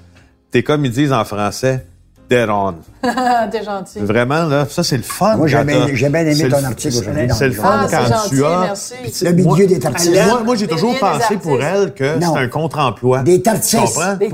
t'es 0.52 0.63
comme 0.63 0.84
ils 0.84 0.91
disent 0.91 1.13
en 1.13 1.24
français, 1.24 1.86
dead 2.29 2.49
on. 2.49 2.75
T'es 3.51 3.63
gentil. 3.63 3.99
Vraiment, 3.99 4.43
là, 4.45 4.65
ça, 4.69 4.83
c'est 4.83 4.97
le 4.97 5.03
fun. 5.03 5.35
Moi, 5.37 5.47
j'ai 5.47 5.63
bien- 5.63 5.87
j'ai 5.93 6.09
bien 6.09 6.21
aimé 6.21 6.35
c'est 6.35 6.49
ton 6.49 6.59
le- 6.59 6.65
article 6.65 6.97
aujourd'hui 6.97 7.29
C'est 7.33 7.47
le 7.47 7.53
fun 7.53 7.79
Ah, 7.83 7.87
quand 7.89 8.05
gentil, 8.05 8.29
tu 8.29 8.45
as... 8.45 9.29
Le 9.29 9.31
milieu 9.35 9.67
des 9.67 9.79
tartistes. 9.79 10.13
Moi, 10.27 10.41
moi 10.43 10.55
j'ai 10.55 10.67
toujours 10.67 10.97
pensé 10.99 11.37
pour 11.37 11.53
artistes. 11.61 11.73
elle 11.75 11.93
que 11.93 12.19
c'est 12.19 12.25
un 12.39 12.47
contre-emploi. 12.47 13.19
Des? 13.23 13.37
Des 13.39 13.43
pas, 13.43 14.15
des, 14.15 14.29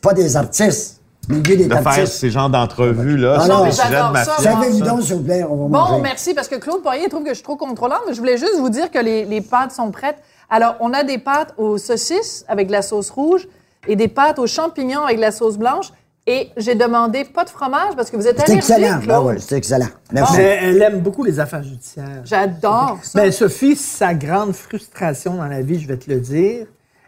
pas 0.00 0.14
des 0.14 0.36
artistes. 0.36 1.00
Milieu 1.28 1.56
des 1.56 1.66
De 1.66 1.74
faire 1.74 1.84
tartistes. 1.84 2.12
ces 2.14 2.30
genres 2.30 2.48
d'entrevues-là 2.48 3.36
Ah 3.40 3.44
sur 3.44 3.58
non, 3.58 3.64
des 3.64 3.72
j'adore 3.72 4.16
ça. 4.16 4.36
Savez-vous 4.42 4.80
donc, 4.80 5.02
s'il 5.02 5.16
vous 5.16 5.22
plaît, 5.22 5.44
on 5.44 5.56
va 5.56 5.62
Bon, 5.64 5.68
manger. 5.68 6.00
merci, 6.02 6.32
parce 6.32 6.48
que 6.48 6.54
Claude 6.56 6.80
Poirier 6.82 7.08
trouve 7.10 7.22
que 7.24 7.28
je 7.30 7.34
suis 7.34 7.42
trop 7.42 7.56
contrôlante, 7.56 8.00
mais 8.08 8.14
je 8.14 8.18
voulais 8.18 8.38
juste 8.38 8.56
vous 8.58 8.70
dire 8.70 8.90
que 8.90 8.98
les, 8.98 9.26
les 9.26 9.42
pâtes 9.42 9.72
sont 9.72 9.90
prêtes. 9.90 10.16
Alors, 10.48 10.76
on 10.80 10.94
a 10.94 11.04
des 11.04 11.18
pâtes 11.18 11.52
aux 11.58 11.76
saucisses 11.76 12.46
avec 12.48 12.68
de 12.68 12.72
la 12.72 12.80
sauce 12.80 13.10
rouge 13.10 13.46
et 13.86 13.94
des 13.94 14.08
pâtes 14.08 14.38
aux 14.38 14.46
champignons 14.46 15.02
avec 15.04 15.16
de 15.16 15.20
la 15.22 15.32
sauce 15.32 15.58
blanche. 15.58 15.90
Et 16.30 16.50
j'ai 16.58 16.74
demandé 16.74 17.24
pas 17.24 17.42
de 17.44 17.48
fromage 17.48 17.96
parce 17.96 18.10
que 18.10 18.16
vous 18.16 18.26
êtes 18.26 18.36
C'est 18.38 18.50
allergique, 18.52 18.70
excellent. 18.70 19.24
Ben 19.32 19.38
c'est 19.40 19.56
excellent. 19.56 19.88
Merci. 20.12 20.36
Mais 20.36 20.58
elle 20.62 20.82
aime 20.82 21.00
beaucoup 21.00 21.24
les 21.24 21.40
affaires 21.40 21.62
judiciaires. 21.62 22.20
J'adore 22.22 22.98
ça. 23.02 23.18
Ben, 23.18 23.32
Sophie, 23.32 23.74
sa 23.74 24.12
grande 24.12 24.52
frustration 24.52 25.34
dans 25.36 25.46
la 25.46 25.62
vie, 25.62 25.80
je 25.80 25.88
vais 25.88 25.96
te 25.96 26.10
le 26.10 26.20
dire, 26.20 26.66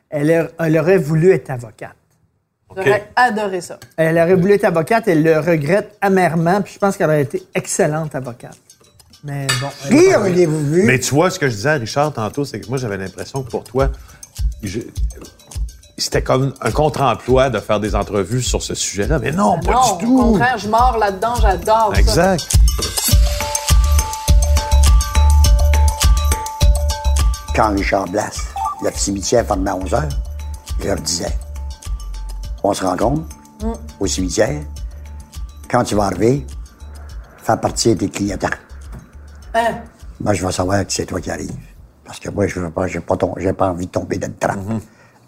elle, 0.08 0.30
a- 0.32 0.48
elle 0.60 0.78
aurait 0.78 0.96
voulu 0.96 1.32
être 1.32 1.50
avocate. 1.50 1.94
J'aurais 2.74 3.08
adoré 3.14 3.60
ça. 3.60 3.78
Elle 3.98 4.16
aurait 4.16 4.36
voulu 4.36 4.54
être 4.54 4.64
avocate, 4.64 5.06
elle 5.06 5.22
le 5.22 5.38
regrette 5.38 5.98
amèrement, 6.00 6.62
puis 6.62 6.72
je 6.72 6.78
pense 6.78 6.96
qu'elle 6.96 7.08
aurait 7.08 7.22
été 7.22 7.42
excellente 7.54 8.14
avocate. 8.14 8.56
Mais 9.22 9.46
bon. 9.60 9.68
Qui 9.88 10.14
auriez-vous 10.16 10.64
vu? 10.64 10.84
Mais 10.84 10.98
tu 10.98 11.14
vois, 11.14 11.28
ce 11.28 11.38
que 11.38 11.46
je 11.48 11.54
disais 11.56 11.68
à 11.68 11.74
Richard 11.74 12.14
tantôt, 12.14 12.46
c'est 12.46 12.58
que 12.58 12.68
moi, 12.68 12.78
j'avais 12.78 12.96
l'impression 12.96 13.42
que 13.42 13.50
pour 13.50 13.64
toi, 13.64 13.90
je- 14.62 14.78
c'était 16.00 16.22
comme 16.22 16.54
un 16.60 16.70
contre-emploi 16.70 17.50
de 17.50 17.58
faire 17.60 17.78
des 17.78 17.94
entrevues 17.94 18.42
sur 18.42 18.62
ce 18.62 18.74
sujet-là. 18.74 19.18
Mais 19.18 19.32
non, 19.32 19.60
pas 19.60 19.72
non, 19.72 19.96
du 19.96 20.06
au 20.06 20.08
tout. 20.08 20.22
contraire, 20.22 20.58
je 20.58 20.68
mords 20.68 20.96
là-dedans, 20.98 21.34
j'adore 21.40 21.92
ça. 21.94 22.00
Exact. 22.00 22.56
Quand 27.54 27.70
Richard 27.74 28.08
Blas, 28.08 28.30
le 28.82 28.90
cimetière 28.94 29.46
fermait 29.46 29.70
à 29.70 29.76
11 29.76 29.90
h, 29.90 30.08
il 30.80 30.86
leur 30.86 30.96
disait 30.96 31.36
On 32.64 32.72
se 32.72 32.84
rencontre 32.84 33.22
au 33.98 34.06
cimetière. 34.06 34.62
Quand 35.70 35.84
tu 35.84 35.94
vas 35.94 36.04
arriver, 36.04 36.46
fais 37.36 37.56
partir 37.56 37.96
tes 37.98 38.08
clientants. 38.08 38.48
Hein? 39.54 39.82
Moi, 40.20 40.34
je 40.34 40.44
vais 40.44 40.52
savoir 40.52 40.86
que 40.86 40.92
c'est 40.92 41.06
toi 41.06 41.20
qui 41.20 41.30
arrives. 41.30 41.50
Parce 42.04 42.18
que 42.18 42.30
moi, 42.30 42.46
je 42.46 42.58
n'ai 42.58 42.70
pas, 42.70 42.86
j'ai 42.86 43.00
pas, 43.00 43.16
pas 43.16 43.70
envie 43.70 43.86
de 43.86 43.90
tomber 43.90 44.18
dans 44.18 44.28
le 44.28 44.34
trappe. 44.34 44.58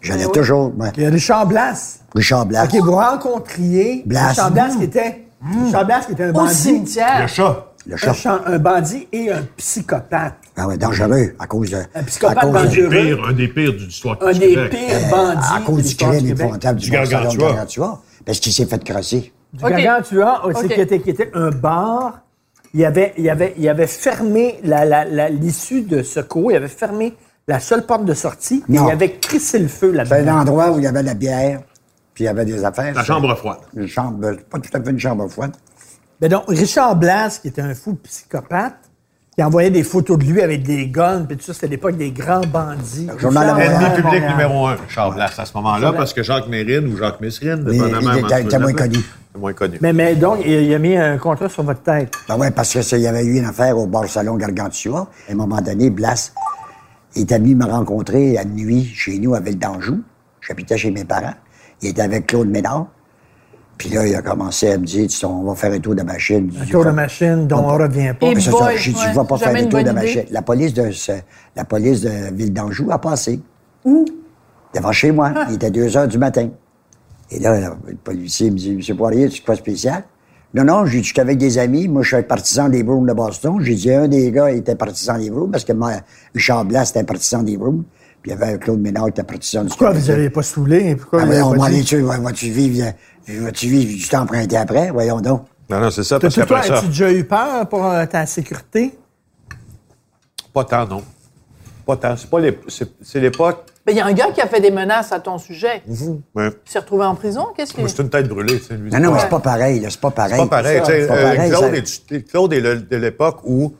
J'allais 0.02 0.26
toujours. 0.26 0.72
moi, 0.76 0.88
Il 0.96 1.02
y 1.04 1.06
a 1.06 1.10
Richard 1.10 1.46
Blas. 1.46 2.00
Richard 2.14 2.46
Blas. 2.46 2.64
OK, 2.64 2.74
vous 2.82 2.92
rencontriez 2.94 4.02
Blas. 4.06 4.28
Richard 4.28 4.50
Blas 4.50 4.68
qui 4.76 4.84
était, 4.84 5.22
Richard 5.64 5.86
Blas 5.86 6.00
qui 6.06 6.12
était 6.12 6.24
un 6.24 6.30
Au 6.30 6.32
bandit. 6.32 6.54
cimetière. 6.54 7.28
chat. 7.28 7.68
Le 7.84 7.94
Un, 7.94 7.96
chat. 7.96 8.12
chan- 8.12 8.38
un 8.46 8.58
bandit 8.60 9.08
et 9.12 9.32
un 9.32 9.42
psychopathe. 9.56 10.34
Ah 10.56 10.68
ouais, 10.68 10.76
dangereux 10.76 11.34
à 11.38 11.46
cause 11.48 11.70
de. 11.70 11.78
Un 11.94 12.02
psychopathe 12.04 12.38
à 12.38 12.40
cause 12.42 12.52
de- 12.52 12.86
dangereux. 12.86 13.18
un 13.28 13.32
des 13.32 13.48
pires 13.48 13.72
de 13.72 13.78
l'histoire 13.78 14.18
Un 14.20 14.32
des 14.32 14.38
pires 14.68 15.08
bandits. 15.10 15.46
à 15.52 15.58
de 15.60 15.64
cause 15.64 15.82
du 15.82 15.96
crime 15.96 16.20
du 16.20 16.30
épouvantable 16.30 16.78
du, 16.78 16.84
Du 16.86 16.90
Gargantua. 16.92 17.48
Gargantua, 17.48 18.02
Parce 18.24 18.38
qu'il 18.38 18.52
s'est 18.52 18.66
fait 18.66 18.84
crosser. 18.84 19.32
Du. 19.52 19.60
Gargantua, 19.64 20.46
aussi, 20.46 20.68
qui, 20.68 20.80
était, 20.80 21.00
qui 21.00 21.10
était 21.10 21.30
un 21.34 21.50
bar. 21.50 22.20
Il 22.74 22.84
avait, 22.84 23.12
il 23.18 23.28
avait, 23.28 23.54
il 23.58 23.68
avait 23.68 23.86
fermé 23.88 24.58
la- 24.64 24.84
la- 24.84 25.04
la- 25.04 25.28
l'issue 25.28 25.82
de 25.82 26.02
secours. 26.04 26.52
Il 26.52 26.56
avait 26.56 26.68
fermé 26.68 27.14
la 27.48 27.60
seule 27.60 27.84
porte 27.86 28.04
de 28.04 28.14
sortie. 28.14 28.62
Non. 28.68 28.88
il 28.88 28.92
avait 28.92 29.12
crissé 29.18 29.58
le 29.58 29.68
feu 29.68 29.92
C'est 29.94 30.00
un 30.00 30.04
là-dedans. 30.04 30.38
endroit 30.40 30.70
où 30.70 30.78
il 30.78 30.84
y 30.84 30.86
avait 30.86 31.02
la 31.02 31.14
bière, 31.14 31.60
puis 32.14 32.24
il 32.24 32.26
y 32.26 32.28
avait 32.30 32.44
des 32.44 32.64
affaires. 32.64 32.94
La 32.94 33.04
chambre 33.04 33.34
froide. 33.36 33.58
Une 33.76 33.86
chambre, 33.88 34.36
pas 34.50 34.58
tout 34.58 34.70
à 34.72 34.80
fait 34.82 34.90
une 34.90 34.98
chambre 34.98 35.26
froide. 35.28 35.52
Mais 36.20 36.28
donc, 36.28 36.44
Richard 36.48 36.94
Blas, 36.96 37.38
qui 37.42 37.48
était 37.48 37.62
un 37.62 37.74
fou 37.74 37.94
psychopathe, 37.94 38.74
qui 39.36 39.42
envoyait 39.42 39.70
des 39.70 39.82
photos 39.82 40.18
de 40.18 40.24
lui 40.24 40.42
avec 40.42 40.62
des 40.62 40.86
guns, 40.88 41.24
puis 41.26 41.36
tout 41.38 41.44
ça, 41.44 41.54
c'était 41.54 41.66
l'époque 41.68 41.96
des 41.96 42.10
grands 42.12 42.42
bandits. 42.46 43.08
Journal 43.18 43.50
Richard 43.50 43.72
Ennemi 43.80 43.84
public 43.96 44.04
Montréal. 44.04 44.30
numéro 44.30 44.66
un, 44.66 44.76
Charles 44.88 45.14
Blas, 45.14 45.32
à 45.38 45.46
ce 45.46 45.52
moment-là, 45.56 45.92
parce 45.94 46.12
que 46.12 46.22
Jacques 46.22 46.48
Mérine 46.48 46.86
ou 46.92 46.96
Jacques 46.98 47.20
Messrine, 47.20 47.64
Oui, 47.66 47.72
dépendamment 47.78 48.12
il 48.12 48.18
était- 48.46 48.58
moins 48.58 48.72
connu. 48.74 48.98
c'est 49.32 49.40
moins 49.40 49.52
connu. 49.54 49.78
Mais, 49.80 49.92
mais 49.94 50.14
donc, 50.14 50.40
il, 50.44 50.52
il 50.52 50.74
a 50.74 50.78
mis 50.78 50.96
un 50.98 51.16
contrat 51.16 51.48
sur 51.48 51.62
votre 51.62 51.80
tête. 51.82 52.12
Ben 52.28 52.36
ouais, 52.36 52.50
parce 52.50 52.74
que 52.74 52.82
ça, 52.82 52.98
il 52.98 53.02
y 53.04 53.06
avait 53.06 53.24
eu 53.24 53.38
une 53.38 53.46
affaire 53.46 53.76
au 53.78 53.86
bar 53.86 54.04
salon 54.06 54.36
Gargantua. 54.36 55.08
À 55.28 55.32
un 55.32 55.34
moment 55.34 55.62
donné, 55.62 55.88
Blas 55.88 56.30
est 57.16 57.32
venu 57.32 57.54
me 57.54 57.64
rencontrer 57.66 58.38
à 58.38 58.44
nuit 58.44 58.84
chez 58.84 59.18
nous 59.18 59.34
à 59.34 59.40
Ville 59.40 59.58
d'Anjou. 59.58 60.02
J'habitais 60.40 60.76
chez 60.76 60.90
mes 60.90 61.04
parents. 61.04 61.34
Il 61.82 61.90
était 61.90 62.02
avec 62.02 62.26
Claude 62.28 62.48
Ménard. 62.48 62.86
Puis 63.78 63.88
là, 63.90 64.06
il 64.06 64.14
a 64.14 64.22
commencé 64.22 64.70
à 64.70 64.78
me 64.78 64.84
dire, 64.84 65.02
Tu 65.08 65.16
sais, 65.16 65.26
on 65.26 65.42
va 65.42 65.54
faire 65.54 65.72
un 65.72 65.78
tour 65.80 65.94
de 65.94 66.02
machine. 66.02 66.50
Un 66.60 66.66
tour 66.66 66.84
de 66.84 66.90
machine 66.90 67.46
dont 67.48 67.58
on 67.58 67.76
revient 67.78 68.14
pas. 68.18 68.26
J'ai 68.76 68.92
dit, 68.92 68.98
je 69.14 69.18
vais 69.20 69.26
pas 69.26 69.38
faire 69.38 69.54
une 69.54 69.68
tour 69.68 69.82
de 69.82 69.90
machine. 69.90 70.24
La 70.30 70.42
police 70.42 70.72
de, 70.74 70.90
ce- 70.90 71.12
la 71.56 71.64
police 71.64 72.00
de 72.02 72.10
Ville 72.34 72.52
d'Anjou 72.52 72.90
a 72.92 72.98
passé. 73.00 73.40
Où? 73.84 74.04
Devant 74.74 74.92
chez 74.92 75.10
moi. 75.10 75.32
Ah. 75.34 75.46
Il 75.48 75.56
était 75.56 75.70
2 75.70 75.96
heures 75.96 76.08
du 76.08 76.18
matin. 76.18 76.48
Et 77.30 77.38
là, 77.40 77.76
le 77.86 77.94
policier 77.96 78.50
me 78.50 78.56
dit, 78.56 78.76
Monsieur 78.76 78.94
Poirier, 78.94 79.28
c'est 79.30 79.40
quoi 79.44 79.54
de 79.54 79.60
spécial? 79.60 80.04
Non, 80.54 80.64
non, 80.64 80.84
j'ai 80.86 81.00
dit, 81.00 81.04
j'étais 81.08 81.20
avec 81.22 81.38
des 81.38 81.58
amis. 81.58 81.88
Moi, 81.88 82.02
je 82.02 82.08
suis 82.08 82.16
un 82.16 82.22
partisan 82.22 82.68
des 82.68 82.82
Browns 82.82 83.06
de 83.06 83.12
Boston. 83.14 83.58
J'ai 83.60 83.74
dit, 83.74 83.90
un 83.92 84.06
des 84.08 84.30
gars 84.30 84.50
était 84.50 84.74
partisan 84.74 85.18
des 85.18 85.30
Browns 85.30 85.50
parce 85.50 85.64
que 85.64 85.72
moi, 85.72 85.92
Richard 86.34 86.64
Blas 86.66 86.90
était 86.90 87.04
partisan 87.04 87.42
des 87.42 87.56
Browns. 87.56 87.84
Puis 88.20 88.30
il 88.30 88.38
y 88.38 88.42
avait 88.42 88.58
Claude 88.58 88.78
Ménard 88.80 89.04
qui 89.06 89.10
était 89.10 89.22
partisan 89.24 89.62
du 89.62 89.68
Pourquoi 89.68 89.92
vous 89.92 90.06
n'avez 90.08 90.30
pas 90.30 90.42
saoulé? 90.42 90.94
Pourquoi 90.96 91.22
Ah, 91.22 91.26
vous 91.26 91.32
on 91.40 91.50
va 91.52 91.56
dit? 91.56 91.64
aller 91.74 91.82
dessus. 91.82 92.00
Vas-tu 92.02 92.50
vivre, 92.50 92.86
euh, 93.30 93.44
vas-tu 93.44 93.66
vivre 93.66 93.96
du 93.98 94.08
temps 94.08 94.20
emprunté 94.22 94.56
après? 94.56 94.90
Voyons 94.90 95.20
donc. 95.20 95.44
Non, 95.70 95.80
non, 95.80 95.90
c'est 95.90 96.04
ça, 96.04 96.20
parce 96.20 96.34
Toi, 96.34 96.62
ça, 96.62 96.76
as-tu 96.76 96.86
déjà 96.88 97.10
eu 97.12 97.24
peur 97.24 97.66
pour 97.68 97.84
euh, 97.86 98.04
ta 98.06 98.26
sécurité? 98.26 98.94
pas 100.52 100.64
tant, 100.64 100.86
non. 100.86 101.02
Pas 101.86 101.96
tant. 101.96 102.16
C'est 102.16 102.28
pas 102.30 102.38
c'est 102.68 103.20
l'époque. 103.20 103.64
Mais 103.86 103.92
il 103.92 103.96
y 103.98 104.00
a 104.00 104.06
un 104.06 104.12
gars 104.12 104.28
qui 104.32 104.40
a 104.40 104.46
fait 104.46 104.60
des 104.60 104.70
menaces 104.70 105.10
à 105.10 105.18
ton 105.18 105.38
sujet. 105.38 105.82
Ouais. 106.34 106.50
Il 106.66 106.70
s'est 106.70 106.78
retrouvé 106.78 107.04
en 107.04 107.14
prison? 107.16 107.46
Qu'est-ce 107.56 107.72
qu'il 107.74 107.88
c'est 107.88 108.02
une 108.02 108.10
tête 108.10 108.28
brûlée, 108.28 108.58
tu 108.60 108.66
sais, 108.66 108.74
lui. 108.74 108.90
Non, 108.90 109.00
non, 109.00 109.12
mais 109.12 109.20
c'est 109.20 109.28
pas 109.28 109.40
pareil, 109.40 109.84
c'est 109.90 110.00
pas 110.00 110.10
pareil. 110.12 110.36
pas 110.48 110.62
C'est 110.86 111.06
pas 111.08 111.14
euh, 111.14 111.34
pareil, 111.34 111.50
Claude, 111.50 111.62
ça- 111.62 111.76
est, 112.14 112.28
Claude 112.30 112.52
est 112.52 112.60
le- 112.60 112.80
de 112.80 112.96
l'époque 112.96 113.38
où 113.44 113.74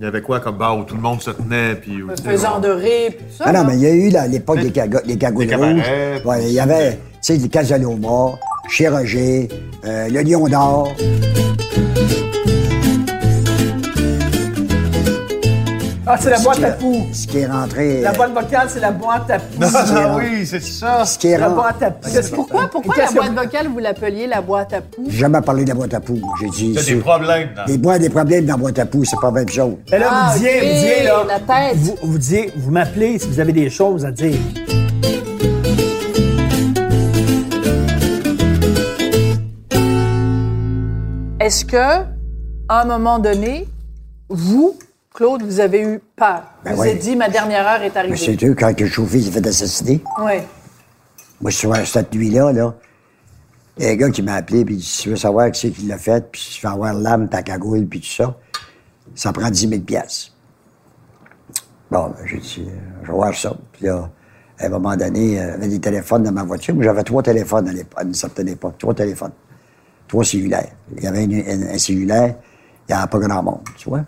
il 0.00 0.04
y 0.04 0.06
avait 0.06 0.22
quoi 0.22 0.40
comme 0.40 0.56
bar 0.56 0.78
où 0.78 0.84
tout 0.84 0.94
le 0.96 1.02
monde 1.02 1.20
se 1.20 1.30
tenait, 1.30 1.74
puis... 1.74 2.02
où- 2.02 2.08
faisant 2.24 2.58
de 2.58 2.68
rire, 2.68 3.12
puis 3.16 3.26
tout 3.26 3.36
ça. 3.36 3.44
Ah 3.48 3.52
non, 3.52 3.64
mais 3.64 3.74
il 3.74 3.80
y 3.80 3.86
a 3.86 3.90
eu 3.90 4.08
l'époque 4.26 4.60
des, 4.60 4.70
cago- 4.70 5.04
des 5.06 5.18
cagoules 5.18 5.46
Des 5.46 5.54
rouges. 5.54 5.66
cabarets, 5.82 6.22
Ouais, 6.24 6.44
il 6.44 6.52
y 6.52 6.60
avait, 6.60 6.92
tu 6.92 6.98
sais, 7.20 7.36
les 7.36 7.48
Roger, 8.88 9.48
euh, 9.84 10.08
le 10.08 10.22
Lion 10.22 10.48
d'Or. 10.48 10.94
Ah, 16.06 16.16
c'est 16.20 16.28
la 16.30 16.38
boîte 16.38 16.62
à 16.62 16.72
poux. 16.72 17.06
Ce 17.14 17.26
qui 17.26 17.38
est 17.38 17.46
rentré. 17.46 18.02
La 18.02 18.10
euh, 18.10 18.12
boîte 18.12 18.34
vocale, 18.34 18.68
c'est 18.68 18.80
la 18.80 18.90
boîte 18.90 19.30
à 19.30 19.38
poux. 19.38 19.58
Non, 19.58 19.68
non, 19.68 19.94
rare. 19.94 20.16
oui, 20.18 20.44
c'est 20.46 20.60
ça. 20.62 21.04
Ce 21.06 21.18
qui 21.18 21.28
est 21.28 21.38
La 21.38 21.48
rentré. 21.48 21.62
boîte 21.62 21.82
à 21.82 21.90
poux. 21.92 22.10
Pourquoi, 22.34 22.68
pourquoi 22.70 22.94
Et 22.96 23.00
la 23.00 23.10
boîte 23.12 23.34
vocale, 23.34 23.68
vous 23.68 23.78
l'appeliez 23.78 24.26
la 24.26 24.42
boîte 24.42 24.72
à 24.74 24.82
poux? 24.82 25.04
J'ai 25.08 25.18
jamais 25.20 25.40
parlé 25.40 25.64
de 25.64 25.70
la 25.70 25.74
boîte 25.74 25.94
à 25.94 26.00
poux. 26.00 26.20
J'ai 26.40 26.48
dit. 26.50 26.66
Il 26.66 26.72
y 26.74 26.78
a 26.78 26.82
c'est- 26.82 26.94
des 26.94 27.00
problèmes 27.00 27.48
dans... 27.56 27.64
Des, 27.64 27.78
boîtes, 27.78 28.00
des 28.02 28.10
problèmes 28.10 28.44
dans 28.44 28.52
la 28.54 28.58
boîte 28.58 28.78
à 28.78 28.84
poux, 28.86 29.04
c'est 29.04 29.16
pas 29.18 29.28
la 29.28 29.32
même 29.32 29.48
chose. 29.48 29.76
Mais 29.90 29.98
là, 29.98 30.08
Ah, 30.10 30.28
vous 30.32 30.38
disiez, 30.38 30.50
ok, 30.58 30.62
vous 30.66 30.72
disiez, 30.74 31.02
là. 31.04 31.24
la 31.26 31.40
tête. 31.40 31.76
Vous, 31.76 31.96
vous 32.02 32.18
disiez, 32.18 32.52
vous 32.54 32.70
m'appelez 32.70 33.18
si 33.18 33.28
vous 33.28 33.40
avez 33.40 33.52
des 33.52 33.70
choses 33.70 34.04
à 34.04 34.10
dire. 34.10 34.36
Est-ce 41.40 41.64
que, 41.64 41.76
à 42.68 42.80
un 42.82 42.84
moment 42.84 43.18
donné, 43.18 43.66
vous, 44.28 44.76
Claude, 45.14 45.42
vous 45.44 45.60
avez 45.60 45.80
eu 45.80 46.00
peur? 46.16 46.42
Ben 46.64 46.74
vous 46.74 46.82
oui. 46.82 46.88
avez 46.90 46.98
dit, 46.98 47.14
ma 47.14 47.28
dernière 47.28 47.64
heure 47.68 47.82
est 47.82 47.90
Mais 47.90 47.96
arrivée. 47.98 48.16
c'est 48.16 48.42
eux, 48.44 48.54
quand 48.58 48.78
le 48.78 48.86
chauffeur 48.88 49.20
s'est 49.22 49.30
fait 49.30 49.46
assassiner. 49.46 50.02
Oui. 50.20 50.32
Moi, 51.40 51.52
cette 51.52 52.12
nuit-là, 52.12 52.50
là, 52.52 52.74
il 53.78 53.84
y 53.84 53.86
a 53.88 53.90
un 53.92 53.94
gars 53.94 54.10
qui 54.10 54.22
m'a 54.22 54.34
appelé, 54.34 54.64
puis 54.64 54.74
il 54.74 54.78
dit, 54.78 54.84
si 54.84 55.02
tu 55.02 55.10
veux 55.10 55.16
savoir 55.16 55.52
qui 55.52 55.60
c'est 55.60 55.70
qui 55.70 55.82
l'a 55.86 55.98
fait, 55.98 56.30
puis 56.32 56.40
si 56.40 56.58
tu 56.58 56.66
veux 56.66 56.72
avoir 56.72 56.92
l'âme, 56.94 57.28
ta 57.28 57.42
cagoule, 57.44 57.86
puis 57.86 58.00
tout 58.00 58.08
ça, 58.08 58.36
ça 59.14 59.32
prend 59.32 59.48
10 59.50 59.68
000 59.68 59.82
piastres. 59.82 60.32
Bon, 61.92 62.08
ben, 62.08 62.16
j'ai 62.26 62.38
dit, 62.38 62.66
euh, 62.68 62.72
je 63.02 63.06
vais 63.06 63.12
voir 63.12 63.34
ça. 63.36 63.54
Puis 63.72 63.86
là, 63.86 64.10
À 64.58 64.66
un 64.66 64.68
moment 64.68 64.96
donné, 64.96 65.40
euh, 65.40 65.44
il 65.44 65.50
y 65.50 65.50
avait 65.54 65.68
des 65.68 65.80
téléphones 65.80 66.22
dans 66.24 66.30
ma 66.32 66.44
voiture. 66.44 66.74
Moi, 66.74 66.84
j'avais 66.84 67.02
trois 67.02 67.22
téléphones 67.24 67.68
à, 67.68 68.00
à 68.00 68.04
une 68.04 68.14
certaine 68.14 68.48
époque. 68.48 68.78
Trois 68.78 68.94
téléphones. 68.94 69.32
Trois 70.08 70.24
cellulaires. 70.24 70.70
Il 70.96 71.02
y 71.02 71.06
avait 71.08 71.24
une- 71.24 71.68
un 71.72 71.78
cellulaire, 71.78 72.36
il 72.88 72.94
n'y 72.94 72.98
avait 73.00 73.08
pas 73.08 73.18
grand 73.18 73.42
monde, 73.42 73.60
tu 73.76 73.88
vois. 73.88 74.02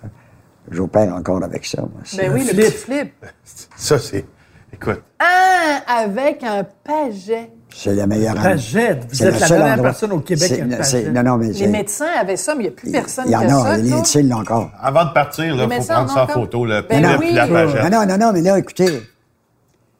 J'opère 0.70 1.14
encore 1.14 1.42
avec 1.44 1.64
ça. 1.66 1.80
moi. 1.82 1.90
C'est- 2.04 2.16
Ben 2.18 2.32
oui, 2.32 2.40
le 2.40 2.46
flip. 2.46 2.56
petit 2.66 2.72
flip. 2.72 3.12
Ça, 3.76 3.98
c'est. 3.98 4.24
Écoute, 4.72 5.02
Ah, 5.18 5.80
avec 6.04 6.42
un 6.42 6.64
paget. 6.84 7.50
C'est 7.74 7.94
la 7.94 8.06
meilleure 8.06 8.34
Pagette. 8.34 9.02
Vous 9.08 9.14
C'est 9.14 9.24
êtes 9.26 9.40
la 9.40 9.48
dernière 9.48 9.72
endroit- 9.74 9.84
personne 9.90 10.12
au 10.12 10.20
Québec 10.20 10.54
qui 10.54 10.60
a 10.62 10.76
Pagette. 10.78 11.12
Non, 11.12 11.22
non, 11.22 11.36
mais 11.36 11.48
Les 11.48 11.66
médecins 11.66 12.08
avaient 12.18 12.36
ça, 12.36 12.54
mais 12.54 12.64
il 12.64 12.66
n'y 12.68 12.72
a 12.72 12.76
plus 12.76 12.90
personne 12.90 13.24
Il 13.26 13.32
y 13.32 13.36
en 13.36 13.40
qui 13.40 13.46
a 13.46 13.56
a, 13.56 13.62
ça. 13.62 13.76
les 13.76 13.88
toi. 13.88 13.96
médecins 13.98 14.22
l'ont 14.22 14.36
encore. 14.38 14.70
avant 14.80 15.04
de 15.04 15.12
partir, 15.12 15.44
il 15.44 15.66
Mais 15.68 15.80
faut 15.80 15.86
prendre 15.92 16.10
ça 16.10 16.24
en 16.24 16.26
photo, 16.26 16.64
le 16.64 16.80
Ben 16.82 17.04
oui. 17.18 17.26
puis 17.26 17.34
la 17.34 17.46
pagette. 17.46 17.82
Non, 17.90 18.00
non, 18.00 18.06
non, 18.06 18.18
non, 18.18 18.32
mais 18.32 18.40
là, 18.42 18.58
écoutez. 18.58 19.02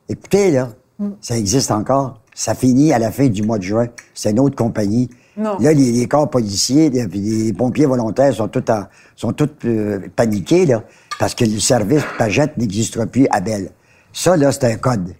Écoutez, 0.09 0.51
là, 0.53 0.69
Hmm. 0.99 1.11
ça 1.21 1.37
existe 1.37 1.71
encore. 1.71 2.21
Ça 2.35 2.55
finit 2.55 2.93
à 2.93 2.99
la 2.99 3.11
fin 3.11 3.27
du 3.29 3.43
mois 3.43 3.59
de 3.59 3.62
juin. 3.64 3.87
C'est 4.14 4.31
une 4.31 4.41
autre 4.41 4.57
compagnie. 4.57 5.11
Non. 5.37 5.59
Là, 5.59 5.72
les, 5.72 5.93
les 5.93 6.09
corps 6.09 6.30
policiers 6.30 6.87
et 6.87 7.07
les 7.07 7.53
pompiers 7.53 7.87
volontaires 7.87 8.32
sont 8.34 8.49
tous, 8.49 8.70
en- 8.72 8.84
sont 9.14 9.32
tous 9.32 9.51
euh, 9.66 10.01
paniqués, 10.16 10.64
là, 10.66 10.82
parce 11.18 11.34
que 11.34 11.45
le 11.45 11.59
service 11.61 12.03
Pagette 12.18 12.57
n'existera 12.57 13.07
plus 13.07 13.26
à 13.30 13.41
Belle. 13.41 13.70
Ça, 14.12 14.37
là, 14.37 14.51
c'est 14.51 14.64
un 14.64 14.76
code. 14.76 15.14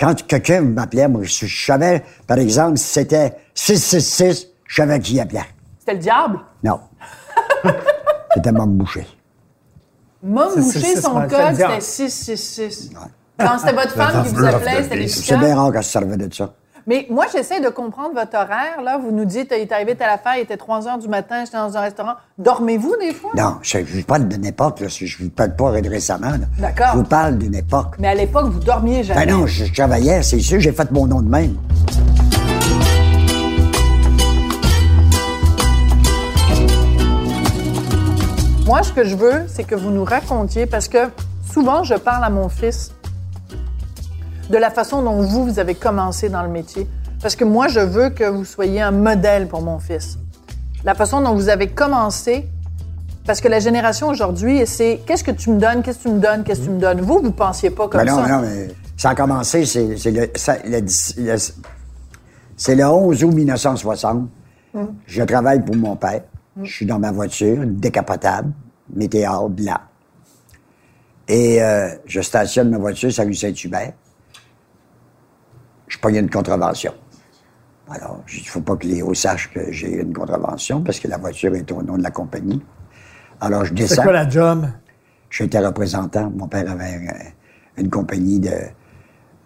Quand 0.00 0.26
quelqu'un 0.26 0.60
m'appelait, 0.62 1.06
moi, 1.06 1.22
je, 1.22 1.46
savais, 1.46 2.02
par 2.26 2.38
exemple, 2.38 2.78
si 2.78 2.84
c'était 2.86 3.32
666, 3.54 4.48
je 4.66 4.74
savais 4.74 4.98
qui 4.98 5.20
appelait. 5.20 5.44
C'était 5.78 5.92
le 5.92 5.98
diable? 6.00 6.40
Non. 6.64 6.80
c'était 8.34 8.50
Mme 8.50 8.76
Boucher. 8.76 9.06
Mom 10.22 10.52
Boucher, 10.56 10.96
son 11.00 11.12
code, 11.28 11.54
c'était 11.54 11.80
666. 11.80 12.90
Quand 13.38 13.58
c'était 13.58 13.72
votre 13.72 13.92
femme 13.92 14.24
qui 14.24 14.34
vous 14.34 14.44
appelait, 14.44 14.82
c'était 14.82 14.96
les. 14.96 15.08
C'est 15.08 15.36
bien 15.36 15.54
rare 15.54 15.72
qu'elle 15.72 15.84
se 15.84 15.90
servait 15.92 16.16
de 16.16 16.32
ça. 16.32 16.52
Mais 16.86 17.06
moi, 17.08 17.24
j'essaie 17.32 17.60
de 17.60 17.70
comprendre 17.70 18.14
votre 18.14 18.36
horaire. 18.36 18.82
Là, 18.84 18.98
vous 18.98 19.10
nous 19.10 19.24
dites, 19.24 19.48
il 19.52 19.62
est 19.62 19.72
arrivé 19.72 19.96
à 20.00 20.06
l'affaire, 20.06 20.34
il 20.36 20.42
était 20.42 20.58
3 20.58 20.86
heures 20.86 20.98
du 20.98 21.08
matin, 21.08 21.42
j'étais 21.46 21.56
dans 21.56 21.74
un 21.74 21.80
restaurant. 21.80 22.12
Dormez-vous 22.36 22.96
des 23.00 23.14
fois? 23.14 23.30
Non, 23.34 23.56
je 23.62 23.78
je 23.78 23.96
vous 23.96 24.02
parle 24.02 24.28
d'une 24.28 24.44
époque, 24.44 24.80
là, 24.80 24.88
je 24.88 25.22
vous 25.22 25.30
parle 25.30 25.56
pas 25.56 25.80
de 25.80 25.88
récemment. 25.88 26.32
D'accord. 26.58 26.88
Je 26.92 26.98
vous 26.98 27.04
parle 27.04 27.38
d'une 27.38 27.54
époque. 27.54 27.94
Mais 27.98 28.08
à 28.08 28.14
l'époque, 28.14 28.48
vous 28.50 28.60
dormiez 28.60 29.02
jamais. 29.02 29.24
Ben 29.24 29.32
non, 29.32 29.46
je, 29.46 29.64
je 29.64 29.72
travaillais, 29.72 30.22
c'est 30.22 30.40
sûr, 30.40 30.60
j'ai 30.60 30.72
fait 30.72 30.90
mon 30.90 31.06
nom 31.06 31.22
de 31.22 31.28
même. 31.28 31.56
Moi, 38.66 38.82
ce 38.82 38.92
que 38.92 39.04
je 39.04 39.16
veux, 39.16 39.44
c'est 39.46 39.64
que 39.64 39.74
vous 39.74 39.90
nous 39.90 40.04
racontiez, 40.04 40.66
parce 40.66 40.88
que 40.88 41.08
souvent, 41.50 41.82
je 41.82 41.94
parle 41.94 42.24
à 42.24 42.30
mon 42.30 42.48
fils 42.50 42.93
de 44.50 44.56
la 44.58 44.70
façon 44.70 45.02
dont 45.02 45.20
vous, 45.22 45.44
vous 45.44 45.58
avez 45.58 45.74
commencé 45.74 46.28
dans 46.28 46.42
le 46.42 46.48
métier. 46.48 46.86
Parce 47.20 47.36
que 47.36 47.44
moi, 47.44 47.68
je 47.68 47.80
veux 47.80 48.10
que 48.10 48.24
vous 48.24 48.44
soyez 48.44 48.80
un 48.82 48.90
modèle 48.90 49.48
pour 49.48 49.62
mon 49.62 49.78
fils. 49.78 50.18
La 50.84 50.94
façon 50.94 51.20
dont 51.22 51.34
vous 51.34 51.48
avez 51.48 51.68
commencé, 51.68 52.46
parce 53.26 53.40
que 53.40 53.48
la 53.48 53.58
génération 53.60 54.08
aujourd'hui, 54.08 54.66
c'est 54.66 55.00
qu'est-ce 55.06 55.24
que 55.24 55.30
tu 55.30 55.50
me 55.50 55.58
donnes, 55.58 55.82
qu'est-ce 55.82 55.98
que 55.98 56.02
tu 56.04 56.10
me 56.10 56.20
donnes, 56.20 56.44
qu'est-ce 56.44 56.60
que 56.60 56.64
tu 56.66 56.70
me 56.70 56.80
donnes? 56.80 57.00
Vous, 57.00 57.20
vous 57.22 57.32
pensiez 57.32 57.70
pas 57.70 57.88
comme 57.88 58.04
Ben 58.04 58.10
non, 58.14 58.22
ça. 58.22 58.28
non, 58.28 58.42
mais 58.42 58.68
ça 58.96 59.10
a 59.10 59.14
commencé, 59.14 59.64
c'est 59.64 59.96
c'est 59.96 60.10
le, 60.10 60.30
ça- 60.34 60.58
le 60.64 60.80
le- 60.80 61.36
c'est 62.56 62.74
le 62.74 62.84
11 62.84 63.24
août 63.24 63.30
1960. 63.32 64.28
Je 65.06 65.22
travaille 65.22 65.64
pour 65.64 65.76
mon 65.76 65.96
père. 65.96 66.22
Je 66.62 66.70
suis 66.70 66.86
dans 66.86 66.98
ma 66.98 67.10
voiture, 67.12 67.58
décapotable, 67.64 68.52
météor 68.94 69.48
blanc. 69.48 69.78
Et 71.26 71.62
euh, 71.62 71.88
je 72.06 72.20
stationne 72.20 72.70
ma 72.70 72.78
voiture 72.78 73.10
sur 73.10 73.24
rue 73.24 73.34
Saint-Hubert. 73.34 73.92
Je 75.88 75.98
pogne 75.98 76.16
une 76.16 76.30
contravention. 76.30 76.94
Alors, 77.90 78.22
il 78.32 78.40
ne 78.40 78.46
faut 78.46 78.62
pas 78.62 78.76
que 78.76 78.86
Léo 78.86 79.12
sache 79.14 79.52
que 79.52 79.70
j'ai 79.70 79.90
eu 79.92 80.02
une 80.02 80.14
contravention 80.14 80.82
parce 80.82 80.98
que 80.98 81.08
la 81.08 81.18
voiture 81.18 81.54
est 81.54 81.70
au 81.70 81.82
nom 81.82 81.98
de 81.98 82.02
la 82.02 82.10
compagnie. 82.10 82.62
Alors, 83.40 83.64
je 83.64 83.70
C'est 83.70 83.74
descends. 83.74 84.02
quoi 84.02 84.12
la 84.12 84.28
job? 84.28 84.66
J'étais 85.28 85.58
représentant. 85.58 86.30
Mon 86.34 86.48
père 86.48 86.70
avait 86.70 87.34
une 87.76 87.90
compagnie 87.90 88.40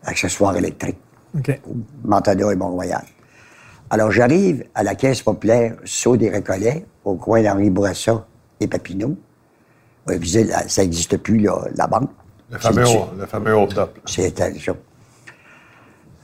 d'accessoires 0.04 0.56
électriques, 0.56 1.00
OK. 1.36 1.60
Montana 2.04 2.52
et 2.52 2.56
Mont-Royal. 2.56 3.02
Alors, 3.90 4.10
j'arrive 4.12 4.64
à 4.74 4.82
la 4.82 4.94
caisse 4.94 5.22
populaire 5.22 5.76
Saut 5.84 6.16
des 6.16 6.28
Récollets, 6.30 6.86
au 7.04 7.16
coin 7.16 7.42
d'Henri 7.42 7.70
Bourassa 7.70 8.26
et 8.60 8.68
Papineau. 8.68 9.16
Ça 10.06 10.82
n'existe 10.82 11.16
plus, 11.18 11.38
là, 11.38 11.64
la 11.74 11.86
banque. 11.86 12.10
Le 12.50 12.58
fameux, 12.58 12.84
C'est- 12.84 12.98
le 13.18 13.26
fameux 13.26 13.54
hold 13.54 13.76
up. 13.78 13.96
là. 13.96 14.02
C'était 14.06 14.58
ça. 14.58 14.72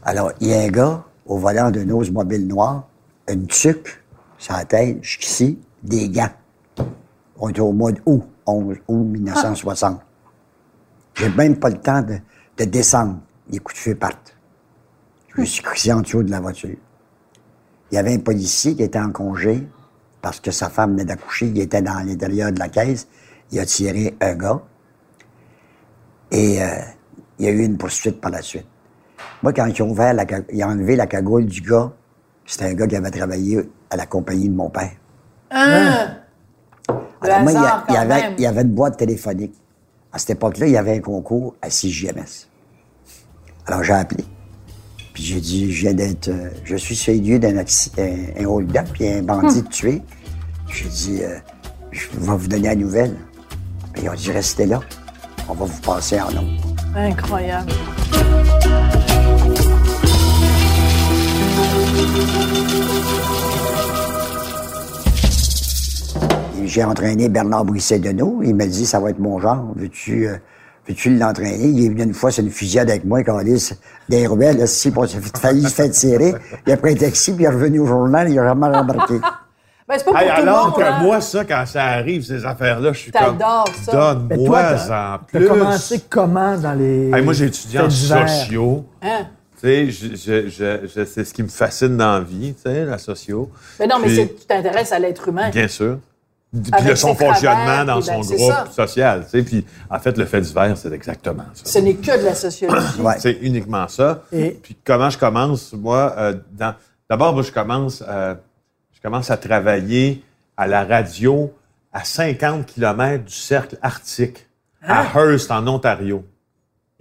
Alors, 0.05 0.33
il 0.41 0.49
y 0.49 0.55
a 0.55 0.61
un 0.61 0.69
gars 0.69 1.05
au 1.27 1.39
volant 1.39 1.71
d'une 1.71 1.91
mobile 2.13 2.47
noire, 2.47 2.89
une 3.29 3.47
tuque 3.47 4.05
la 4.51 4.65
tête, 4.65 5.03
jusqu'ici, 5.03 5.59
des 5.83 6.09
gants. 6.09 6.31
On 7.39 7.49
était 7.49 7.61
au 7.61 7.73
mois 7.73 7.93
d'août, 7.93 8.23
11 8.47 8.77
août 8.89 9.05
1960. 9.05 10.01
J'ai 11.15 11.29
même 11.31 11.57
pas 11.57 11.71
le 11.71 11.79
temps 11.79 12.03
de, 12.03 12.19
de 12.59 12.65
descendre. 12.65 13.19
Les 13.49 13.59
coups 13.59 13.75
de 13.75 13.81
feu 13.81 13.95
partent. 13.95 14.37
Je 15.35 15.41
me 15.41 15.47
suis 15.47 15.63
crissé 15.63 15.93
en 15.93 16.01
dessous 16.01 16.23
de 16.23 16.31
la 16.31 16.41
voiture. 16.41 16.77
Il 17.91 17.95
y 17.95 17.99
avait 17.99 18.15
un 18.15 18.19
policier 18.19 18.75
qui 18.75 18.83
était 18.83 18.99
en 18.99 19.11
congé 19.11 19.67
parce 20.21 20.41
que 20.41 20.51
sa 20.51 20.69
femme 20.71 20.93
venait 20.93 21.05
d'accoucher. 21.05 21.47
Il 21.47 21.61
était 21.61 21.83
dans 21.83 22.05
l'intérieur 22.07 22.53
de 22.53 22.59
la 22.59 22.69
caisse. 22.69 23.09
Il 23.51 23.59
a 23.59 23.67
tiré 23.67 24.17
un 24.21 24.35
gars. 24.35 24.63
Et 26.31 26.63
euh, 26.63 26.67
il 27.39 27.45
y 27.45 27.49
a 27.49 27.51
eu 27.51 27.65
une 27.65 27.77
poursuite 27.77 28.21
par 28.21 28.31
la 28.31 28.43
suite. 28.43 28.67
Moi, 29.43 29.53
quand 29.53 29.67
ils 29.67 29.83
ont, 29.83 29.91
ouvert 29.91 30.15
la, 30.15 30.25
ils 30.53 30.65
ont 30.65 30.69
enlevé 30.69 30.97
la 30.97 31.07
cagoule 31.07 31.47
du 31.47 31.61
gars, 31.61 31.93
c'était 32.47 32.67
un 32.67 32.75
gars 32.75 32.87
qui 32.87 32.97
avait 32.97 33.11
travaillé 33.11 33.61
à 33.91 33.97
la 33.97 34.07
compagnie 34.07 34.49
de 34.49 34.55
mon 34.55 34.71
père. 34.71 34.93
Hein? 35.51 36.17
Le 36.89 37.31
Alors, 37.31 37.41
moi, 37.43 37.53
il 37.53 37.55
y, 37.55 37.57
a- 37.59 37.61
hasard, 37.61 37.85
il 37.89 37.93
y 37.93 37.95
quand 37.97 38.01
avait, 38.03 38.35
il 38.39 38.43
y 38.43 38.47
avait 38.47 38.63
une 38.63 38.75
boîte 38.75 38.97
téléphonique. 38.99 39.55
À 40.13 40.19
cette 40.19 40.31
époque-là, 40.31 40.67
il 40.67 40.73
y 40.73 40.77
avait 40.77 40.97
un 40.97 41.01
concours 41.01 41.55
à 41.63 41.71
6 41.71 41.91
JMS. 41.91 42.49
Alors, 43.67 43.83
j'ai 43.83 43.93
appelé. 43.95 44.25
Puis 45.13 45.23
j'ai 45.23 45.41
dit, 45.41 45.73
je 45.73 45.81
viens 45.83 45.95
d'être... 45.95 46.29
euh, 46.29 46.51
je 46.65 46.77
suis 46.77 46.95
sur 46.97 47.13
les 47.13 47.21
lieux 47.21 47.39
d'un 47.39 47.55
acci- 47.57 47.91
un, 47.99 48.43
un 48.43 48.47
hold-up, 48.47 48.87
puis 48.93 49.09
un 49.09 49.23
bandit 49.23 49.61
Hum. 49.61 49.69
tué. 49.69 50.03
J'ai 50.69 50.89
dit, 50.89 51.23
euh, 51.23 51.39
je 51.93 52.09
vais 52.11 52.37
vous 52.37 52.49
donner 52.49 52.69
la 52.69 52.75
nouvelle. 52.77 53.15
Puis 53.93 54.03
ils 54.05 54.09
ont 54.09 54.15
dit, 54.15 54.33
restez 54.33 54.67
là. 54.67 54.81
On 55.49 55.55
va 55.55 55.65
vous 55.67 55.81
passer 55.83 56.21
en 56.21 56.31
nom. 56.33 56.45
Incroyable. 56.97 57.71
J'ai 66.65 66.83
entraîné 66.85 67.29
Bernard 67.29 67.65
Brisset-Deneau. 67.67 68.41
Il 68.43 68.55
m'a 68.55 68.67
dit, 68.67 68.87
ça 68.87 68.99
va 68.99 69.11
être 69.11 69.19
mon 69.19 69.39
genre. 69.39 69.67
Veux-tu 69.77 70.27
euh, 70.29 70.37
veux-tu 70.89 71.17
l'entraîner? 71.17 71.67
Il 71.67 71.85
est 71.85 71.89
venu 71.89 72.03
une 72.03 72.15
fois 72.15 72.31
sur 72.31 72.43
une 72.43 72.51
fusillade 72.51 72.91
avec 72.91 73.05
moi, 73.05 73.23
Calis, 73.23 73.71
des 74.09 74.27
rebelles, 74.27 74.59
là, 74.59 74.67
si, 74.67 74.91
fait- 74.91 75.39
failli 75.39 75.63
se 75.63 75.69
faire 75.69 75.91
tirer. 75.91 76.35
Il 76.67 76.73
a 76.73 76.77
pris 76.77 76.93
un 76.93 76.97
taxi, 76.97 77.33
puis 77.33 77.45
il 77.45 77.47
est 77.47 77.51
revenu 77.51 77.81
au 77.81 77.87
journal, 77.87 78.29
il 78.31 78.39
a 78.39 78.45
jamais 78.49 78.67
rembarqué. 78.69 79.15
Ben, 79.87 79.97
c'est 79.99 80.05
pas 80.07 80.13
pour 80.13 80.21
Hey, 80.21 80.31
tout 80.31 80.37
le 80.37 80.49
alors 80.49 80.65
monde. 80.69 80.77
que 80.77 80.83
hein? 80.83 80.99
moi, 81.03 81.21
ça, 81.21 81.45
quand 81.45 81.63
ça 81.67 81.85
arrive, 81.85 82.25
ces 82.25 82.43
affaires-là, 82.47 82.95
je 82.95 82.99
suis 83.01 83.13
comme. 83.13 83.37
T'adores 83.37 83.69
ça. 83.83 84.15
Donne-moi 84.15 84.63
toi, 84.87 85.21
en 85.21 85.25
plus. 85.27 85.47
t'as 85.47 85.55
commencé 85.55 86.01
comment 86.09 86.57
dans 86.57 86.73
les. 86.73 87.11
Hey, 87.11 87.23
moi, 87.23 87.35
j'ai 87.35 87.45
étudié 87.45 87.81
en 87.81 87.91
sociaux. 87.91 88.87
Hein? 89.03 89.27
Tu 89.65 89.71
sais, 89.71 89.91
je- 89.91 90.15
je- 90.17 90.49
je- 90.49 90.87
je- 90.95 91.05
c'est 91.07 91.25
ce 91.25 91.33
qui 91.33 91.43
me 91.43 91.49
fascine 91.49 91.97
dans 91.97 92.13
la 92.19 92.21
vie, 92.21 92.53
tu 92.55 92.63
sais, 92.63 92.85
la 92.85 92.99
socio. 92.99 93.51
Mais 93.81 93.87
non, 93.87 93.99
mais 93.99 94.09
Puis- 94.09 94.29
tu 94.39 94.45
t'intéresses 94.47 94.93
à 94.93 94.99
l'être 94.99 95.27
humain. 95.29 95.49
Bien 95.51 95.69
sûr. 95.69 95.99
Puis 96.53 96.63
Avec 96.71 96.91
de 96.91 96.95
son 96.95 97.15
fonctionnement 97.15 97.85
dans 97.85 97.97
ben, 97.97 98.03
son 98.03 98.23
c'est 98.23 98.37
groupe 98.37 98.53
ça. 98.53 98.67
social. 98.71 99.25
Tu 99.25 99.31
sais, 99.31 99.43
puis 99.43 99.67
en 99.91 99.99
fait, 99.99 100.17
le 100.19 100.25
fait 100.27 100.41
divers, 100.43 100.77
c'est 100.77 100.93
exactement 100.93 101.47
ça. 101.55 101.65
Ce 101.65 101.79
n'est 101.79 101.95
que 101.95 102.17
de 102.21 102.25
la 102.25 102.35
sociologie. 102.35 102.87
Ouais. 103.01 103.15
C'est 103.19 103.39
uniquement 103.41 103.89
ça. 103.89 104.23
Et- 104.31 104.51
Puis 104.63 104.77
comment 104.85 105.09
je 105.11 105.19
commence, 105.19 105.73
moi, 105.73 106.15
euh, 106.19 106.35
dans... 106.53 106.75
d'abord, 107.11 107.33
moi, 107.33 107.43
je 107.43 107.51
commence, 107.51 108.05
euh, 108.07 108.35
je 108.93 109.01
commence 109.01 109.31
à 109.31 109.37
travailler 109.37 110.23
à 110.57 110.67
la 110.69 110.85
radio 110.85 111.53
à 111.93 112.05
50 112.05 112.67
km 112.67 113.25
du 113.25 113.33
cercle 113.35 113.77
arctique, 113.83 114.47
à 114.83 115.01
Hein? 115.01 115.07
Hearst, 115.15 115.51
en 115.51 115.67
Ontario. 115.67 116.25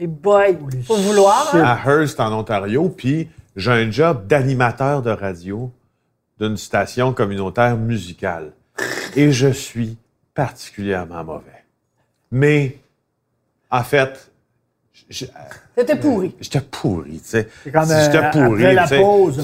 Et 0.03 0.07
boy, 0.07 0.57
faut 0.85 0.97
vouloir. 0.97 1.49
hein? 1.55 1.63
À 1.63 1.79
Hearst, 1.89 2.19
en 2.19 2.37
Ontario. 2.37 2.89
Puis 2.89 3.29
j'ai 3.55 3.71
un 3.71 3.89
job 3.89 4.27
d'animateur 4.27 5.01
de 5.01 5.11
radio 5.11 5.71
d'une 6.41 6.57
station 6.57 7.13
communautaire 7.13 7.77
musicale. 7.77 8.51
Et 9.15 9.31
je 9.31 9.47
suis 9.47 9.95
particulièrement 10.33 11.23
mauvais. 11.23 11.63
Mais, 12.31 12.79
en 13.71 13.83
fait, 13.83 14.29
je- 15.09 15.23
C'était 15.77 15.95
pourri. 15.95 16.35
J'étais 16.41 16.59
pourri, 16.59 17.19
tu 17.21 17.29
sais. 17.29 17.47
J'étais 18.03 18.17
euh, 18.25 18.31
pourri, 18.31 18.61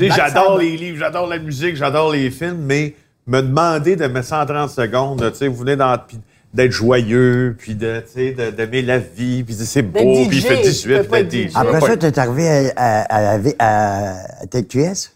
J'adore 0.09 0.57
les 0.57 0.75
livres, 0.75 0.97
j'adore 0.97 1.27
la 1.27 1.39
musique, 1.39 1.75
j'adore 1.77 2.11
les 2.11 2.29
films, 2.31 2.63
mais 2.65 2.95
me 3.27 3.41
demander 3.41 3.95
de 3.95 4.07
mettre 4.07 4.27
ça 4.27 4.41
en 4.41 4.45
30 4.45 4.69
secondes, 4.71 5.31
tu 5.31 5.37
sais, 5.37 5.47
vous 5.47 5.55
venez 5.55 5.77
dans... 5.77 5.97
puis 6.05 6.19
d'être 6.53 6.71
joyeux, 6.71 7.55
puis 7.59 7.75
de, 7.75 7.99
tu 7.99 8.13
sais, 8.13 8.31
de- 8.31 8.49
d'aimer 8.51 8.81
la 8.81 8.97
vie, 8.97 9.43
puis 9.43 9.53
c'est 9.53 9.81
beau, 9.83 9.99
puis 10.27 10.37
il 10.37 10.41
fait 10.41 10.61
18, 10.61 10.81
tu 10.81 10.87
peux 10.97 11.03
puis 11.03 11.21
être 11.21 11.31
DJ. 11.31 11.55
Après 11.55 11.79
ça, 11.81 11.97
tu 11.97 12.05
es 12.07 12.19
arrivé 12.19 12.71
à, 12.75 13.01
à, 13.01 13.35
à, 13.35 13.39
à, 13.59 14.13
à 14.41 14.45
TQS? 14.47 15.11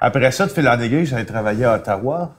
Après 0.00 0.30
ça, 0.32 0.46
de 0.46 0.50
fil 0.52 0.66
en 0.68 0.80
aiguille, 0.80 1.04
j'allais 1.06 1.24
travailler 1.24 1.64
à 1.64 1.74
Ottawa. 1.76 2.34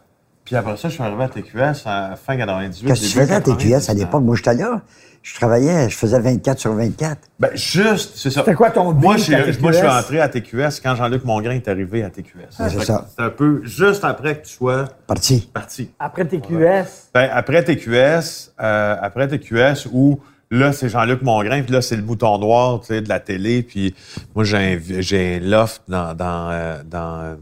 Puis 0.46 0.56
après 0.56 0.78
ça, 0.78 0.90
je 0.90 0.94
suis 0.96 1.04
arrivé 1.04 1.24
à 1.24 1.28
TQS 1.30 1.86
en 1.86 2.16
fin 2.16 2.36
98. 2.38 2.88
Qu'est-ce 2.88 3.02
que 3.02 3.06
tu 3.06 3.12
faisais 3.20 3.34
à 3.36 3.42
TQS 3.42 3.52
à 3.52 3.94
99. 3.94 3.98
l'époque? 4.00 4.24
Moi, 4.24 4.36
j'étais 4.36 4.56
là. 4.56 4.82
Je 5.22 5.36
travaillais, 5.36 5.90
je 5.90 5.96
faisais 5.98 6.20
24 6.20 6.60
sur 6.60 6.74
24. 6.74 7.18
Ben, 7.40 7.50
juste, 7.54 8.14
c'est 8.16 8.30
ça. 8.30 8.40
C'était 8.42 8.54
quoi 8.56 8.72
ton 8.72 8.94
moi, 8.94 9.16
à 9.16 9.62
moi, 9.62 9.72
je 9.72 9.78
suis 9.78 9.88
entré 9.88 10.20
à 10.22 10.30
TQS 10.30 10.80
quand 10.82 10.96
Jean-Luc 10.96 11.26
Mongrain 11.26 11.52
est 11.52 11.68
arrivé 11.68 12.04
à 12.04 12.10
TQS. 12.10 12.48
c'est 12.52 12.84
ça. 12.86 13.06
C'était 13.10 13.24
un 13.24 13.30
peu 13.30 13.62
juste 13.64 14.04
après 14.06 14.40
que 14.40 14.46
tu 14.46 14.54
sois 14.54 14.88
Parti. 15.08 15.50
parti. 15.54 15.92
Après 16.00 16.26
TQS, 16.26 17.10
Ben, 17.14 17.30
après 17.32 17.64
TQS, 17.64 18.54
euh, 18.62 18.96
après 19.02 19.28
TQS, 19.28 19.88
où 19.92 20.20
là, 20.52 20.72
c'est 20.72 20.90
Jean-Luc 20.90 21.22
Mongrain, 21.22 21.62
puis 21.64 21.74
là, 21.74 21.82
c'est 21.82 21.98
le 21.98 22.02
mouton 22.04 22.38
noir, 22.40 22.80
tu 22.80 22.88
sais, 22.88 23.02
de 23.02 23.10
la 23.10 23.20
télé, 23.20 23.62
puis 23.62 23.94
moi, 24.34 24.44
j'ai 24.46 24.58
un, 24.58 24.80
j'ai 25.00 25.36
un 25.36 25.40
loft 25.48 25.82
dans, 25.88 26.14
dans, 26.16 26.50
euh, 26.52 26.82
dans, 26.90 27.38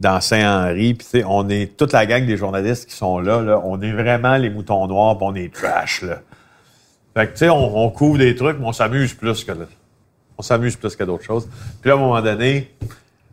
dans 0.00 0.20
Saint-Henri, 0.20 0.94
puis 0.94 1.06
tu 1.10 1.18
sais, 1.18 1.24
on 1.26 1.48
est 1.48 1.76
toute 1.76 1.92
la 1.92 2.06
gang 2.06 2.24
des 2.24 2.36
journalistes 2.36 2.88
qui 2.88 2.94
sont 2.94 3.18
là, 3.18 3.42
là, 3.42 3.60
on 3.64 3.80
est 3.82 3.92
vraiment 3.92 4.36
les 4.36 4.48
moutons 4.48 4.86
noirs, 4.86 5.18
puis 5.18 5.26
on 5.28 5.34
est 5.34 5.52
trash, 5.52 6.02
là. 6.02 6.20
Fait 7.14 7.26
que, 7.28 7.32
tu 7.32 7.38
sais, 7.38 7.48
on, 7.48 7.76
on 7.84 7.90
couvre 7.90 8.18
des 8.18 8.34
trucs, 8.34 8.58
mais 8.58 8.66
on 8.66 8.72
s'amuse 8.72 9.14
plus 9.14 9.44
que 9.44 9.52
on 10.36 10.42
s'amuse 10.42 10.76
plus 10.76 10.96
que 10.96 11.04
d'autres 11.04 11.24
choses. 11.24 11.48
Puis 11.80 11.88
là, 11.88 11.94
à 11.94 11.98
un 11.98 12.00
moment 12.00 12.20
donné, 12.20 12.74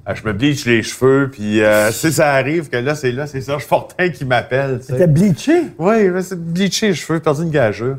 euh, 0.07 0.13
je 0.13 0.23
me 0.25 0.33
bleach 0.33 0.65
les 0.65 0.83
cheveux, 0.83 1.29
puis 1.31 1.61
euh, 1.63 1.91
sais, 1.91 2.11
ça 2.11 2.31
arrive 2.33 2.69
que 2.69 2.77
là, 2.77 2.93
c'est 2.93 3.11
là, 3.11 3.25
c'est 3.25 3.41
Serge 3.41 3.63
Fortin 3.65 4.09
qui 4.09 4.23
m'appelle, 4.25 4.79
c'était 4.83 5.07
bleaché? 5.07 5.63
Oui, 5.79 5.95
c'est 6.21 6.39
bleaché 6.39 6.89
les 6.89 6.93
cheveux, 6.93 7.19
perdu 7.19 7.41
une 7.43 7.49
gageure. 7.49 7.97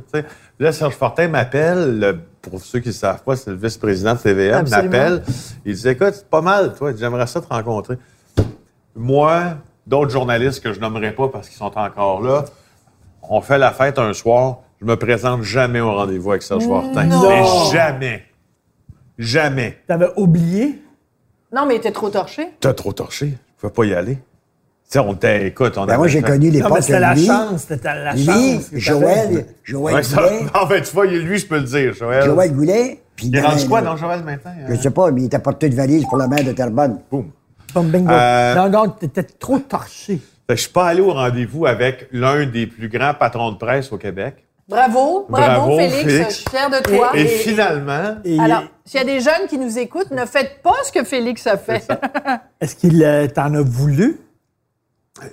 Là, 0.61 0.71
Serge 0.73 0.95
Fortin 0.95 1.27
m'appelle, 1.29 1.99
le- 1.99 2.19
pour 2.41 2.61
ceux 2.61 2.79
qui 2.81 2.89
ne 2.89 2.93
savent 2.93 3.23
pas, 3.23 3.35
c'est 3.37 3.51
le 3.51 3.57
vice-président 3.57 4.15
de 4.15 4.19
Absolument. 4.53 4.83
m'appelle. 4.91 5.23
Il 5.65 5.75
dit 5.75 5.89
Écoute, 5.89 6.13
c'est 6.15 6.29
pas 6.29 6.41
mal, 6.41 6.75
toi, 6.75 6.93
j'aimerais 6.97 7.27
ça 7.29 7.41
te 7.41 7.49
rencontrer. 7.49 7.97
Moi, 8.95 9.57
d'autres 9.87 10.11
journalistes 10.11 10.63
que 10.63 10.73
je 10.73 10.81
nommerai 10.81 11.13
pas 11.13 11.29
parce 11.29 11.49
qu'ils 11.49 11.57
sont 11.59 11.77
encore 11.79 12.21
là, 12.23 12.45
on 13.23 13.41
fait 13.41 13.59
la 13.59 13.71
fête 13.73 13.99
un 13.99 14.13
soir, 14.13 14.59
je 14.83 14.87
me 14.87 14.97
présente 14.97 15.43
jamais 15.45 15.81
au 15.81 15.93
rendez-vous 15.95 16.31
avec 16.33 16.43
Serge 16.43 16.67
Fortin. 16.67 17.05
Non. 17.05 17.29
Mais 17.29 17.43
jamais. 17.71 18.25
Jamais. 19.19 19.79
T'avais 19.87 20.09
oublié? 20.17 20.83
Non, 21.55 21.67
mais 21.67 21.75
il 21.75 21.79
était 21.79 21.93
trop 21.93 22.09
torché. 22.11 22.49
T'as 22.61 22.75
trop 22.75 22.93
torché. 22.93 23.35
Je 23.57 23.61
pouvais 23.61 23.73
pas 23.73 23.85
y 23.85 23.95
aller. 23.95 24.15
Tu 24.17 24.21
sais, 24.89 24.99
on 24.99 25.13
était, 25.15 25.47
écoute, 25.47 25.79
on 25.79 25.87
Ben 25.87 25.97
moi, 25.97 26.09
j'ai 26.09 26.21
connu 26.21 26.47
Non, 26.49 26.53
mais 26.53 26.59
l'époque 26.59 26.79
c'était 26.83 26.99
la 27.01 27.15
lui, 27.15 27.27
chance. 27.27 27.65
C'était 27.69 27.95
la 27.95 28.13
lui, 28.15 28.25
chance. 28.25 28.69
Joël. 28.73 29.47
Joël 29.63 29.95
Ouais, 29.97 30.03
ça- 30.03 30.17
Goulet, 30.23 30.41
en 30.55 30.67
fait, 30.67 30.83
tu 30.83 30.93
vois, 30.93 31.07
lui, 31.07 31.39
je 31.39 31.47
peux 31.47 31.57
le 31.59 31.63
dire, 31.65 31.95
Joël. 31.95 32.25
Joël 32.25 32.53
Goulet, 32.53 33.01
puis 33.15 33.27
Il 33.29 33.37
est 33.37 33.41
dans- 33.41 33.49
rendu 33.51 33.69
quoi, 33.69 33.81
non, 33.83 33.97
Joël, 33.97 34.23
maintenant? 34.25 34.51
Je 34.69 34.75
sais 34.75 34.91
pas, 34.91 35.11
mais 35.11 35.23
il 35.23 35.25
était 35.27 35.39
porté 35.39 35.69
de 35.69 35.75
valise 35.77 36.05
pour 36.07 36.17
la 36.19 36.27
mère 36.27 36.45
de 36.45 36.53
Terrebonne. 36.53 36.99
Boum. 37.11 37.31
Bon, 37.75 37.85
bingo. 37.85 38.11
Euh, 38.11 38.55
Non, 38.55 38.69
non, 38.69 38.89
t'étais 38.91 39.23
trop 39.23 39.59
torché. 39.61 40.21
Je 40.49 40.55
suis 40.57 40.71
pas 40.71 40.89
allé 40.89 41.01
au 41.01 41.13
rendez-vous 41.13 41.65
avec 41.65 42.09
l'un 42.13 42.45
des 42.45 42.67
plus 42.67 42.89
grands 42.89 43.15
patrons 43.15 43.53
de 43.53 43.57
presse 43.57 43.91
au 43.93 43.97
Québec. 43.99 44.45
Bravo, 44.69 45.27
bravo, 45.29 45.67
Bravo, 45.67 45.77
Félix, 45.79 46.03
Félix. 46.03 46.29
Je 46.29 46.35
suis 46.41 46.51
fière 46.51 46.71
de 46.71 46.79
toi. 46.83 47.11
Et 47.15 47.27
finalement, 47.27 48.17
Et 48.25 48.39
Alors, 48.39 48.63
s'il 48.85 49.01
y 49.01 49.03
a 49.03 49.07
des 49.07 49.21
jeunes 49.21 49.47
qui 49.49 49.59
nous 49.59 49.77
écoutent, 49.79 50.11
ne 50.13 50.25
faites 50.25 50.63
pas 50.63 50.75
ce 50.85 50.93
que 50.93 51.05
Félix 51.05 51.47
a 51.47 51.59
fait. 51.59 51.87
est-ce 52.61 52.77
qu'il 52.77 53.03
euh, 53.03 53.27
t'en 53.29 53.53
a 53.55 53.63
voulu? 53.63 54.19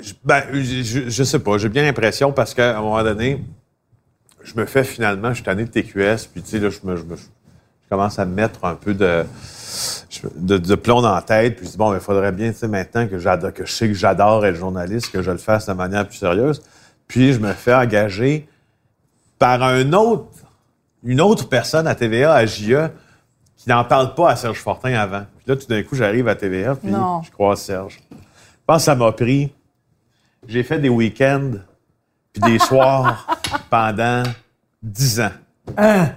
je- 0.01 0.13
ben, 0.23 0.43
je, 0.51 1.23
sais 1.23 1.39
pas, 1.39 1.57
j'ai 1.57 1.69
bien 1.69 1.83
l'impression 1.83 2.31
parce 2.31 2.53
qu'à 2.53 2.77
un 2.77 2.81
moment 2.81 3.01
donné, 3.03 3.41
je 4.43 4.53
me 4.55 4.65
fais 4.65 4.83
finalement, 4.83 5.29
je 5.29 5.35
suis 5.35 5.43
tanné 5.43 5.63
de 5.63 5.69
TQS, 5.69 6.27
puis 6.33 6.41
tu 6.41 6.49
sais, 6.49 6.59
là, 6.59 6.69
je, 6.69 6.79
me, 6.83 6.95
je, 6.95 7.03
me- 7.03 7.15
je 7.15 7.23
commence 7.89 8.19
à 8.19 8.25
me 8.25 8.33
mettre 8.33 8.65
un 8.65 8.75
peu 8.75 8.93
de, 8.93 9.23
de, 10.35 10.57
de 10.57 10.75
plomb 10.75 11.01
dans 11.01 11.13
la 11.13 11.21
tête, 11.21 11.55
puis 11.55 11.65
je 11.65 11.71
dis, 11.71 11.77
bon, 11.77 11.93
il 11.93 11.99
faudrait 11.99 12.31
bien, 12.31 12.51
tu 12.51 12.57
sais, 12.57 12.67
maintenant 12.67 13.07
que, 13.07 13.19
j'adore, 13.19 13.53
que 13.53 13.65
je 13.65 13.71
sais 13.71 13.87
que 13.87 13.93
j'adore 13.93 14.45
être 14.45 14.55
journaliste, 14.55 15.11
que 15.11 15.21
je 15.21 15.31
le 15.31 15.37
fasse 15.37 15.67
de 15.67 15.73
manière 15.73 16.07
plus 16.07 16.17
sérieuse. 16.17 16.61
Puis 17.07 17.33
je 17.33 17.39
me 17.39 17.53
fais 17.53 17.73
engager 17.73 18.47
par 19.39 19.63
un 19.63 19.93
autre, 19.93 20.27
une 21.03 21.21
autre 21.21 21.47
personne 21.49 21.87
à 21.87 21.95
TVA, 21.95 22.33
à 22.33 22.45
JE, 22.45 22.89
qui 23.57 23.69
n'en 23.69 23.83
parle 23.85 24.13
pas 24.13 24.31
à 24.31 24.35
Serge 24.35 24.59
Fortin 24.59 24.93
avant. 24.93 25.25
Puis 25.37 25.45
là, 25.47 25.55
tout 25.55 25.67
d'un 25.67 25.81
coup, 25.83 25.95
j'arrive 25.95 26.27
à 26.27 26.35
TVA, 26.35 26.75
puis 26.75 26.91
Non. 26.91 27.21
je 27.23 27.31
croise 27.31 27.61
Serge. 27.61 27.99
Je 28.11 28.15
pense 28.67 28.77
que 28.77 28.83
ça 28.83 28.95
m'a 28.95 29.11
pris. 29.11 29.51
J'ai 30.47 30.63
fait 30.63 30.79
des 30.79 30.89
week-ends 30.89 31.51
puis 32.33 32.41
des 32.43 32.59
soirs 32.59 33.27
pendant 33.69 34.23
dix 34.83 35.19
ans. 35.19 35.31
Hein? 35.77 36.09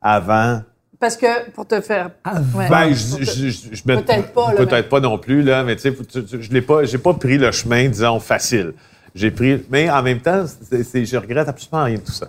Avant. 0.00 0.62
Parce 1.00 1.16
que 1.16 1.50
pour 1.50 1.66
te 1.66 1.80
faire. 1.80 2.10
Ouais. 2.54 2.68
Ben, 2.68 2.88
je, 2.94 3.22
je, 3.24 3.48
je- 3.72 3.82
Peut-être 3.82 4.32
pas, 4.32 4.52
Peut-être 4.52 4.88
pas 4.88 5.00
non 5.00 5.18
plus, 5.18 5.42
là, 5.42 5.62
mais 5.62 5.76
tu 5.76 5.82
sais, 5.92 5.96
je 6.40 6.52
n'ai 6.52 6.62
pas, 6.62 6.84
j'ai 6.84 6.98
pas 6.98 7.12
pris 7.14 7.38
le 7.38 7.50
chemin, 7.52 7.88
disons, 7.88 8.18
facile. 8.20 8.72
J'ai 9.16 9.30
pris, 9.30 9.64
mais 9.70 9.90
en 9.90 10.02
même 10.02 10.20
temps, 10.20 10.44
c'est- 10.46 10.84
c'est- 10.84 11.04
je 11.06 11.16
regrette 11.16 11.48
absolument 11.48 11.84
rien 11.84 11.96
de 11.96 12.02
tout 12.02 12.12
ça. 12.12 12.28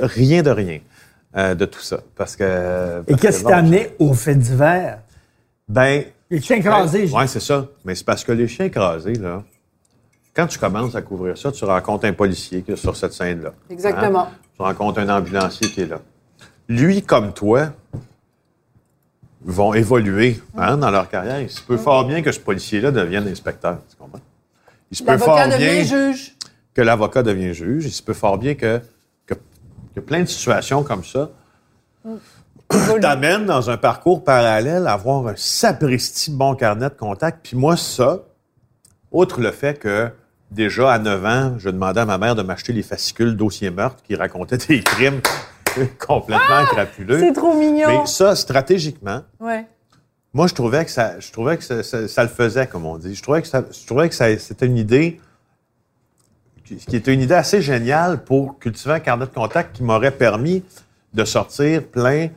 Rien 0.00 0.42
de 0.42 0.50
rien 0.50 0.78
euh, 1.36 1.54
de 1.54 1.64
tout 1.66 1.80
ça. 1.80 2.00
Parce 2.16 2.36
que. 2.36 3.02
Et 3.06 3.14
qu'est-ce 3.16 3.38
que 3.40 3.42
qui 3.44 3.48
t'a 3.50 3.56
amené 3.58 3.90
au 3.98 4.14
fait 4.14 4.34
divers? 4.36 5.00
Ben, 5.68 6.04
Les 6.30 6.40
chiens 6.40 6.56
écrasés. 6.56 7.06
j'ai- 7.08 7.14
Oui, 7.16 7.26
c'est 7.28 7.40
ça. 7.40 7.66
Mais 7.84 7.94
c'est 7.94 8.04
parce 8.06 8.22
que 8.24 8.32
les 8.32 8.46
chiens 8.48 8.66
écrasés, 8.66 9.14
là, 9.14 9.42
quand 10.34 10.46
tu 10.46 10.58
commences 10.58 10.94
à 10.94 11.02
couvrir 11.02 11.36
ça, 11.36 11.50
tu 11.52 11.64
rencontres 11.64 12.06
un 12.06 12.12
policier 12.12 12.62
qui 12.62 12.72
est 12.72 12.76
sur 12.76 12.96
cette 12.96 13.12
scène-là. 13.12 13.52
Exactement. 13.68 14.28
Hein? 14.28 14.28
Tu 14.56 14.62
rencontres 14.62 15.00
un 15.00 15.08
ambulancier 15.08 15.68
qui 15.68 15.80
est 15.82 15.86
là. 15.86 15.98
Lui, 16.68 17.02
comme 17.02 17.32
toi, 17.32 17.72
vont 19.44 19.74
évoluer 19.74 20.40
hein, 20.56 20.76
dans 20.76 20.90
leur 20.90 21.08
carrière. 21.08 21.40
Il 21.40 21.50
se 21.50 21.60
peut 21.62 21.76
fort 21.76 22.04
bien 22.06 22.22
que 22.22 22.32
ce 22.32 22.40
policier-là 22.40 22.90
devienne 22.90 23.26
inspecteur. 23.28 23.78
Tu? 23.90 23.96
Il 24.90 24.96
se 24.96 25.02
peut 25.02 25.10
L'avocat 25.12 25.24
fort 25.26 25.48
bien 25.48 25.58
devient 25.58 25.84
juge. 25.86 26.34
que 26.74 26.82
l'avocat 26.82 27.22
devient 27.22 27.54
juge. 27.54 27.86
Il 27.86 27.92
se 27.92 28.02
peut 28.02 28.14
fort 28.14 28.38
bien 28.38 28.54
que, 28.54 28.80
que, 29.26 29.34
que 29.94 30.00
plein 30.00 30.20
de 30.20 30.26
situations 30.26 30.82
comme 30.82 31.04
ça 31.04 31.30
t'amènent 33.00 33.46
dans 33.46 33.70
un 33.70 33.76
parcours 33.76 34.24
parallèle 34.24 34.86
à 34.86 34.92
avoir 34.92 35.26
un 35.26 35.34
sapristi 35.36 36.30
bon 36.30 36.54
carnet 36.54 36.88
de 36.90 36.94
contact. 36.94 37.40
Puis 37.42 37.56
moi, 37.56 37.76
ça, 37.76 38.20
outre 39.10 39.40
le 39.40 39.50
fait 39.52 39.78
que 39.78 40.10
déjà 40.50 40.92
à 40.92 40.98
9 40.98 41.24
ans, 41.24 41.54
je 41.58 41.70
demandais 41.70 42.00
à 42.00 42.06
ma 42.06 42.18
mère 42.18 42.34
de 42.34 42.42
m'acheter 42.42 42.72
les 42.72 42.82
fascicules 42.82 43.36
dossier 43.36 43.70
meurtre 43.70 44.02
qui 44.02 44.14
racontaient 44.16 44.58
des 44.58 44.82
crimes 44.82 45.20
complètement 45.98 46.64
crapuleux. 46.70 47.18
C'est 47.20 47.32
trop 47.32 47.54
mignon. 47.54 47.88
Mais 47.88 48.06
ça, 48.06 48.36
stratégiquement, 48.36 49.22
Ouais. 49.40 49.66
Moi, 50.34 50.46
je 50.46 50.54
trouvais 50.54 50.84
que 50.84 50.90
ça, 50.90 51.18
je 51.20 51.32
trouvais 51.32 51.56
que 51.56 51.64
ça, 51.64 51.82
ça- 51.82 52.06
ça 52.08 52.22
le 52.22 52.28
faisait, 52.28 52.66
comme 52.66 52.84
on 52.86 52.98
dit. 52.98 53.14
Je 53.14 53.22
trouvais 53.22 53.42
que 53.42 53.48
ça, 53.48 53.64
je 53.70 53.86
trouvais 53.86 54.08
que 54.08 54.14
c'était 54.14 54.66
une 54.66 54.76
idée 54.76 55.20
qui 56.64 56.96
était 56.96 57.14
une 57.14 57.22
idée 57.22 57.34
assez 57.34 57.62
géniale 57.62 58.22
pour 58.24 58.58
cultiver 58.58 58.94
un 58.94 59.00
carnet 59.00 59.24
de 59.24 59.30
contact 59.30 59.74
qui 59.76 59.82
m'aurait 59.82 60.10
permis 60.10 60.62
de 61.14 61.24
sortir 61.24 61.82
plein, 61.86 62.28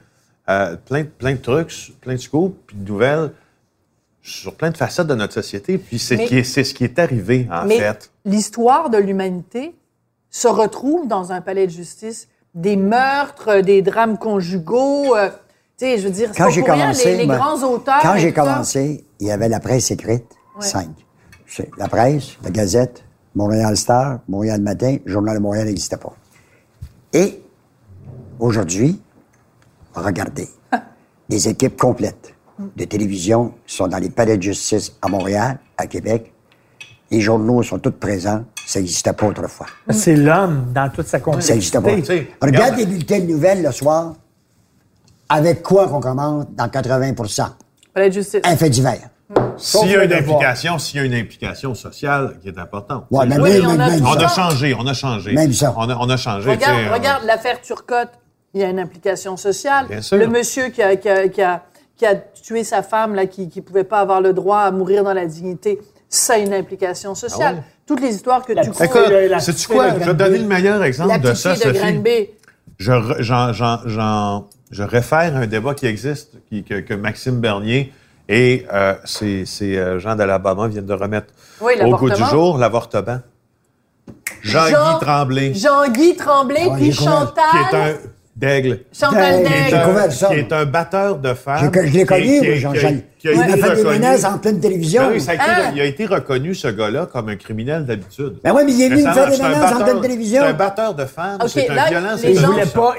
euh, 0.50 0.78
plein, 0.78 1.04
plein 1.04 1.34
de 1.34 1.38
trucs, 1.42 1.94
plein 2.00 2.14
de 2.14 2.18
scoops, 2.20 2.56
puis 2.66 2.78
de 2.78 2.88
nouvelles 2.90 3.32
sur 4.24 4.56
plein 4.56 4.70
de 4.70 4.78
facettes 4.78 5.08
de 5.08 5.16
notre 5.16 5.34
société. 5.34 5.78
Puis 5.78 6.00
c'est 6.00 6.44
c'est 6.46 6.64
ce 6.64 6.74
qui 6.74 6.86
est 6.86 6.98
arrivé, 6.98 7.48
en 7.52 7.66
Mais 7.66 7.80
fait. 7.80 8.10
l'histoire 8.24 8.90
de 8.90 8.98
l'humanité 9.00 9.76
se 10.30 10.48
retrouve 10.48 11.08
dans 11.10 11.34
un 11.34 11.42
palais 11.42 11.68
de 11.68 11.72
justice. 11.72 12.30
Des 12.56 12.76
meurtres, 12.78 13.60
des 13.62 13.82
drames 13.82 14.18
conjugaux. 14.18 15.16
euh, 15.18 15.30
sais, 15.86 15.98
je 15.98 16.04
veux 16.08 16.14
dire, 16.14 16.30
c'est 16.32 16.38
Quand 16.38 16.50
j'ai 16.50 16.62
rien, 16.62 16.74
commencé, 16.82 17.12
les, 17.12 17.18
les 17.18 17.26
moi, 17.28 17.38
grands 17.38 17.64
auteurs. 17.74 18.00
quand 18.02 18.16
j'ai 18.18 18.34
commencé, 18.34 19.06
il 19.20 19.28
y 19.28 19.32
avait 19.32 19.50
la 19.50 19.60
presse 19.60 19.92
écrite, 19.92 20.26
Ouais. 20.60 20.66
cinq. 20.66 20.90
La 21.78 21.88
presse, 21.90 22.38
la 22.44 22.50
Gazette, 22.50 23.04
Montréal 23.36 23.76
Star, 23.78 24.20
Montréal 24.30 24.62
Matin, 24.62 24.98
Journal 25.06 25.36
de 25.38 25.42
Montréal 25.42 25.68
n'existait 25.68 25.98
pas. 25.98 26.14
Et 27.14 27.42
aujourd'hui, 28.40 29.00
regardez, 29.94 30.48
les 31.30 31.48
équipes 31.50 31.78
complètes 31.78 32.34
de 32.76 32.86
télévision 32.86 33.54
sont 33.66 33.88
dans 33.88 33.98
les 33.98 34.10
palais 34.10 34.38
de 34.38 34.44
justice 34.44 34.94
à 35.02 35.08
Montréal, 35.10 35.60
à 35.78 35.88
Québec. 35.88 36.34
Les 37.10 37.20
journaux 37.20 37.64
sont 37.64 37.80
tous 37.80 37.92
présents. 37.92 38.44
Ça 38.66 38.80
n'existait 38.80 39.12
pas 39.14 39.26
autrefois. 39.28 39.66
C'est 39.90 40.16
l'homme 40.16 40.68
dans 40.74 40.90
toute 40.90 41.08
sa 41.08 41.20
Ça 41.20 41.54
n'existait 41.54 41.80
pas. 41.80 41.90
complexité. 41.90 42.32
regarde- 42.42 42.78
les 42.78 42.86
bulletins 42.86 43.20
de 43.20 43.26
nouvelles 43.26 43.64
le 43.64 43.72
soir. 43.72 44.14
Avec 45.32 45.64
quoi 45.64 45.88
qu'on 45.88 46.00
commence 46.00 46.46
dans 46.52 46.68
80 46.70 47.14
Palais 47.94 48.10
de 48.10 48.14
justice. 48.14 48.42
Un 48.44 48.56
fait 48.58 48.70
divers. 48.70 49.10
S'il 49.58 49.90
y 49.92 49.96
a 49.96 50.04
une 50.04 50.14
implication, 50.14 50.78
s'il 50.78 50.98
y 50.98 51.04
a 51.04 51.06
une 51.06 51.14
implication 51.14 51.74
sociale 51.74 52.38
qui 52.42 52.50
est 52.50 52.58
importante. 52.60 53.06
Ouais, 53.12 53.26
mais 53.26 53.40
Oui, 53.40 53.52
même, 53.52 53.62
mais 53.62 53.68
on 53.68 53.80
a- 53.80 53.90
même 53.90 54.06
On 54.06 54.14
ça. 54.20 54.26
a 54.26 54.28
changé, 54.28 54.76
on 54.78 54.86
a 54.88 54.94
changé. 54.94 55.34
Même 55.34 55.54
ça. 55.54 55.74
On 55.78 55.90
a, 55.90 55.96
on 55.96 56.10
a 56.10 56.18
changé. 56.18 56.50
Regarde, 56.50 56.76
tu 56.78 56.84
sais, 56.88 56.94
regarde 56.94 57.24
l'affaire 57.26 57.62
Turcotte. 57.62 58.10
Il 58.54 58.60
y 58.60 58.64
a 58.66 58.70
une 58.70 58.80
implication 58.80 59.38
sociale. 59.38 59.88
Bien 59.88 60.02
sûr. 60.02 60.18
Le 60.18 60.28
monsieur 60.28 60.68
qui 60.70 60.82
a, 60.82 60.96
qui 60.98 61.08
a- 61.08 61.30
qui 61.30 61.42
a- 61.42 61.64
qui 61.96 62.06
a 62.06 62.16
tué 62.16 62.64
sa 62.64 62.82
femme, 62.82 63.14
là, 63.16 63.26
qui 63.28 63.50
ne 63.56 63.62
pouvait 63.62 63.84
pas 63.86 64.00
avoir 64.00 64.20
le 64.22 64.34
droit 64.34 64.60
à 64.62 64.72
mourir 64.72 65.04
dans 65.04 65.14
la 65.14 65.26
dignité, 65.28 65.80
ça 66.10 66.34
a 66.34 66.38
une 66.38 66.54
implication 66.54 67.14
sociale. 67.16 67.56
Ah 67.58 67.60
ouais? 67.60 67.64
Toutes 67.86 68.02
les 68.02 68.16
histoires 68.16 68.44
que 68.44 68.54
La 68.54 68.64
tu 68.64 68.72
crois. 68.72 68.86
Écoute, 68.88 69.40
sais-tu 69.40 69.68
quoi? 69.68 69.90
Je 69.92 69.96
vais 70.00 70.06
te 70.06 70.12
donner 70.12 70.40
le 70.40 70.46
meilleur 70.48 70.84
exemple 70.84 71.10
La 71.12 71.20
de 71.20 71.34
ça, 71.36 71.56
fille 71.56 71.72
de 71.72 71.74
Sophie. 71.78 72.30
J'en- 72.80 74.48
je 74.72 74.84
réfère 74.84 75.36
à 75.36 75.40
un 75.40 75.48
débat 75.48 75.74
qui 75.74 75.86
existe, 75.86 76.34
qui- 76.50 76.64
que, 76.64 76.80
que 76.80 76.94
Maxime 76.94 77.40
Bernier 77.40 77.92
et 78.30 78.66
euh, 78.74 78.94
ces, 79.06 79.46
ces, 79.46 79.78
euh, 79.78 80.00
gens 80.00 80.16
d'Alabama 80.16 80.68
viennent 80.68 80.86
de 80.86 80.94
remettre 80.94 81.28
Oui, 81.60 81.74
au 81.84 81.96
goût 81.98 82.10
du 82.10 82.24
jour, 82.26 82.58
l'avortement. 82.58 83.20
Jean-Guy 84.42 84.72
Jean- 84.72 85.00
Tremblay, 85.00 85.54
Jean-Guy 85.54 86.16
Tremblay, 86.16 86.68
Ah, 86.72 86.76
puis 86.76 86.90
couvert. 86.90 86.90
qui 86.90 86.90
est 86.90 86.92
Chantal. 86.92 87.74
un 87.74 87.94
d'aigle. 88.36 88.80
Chantal 88.92 89.44
D'aigle. 89.44 89.48
Qui 89.50 89.54
est 89.74 89.76
un- 89.76 90.10
ça, 90.10 90.28
qui 90.28 90.34
moi. 90.34 90.42
est 90.42 90.54
un 90.54 90.66
batteur 90.66 91.18
de 91.18 91.34
femmes. 91.36 91.72
Je 91.74 91.80
l'ai 91.82 92.06
connu, 92.06 92.40
a 92.40 92.48
Il 92.48 92.50
été 92.50 93.42
a 93.42 93.46
fait 93.46 93.56
des 93.56 93.62
reconnu- 93.62 94.00
menaces 94.00 94.24
en 94.26 94.38
pleine 94.40 94.60
télévision. 94.60 95.04
Ben 95.04 95.12
oui, 95.12 95.22
ça 95.22 95.32
a 95.32 95.36
été- 95.36 95.44
Ah. 95.46 95.72
il 95.76 95.82
a 95.82 95.86
été 95.86 96.06
reconnu, 96.08 96.56
ce 96.56 96.68
gars-là, 96.70 97.06
comme 97.12 97.30
un 97.30 97.36
criminel 97.36 97.86
d'habitude. 97.86 98.38
Ben 98.44 98.52
ouais, 98.54 98.64
mais 98.66 98.72
il 98.72 98.82
est 98.82 98.90
venu 98.90 99.04
me 99.04 99.12
faire 99.14 99.30
des 99.30 99.36
c'est 99.36 99.44
un 99.44 99.50
menaces 99.50 99.62
en 99.62 99.70
batteur- 99.74 99.86
pleine 99.86 100.02
télévision. 100.02 100.42
C'est 100.42 100.48
un 100.48 100.54
batteur 100.54 100.94
de 100.96 101.06
femmes, 101.06 101.38
Ok, 101.44 101.50
c'est 101.50 101.70
un 101.70 101.90
violent. 101.90 102.16
Il 102.24 102.30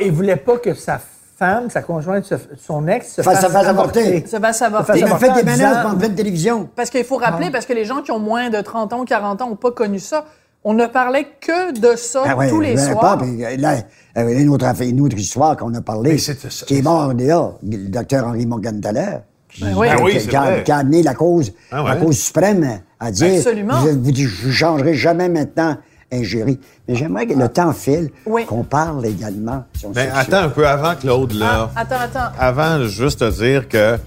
il 0.07 0.12
voulait 0.12 0.37
pas 0.37 0.59
que 0.59 0.75
sa 0.75 1.01
femme, 1.47 1.70
sa 1.70 1.82
conjointe, 1.82 2.24
se- 2.24 2.34
son 2.64 2.86
ex, 2.86 3.14
se 3.14 3.22
Fasse- 3.22 3.34
fasse, 3.40 3.47
se 3.47 3.51
fasse 3.53 3.66
avorter. 3.66 4.24
Ça 4.26 4.38
va 4.38 4.53
savoir. 4.53 4.86
Ça 4.86 4.93
fait 4.93 5.01
Il 5.01 5.07
m'a 5.07 5.14
avorter 5.16 5.26
fait 5.26 5.43
des 5.45 5.51
en 5.51 5.57
menaces 5.57 5.86
en 5.86 5.97
pleine 5.97 6.14
télévision. 6.14 6.68
Parce 6.76 6.88
qu'il 6.90 7.05
faut 7.05 7.16
rappeler, 7.16 7.51
parce 7.51 7.66
que 7.66 7.72
les 7.72 7.84
gens 7.84 8.03
qui 8.03 8.12
ont 8.12 8.18
moins 8.20 8.49
de 8.51 8.61
30 8.61 8.93
ans 8.93 9.01
ou 9.01 9.05
40 9.05 9.43
ans 9.43 9.49
n'ont 9.51 9.57
pas 9.57 9.72
connu 9.72 9.99
ça. 9.99 10.24
On 10.64 10.74
ne 10.74 10.86
parlait 10.86 11.26
que 11.40 11.72
de 11.76 11.97
ça 11.97 12.22
Ah 12.24 12.36
ouais, 12.36 12.49
tous 12.49 12.61
les 12.61 12.76
savais 12.76 12.93
soirs. 12.93 13.18
Pas, 13.18 13.24
euh, 13.24 13.57
là, 13.59 13.74
euh, 14.18 14.28
une, 14.38 14.49
autre, 14.49 14.64
une 14.82 15.01
autre 15.01 15.16
histoire 15.18 15.57
qu'on 15.57 15.74
a 15.74 15.80
parlé, 15.80 16.16
qui 16.16 16.78
est 16.78 16.82
mort 16.82 17.12
là, 17.12 17.51
le 17.68 17.88
docteur 17.88 18.28
Henri 18.28 18.47
Morgenthaler, 18.47 19.16
qui, 19.49 19.64
Ben 19.64 19.74
oui. 19.76 19.88
Ben 19.88 20.03
oui, 20.05 20.18
qui- 20.18 20.36
a, 20.36 20.61
qui 20.61 20.70
a 20.70 20.76
amené 20.76 21.03
la 21.03 21.14
cause, 21.14 21.53
Ah 21.72 21.82
ouais. 21.82 21.90
la 21.90 21.97
cause 21.97 22.16
suprême 22.16 22.78
à 23.01 23.11
dire 23.11 23.38
Absolument. 23.38 23.80
Je 23.84 23.88
vous 23.88 24.14
je 24.14 24.47
ne 24.47 24.53
changerai 24.53 24.95
jamais 24.95 25.28
maintenant 25.28 25.76
Mais 26.13 26.95
j'aimerais 26.95 27.27
que 27.27 27.33
le 27.35 27.49
temps 27.49 27.73
file, 27.73 28.11
Oui. 28.27 28.45
qu'on 28.45 28.65
parle 28.65 29.07
également. 29.07 29.65
sur 29.79 29.91
Ben, 29.91 30.11
attends 30.15 30.43
un 30.43 30.49
peu 30.51 30.67
avant, 30.69 30.95
Claude, 30.95 31.33
là. 31.33 31.71
Ah, 31.75 31.81
attends, 31.81 32.01
attends. 32.01 32.33
Avant, 32.39 32.85
juste 32.87 33.21
te 33.21 33.31
dire 33.31 33.67
que 33.69 33.99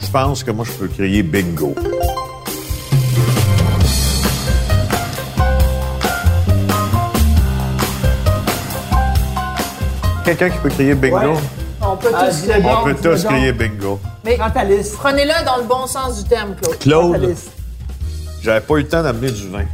je 0.00 0.10
pense 0.10 0.42
que 0.42 0.50
moi, 0.50 0.64
je 0.66 0.72
peux 0.72 0.88
crier 0.88 1.22
bingo. 1.22 1.74
Quelqu'un 10.24 10.50
qui 10.50 10.58
peut 10.58 10.68
crier 10.68 10.94
bingo? 10.94 11.16
Ouais. 11.16 11.38
On 11.82 11.96
peut 11.96 12.08
Ah, 12.14 12.26
tous 12.26 12.42
dis-le 12.42 12.52
crier. 12.52 12.70
On 12.78 12.84
peut 12.84 12.96
tous 13.02 13.24
crier 13.24 13.52
bingo. 13.52 14.00
Mais 14.24 14.36
prenez-le 14.98 15.44
dans 15.46 15.56
le 15.56 15.64
bon 15.64 15.86
sens 15.86 16.22
du 16.22 16.28
terme, 16.28 16.54
Claude. 16.60 16.78
Claude, 16.78 17.34
j'avais 18.42 18.60
pas 18.60 18.74
eu 18.74 18.82
le 18.82 18.88
temps 18.88 19.02
d'amener 19.02 19.30
du 19.30 19.48
vin. 19.48 19.64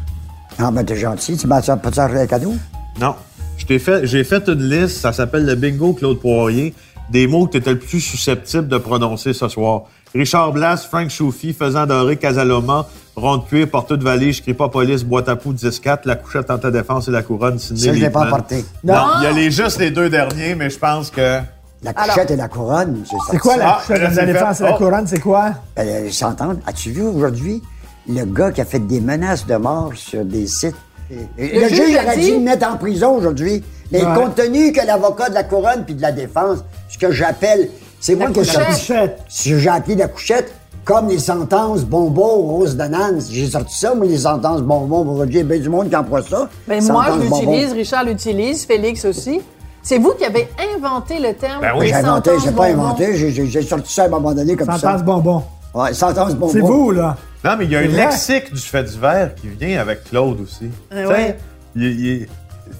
Ah, 0.59 0.71
ben, 0.71 0.85
t'es 0.85 0.97
gentil. 0.97 1.37
Tu 1.37 1.47
m'as 1.47 1.61
pas 1.61 1.93
ça 1.93 2.05
un 2.05 2.27
cadeau? 2.27 2.55
Non. 3.01 3.15
Je 3.59 3.65
t'ai 3.67 3.79
fait, 3.79 4.07
j'ai 4.07 4.23
fait 4.25 4.49
une 4.49 4.69
liste, 4.69 4.99
ça 4.99 5.13
s'appelle 5.13 5.47
le 5.47 5.55
bingo 5.55 5.95
Claude 5.95 6.21
Poirier, 6.21 6.75
des 7.11 7.27
mots 7.27 7.47
que 7.47 7.53
tu 7.53 7.59
étais 7.59 7.71
le 7.73 7.79
plus 7.79 8.01
susceptible 8.01 8.69
de 8.69 8.77
prononcer 8.79 9.33
ce 9.33 9.49
soir. 9.49 9.83
Richard 10.15 10.53
Blas, 10.53 10.87
Frank 10.89 11.09
Choufi, 11.11 11.53
Faisant 11.55 11.87
Doré, 11.87 12.17
Casaloma, 12.17 12.87
Ronde 13.17 13.47
Cuir, 13.47 13.69
Porteux 13.69 13.97
de 13.97 14.05
Vallée, 14.05 14.33
Je 14.33 14.43
crie 14.43 14.55
pas 14.55 14.69
police, 14.69 15.05
Boîte 15.05 15.29
à 15.29 15.37
poux, 15.37 15.53
10-4, 15.55 16.01
La 16.05 16.17
Couchette 16.17 16.51
en 16.51 16.59
ta 16.59 16.71
défense 16.71 17.09
et 17.09 17.11
La 17.11 17.23
Couronne, 17.23 17.59
Sidney 17.59 17.81
Ça, 17.87 17.95
je 17.95 18.01
l'ai 18.01 18.11
pas 18.11 18.25
apporté. 18.27 18.65
Non, 18.85 18.95
il 19.19 19.25
y 19.25 19.27
a 19.27 19.33
les, 19.33 19.51
juste 19.51 19.79
les 19.79 19.91
deux 19.91 20.09
derniers, 20.11 20.55
mais 20.55 20.69
je 20.71 20.79
pense 20.79 21.11
que... 21.11 21.41
La 21.83 21.93
couchette 21.93 22.31
et 22.31 22.37
la 22.37 22.49
couronne, 22.49 23.03
c'est 23.05 23.17
ça. 23.17 23.23
C'est 23.31 23.39
quoi 23.39 23.57
la 23.59 23.69
Ah, 23.69 23.81
couchette 23.81 24.03
là, 24.03 24.11
de 24.11 24.17
la 24.17 24.27
défense 24.27 24.61
et 24.61 24.65
la 24.65 24.73
couronne, 24.73 25.07
c'est 25.07 25.21
quoi? 25.21 25.51
Ben, 25.77 26.07
ils 26.07 26.13
s'entendent. 26.13 26.59
As-tu 26.67 26.91
vu 26.91 27.03
aujourd'hui 27.03 27.63
le 28.09 28.25
gars 28.25 28.51
qui 28.53 28.61
a 28.61 28.65
fait 28.65 28.79
des 28.79 29.01
menaces 29.01 29.47
de 29.47 29.57
mort 29.57 29.91
sur 29.95 30.25
des 30.25 30.47
sites? 30.47 30.75
Le 31.11 31.61
le 31.61 31.69
juge 31.69 31.97
aurait 31.97 32.17
dit- 32.17 32.27
dû 32.27 32.33
le 32.39 32.41
mettre 32.41 32.69
en 32.69 32.77
prison 32.77 33.17
aujourd'hui. 33.17 33.63
Mais 33.93 34.05
Ouais. 34.05 34.15
compte 34.17 34.35
tenu 34.35 34.73
que 34.73 34.85
l'avocat 34.85 35.29
de 35.29 35.35
la 35.35 35.45
couronne 35.45 35.85
puis 35.85 35.95
de 35.95 36.03
la 36.03 36.11
défense, 36.13 36.59
ce 36.89 36.99
que 36.99 37.13
j'appelle, 37.13 37.69
c'est 38.01 38.17
moi 38.17 38.31
qui 38.31 38.41
ai 38.41 38.45
sorti. 38.45 38.67
Couchette. 38.73 39.19
Si 39.29 39.59
j'ai 39.59 39.69
appelé 39.69 39.95
la 39.95 40.09
couchette, 40.09 40.53
comme 40.85 41.09
les 41.09 41.19
sentences 41.21 41.85
bonbons, 41.85 42.43
rose 42.43 42.77
de 42.77 42.85
Nance. 42.85 43.29
J'ai 43.31 43.49
sorti 43.49 43.77
ça, 43.79 43.95
moi, 43.95 44.07
les 44.07 44.19
sentences 44.19 44.63
bonbons. 44.63 45.05
Vous 45.05 45.17
voyez, 45.17 45.43
bien 45.45 45.59
du 45.59 45.69
monde 45.69 45.89
qui 45.89 45.97
emploie 45.97 46.23
ça. 46.23 46.49
Mais 46.69 46.81
Ben, 46.81 46.93
moi, 46.93 47.07
je 47.17 47.23
l'utilise, 47.25 47.73
Richard 47.73 48.05
l'utilise, 48.05 48.65
Félix 48.67 49.05
aussi. 49.05 49.41
C'est 49.83 49.99
vous 49.99 50.13
qui 50.19 50.25
avez 50.25 50.49
inventé 50.77 51.19
le 51.21 51.33
terme. 51.35 51.61
Ben 51.61 51.73
oui. 51.79 51.89
J'ai 51.89 51.95
inventé, 51.95 52.31
j'ai 52.45 52.51
pas 52.51 52.67
inventé, 52.67 53.17
j'ai- 53.17 53.63
sorti 53.63 53.93
ça 53.93 54.03
à 54.03 54.07
un 54.07 54.09
moment 54.11 54.33
donné 54.33 54.57
comme 54.57 54.67
Sentence 54.67 54.81
ça. 54.81 54.99
bonbon. 54.99 55.43
Ouais, 55.75 55.93
sentence 55.95 56.35
bonbons. 56.35 56.53
C'est 56.53 56.61
vous, 56.61 56.91
là. 56.91 57.17
Non, 57.45 57.57
mais 57.59 57.65
il 57.65 57.71
y 57.71 57.77
a 57.77 57.81
un 57.81 57.89
vrai. 57.89 58.07
lexique 58.07 58.53
du 58.53 58.61
fait 58.61 58.83
divers 58.85 59.35
qui 59.35 59.49
vient 59.49 59.81
avec 59.81 60.05
Claude 60.05 60.41
aussi. 60.41 60.69
Ah 60.91 61.07
ouais. 61.07 61.37
il- 61.75 62.01
il- 62.07 62.27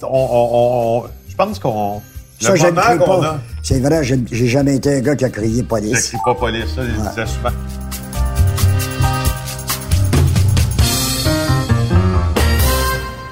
on- 0.03 0.07
on- 0.09 1.05
on- 1.05 1.09
je 1.29 1.35
pense 1.37 1.59
qu'on... 1.59 2.01
Ça, 2.41 2.51
Le 2.51 2.57
je 2.57 2.67
moment 2.67 2.99
qu'on 3.05 3.23
a... 3.23 3.39
C'est 3.63 3.81
vrai, 3.81 4.03
j'ai 4.05 4.47
jamais 4.47 4.77
été 4.77 4.97
un 4.97 5.01
gars 5.01 5.17
qui 5.17 5.25
a 5.25 5.31
crié 5.31 5.59
Je 5.63 5.63
police. 5.67 6.09
crie 6.09 6.19
pas 6.25 6.35
police, 6.35 6.75
ça, 6.75 6.83
disait 6.85 7.27
souvent. 7.27 7.51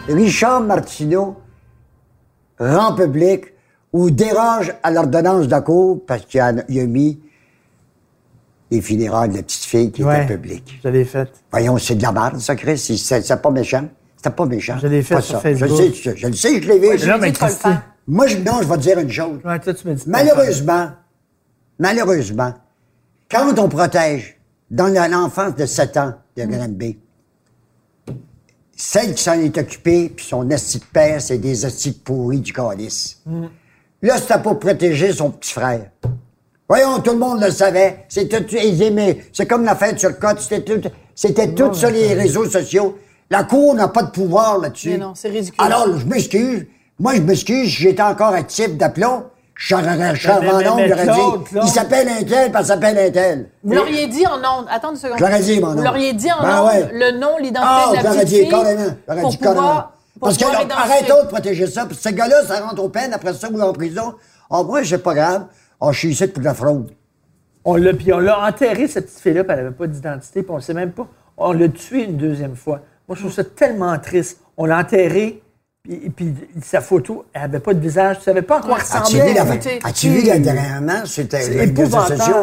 Richard 0.08 0.60
Martineau 0.60 1.36
rend 2.58 2.94
public 2.94 3.46
ou 3.92 4.10
dérange 4.10 4.72
à 4.82 4.90
l'ordonnance 4.90 5.46
de 5.46 5.50
la 5.50 5.60
Cour 5.60 6.04
parce 6.06 6.24
qu'il 6.26 6.40
a, 6.40 6.52
il 6.68 6.80
a 6.80 6.86
mis 6.86 7.20
les 8.74 8.82
funérailles 8.82 9.28
de 9.30 9.36
la 9.36 9.42
petite 9.42 9.64
fille 9.64 9.90
qui 9.92 10.02
Ouais. 10.04 10.24
était 10.24 10.34
publique. 10.34 10.80
Je 10.82 10.88
l'ai 10.88 11.04
fait. 11.04 11.30
Voyons, 11.50 11.78
c'est 11.78 11.94
de 11.94 12.02
la 12.02 12.12
merde, 12.12 12.38
ça, 12.40 12.54
Chris. 12.56 12.78
C'est- 12.78 13.22
pas 13.36 13.50
méchant. 13.50 13.88
C'était 14.16 14.30
pas 14.34 14.46
méchant. 14.46 14.76
Je 14.80 14.86
l'ai 14.88 15.02
fait 15.02 15.14
Pas 15.16 15.20
sur 15.20 15.36
ça. 15.36 15.40
Facebook. 15.40 15.68
Je 15.68 15.74
le 15.74 15.92
sais, 15.92 15.92
je, 16.12 16.16
je 16.16 16.26
le 16.26 16.32
sais, 16.32 16.62
je 16.62 16.68
l'ai 16.68 16.78
vu. 16.78 16.88
Ouais, 16.88 16.98
je 16.98 17.04
lui 17.10 17.20
mais 17.20 17.32
pas 17.32 17.48
le. 17.48 17.76
Moi, 18.06 18.26
je, 18.26 18.36
non, 18.38 18.60
je 18.62 18.68
vais 18.68 18.76
te 18.76 18.80
dire 18.82 18.98
une 18.98 19.10
chose. 19.10 19.38
Ouais, 19.44 19.58
toi, 19.60 19.72
tu 19.74 19.86
me 19.88 19.94
dis 19.94 20.04
pas. 20.04 20.10
Malheureusement, 20.10 20.90
malheureusement, 21.78 22.54
quand 23.30 23.58
on 23.58 23.68
protège 23.68 24.38
dans 24.70 24.88
l'enfance 25.10 25.54
de 25.56 25.66
7 25.66 25.96
ans 25.96 26.14
de 26.36 26.44
Granby, 26.44 26.98
celle 28.76 29.14
qui 29.14 29.22
s'en 29.22 29.34
est 29.34 29.56
occupée, 29.56 30.12
puis 30.14 30.24
son 30.26 30.48
esti 30.50 30.78
de 30.80 30.84
père, 30.92 31.20
c'est 31.20 31.38
des 31.38 31.64
de 31.90 31.96
pourris 31.98 32.40
du 32.40 32.52
calice. 32.52 33.22
Là, 34.02 34.16
c'était 34.18 34.40
pour 34.42 34.58
protéger 34.58 35.12
son 35.12 35.30
petit 35.30 35.52
frère. 35.52 35.90
Voyons, 36.68 36.98
tout 37.00 37.12
le 37.12 37.18
monde 37.18 37.40
le 37.42 37.50
savait. 37.50 38.04
C'était 38.08 38.42
tout- 38.42 38.56
ils 38.56 38.82
aimaient. 38.82 39.18
C'est 39.32 39.46
comme 39.46 39.64
la 39.64 39.74
fête 39.76 39.98
sur 40.00 40.18
Côte. 40.18 40.40
C'était 40.40 40.62
tout, 40.62 40.88
c'était 41.14 41.52
tout 41.54 41.72
sur 41.74 41.90
les 41.90 42.14
réseaux 42.14 42.48
sociaux. 42.48 42.98
La 43.30 43.44
Cour 43.44 43.74
n'a 43.74 43.88
pas 43.88 44.02
de 44.02 44.10
pouvoir 44.10 44.58
là-dessus. 44.58 44.90
Mais 44.90 44.98
non, 44.98 45.12
c'est 45.14 45.28
ridicule. 45.28 45.56
Alors, 45.64 45.86
je 45.98 46.06
m'excuse. 46.06 46.66
Moi, 46.98 47.14
je 47.16 47.20
m'excuse. 47.20 47.68
J'étais 47.68 48.02
encore 48.02 48.32
actif 48.34 48.76
d'aplomb. 48.76 49.24
Mais 49.24 49.84
j'aurais 49.84 50.14
Claude, 50.18 51.44
dit. 51.44 51.58
Il 51.62 51.68
s'appelle 51.68 52.08
un 52.08 52.24
tel, 52.24 52.50
puis 52.50 52.58
elle 52.58 52.66
s'appelle 52.66 52.98
un 52.98 53.10
tel. 53.10 53.50
Vous 53.62 53.72
l'auriez 53.72 54.08
dit 54.08 54.26
en 54.26 54.36
ondes. 54.38 54.66
Attends 54.68 54.90
une 54.90 54.96
seconde. 54.96 55.18
Dit, 55.42 55.60
mon 55.60 55.68
nom. 55.68 55.74
Vous 55.76 55.82
l'auriez 55.82 56.12
dit 56.12 56.30
en 56.32 56.42
Ben 56.42 56.60
ondes, 56.60 56.66
ouais. 56.68 56.88
le 56.92 57.18
nom, 57.18 57.36
l'identité 57.38 57.60
Ah, 57.64 57.86
de 57.90 57.94
la 57.96 58.02
j'aurais 58.02 58.14
petite 58.16 58.28
dit 58.28 58.40
fille. 58.40 58.48
carrément. 58.48 58.82
J'aurais 59.08 59.24
dit 59.30 59.38
carrément. 59.38 59.84
Parce 60.20 60.36
que 60.36 60.44
arrêtons 60.44 61.22
de 61.24 61.28
protéger 61.28 61.66
ça. 61.68 61.86
Puis 61.86 61.96
ce 62.00 62.08
gars-là, 62.08 62.42
ça 62.46 62.60
rentre 62.60 62.82
aux 62.82 62.88
peines. 62.88 63.12
Après 63.12 63.32
ça, 63.34 63.48
vous 63.52 63.60
en 63.60 63.72
prison. 63.72 64.14
Ah, 64.50 64.62
moi, 64.62 64.80
c'est 64.84 64.98
pas 64.98 65.14
grave. 65.14 65.44
Ah, 65.88 65.92
je 65.92 65.98
suis 65.98 66.08
ici 66.10 66.26
pour 66.28 66.40
de 66.40 66.44
la 66.44 66.54
fraude. 66.54 66.90
On 67.64 67.76
l'a, 67.76 67.92
puis 67.94 68.12
on 68.12 68.18
l'a 68.18 68.46
enterré, 68.46 68.88
cette 68.88 69.06
petite 69.06 69.20
fille-là, 69.20 69.44
puis 69.44 69.52
elle 69.56 69.64
n'avait 69.64 69.74
pas 69.74 69.86
d'identité, 69.86 70.42
puis 70.42 70.50
on 70.52 70.56
ne 70.56 70.60
sait 70.60 70.74
même 70.74 70.92
pas. 70.92 71.06
On 71.36 71.52
l'a 71.52 71.68
tuée 71.68 72.04
une 72.04 72.16
deuxième 72.16 72.56
fois. 72.56 72.80
Moi, 73.08 73.16
je 73.16 73.20
trouve 73.22 73.32
ça 73.32 73.44
tellement 73.44 73.98
triste. 73.98 74.40
On 74.56 74.66
l'a 74.66 74.78
enterré, 74.78 75.42
puis, 75.82 76.10
puis 76.14 76.34
sa 76.62 76.80
photo, 76.80 77.24
elle 77.32 77.42
n'avait 77.42 77.60
pas 77.60 77.74
de 77.74 77.80
visage. 77.80 78.16
Tu 78.16 78.20
ne 78.20 78.24
savais 78.24 78.42
pas 78.42 78.58
à 78.58 78.60
quoi 78.60 78.74
Ouais. 78.74 78.80
As-tu 78.80 78.96
ressemblait. 78.98 79.28
vu, 79.28 79.34
la, 79.34 79.54
écoutez, 79.54 79.78
as-tu 79.82 80.08
vu 80.08 80.26
la- 80.26 80.38
dernièrement 80.38 81.04
sociaux, 81.06 82.34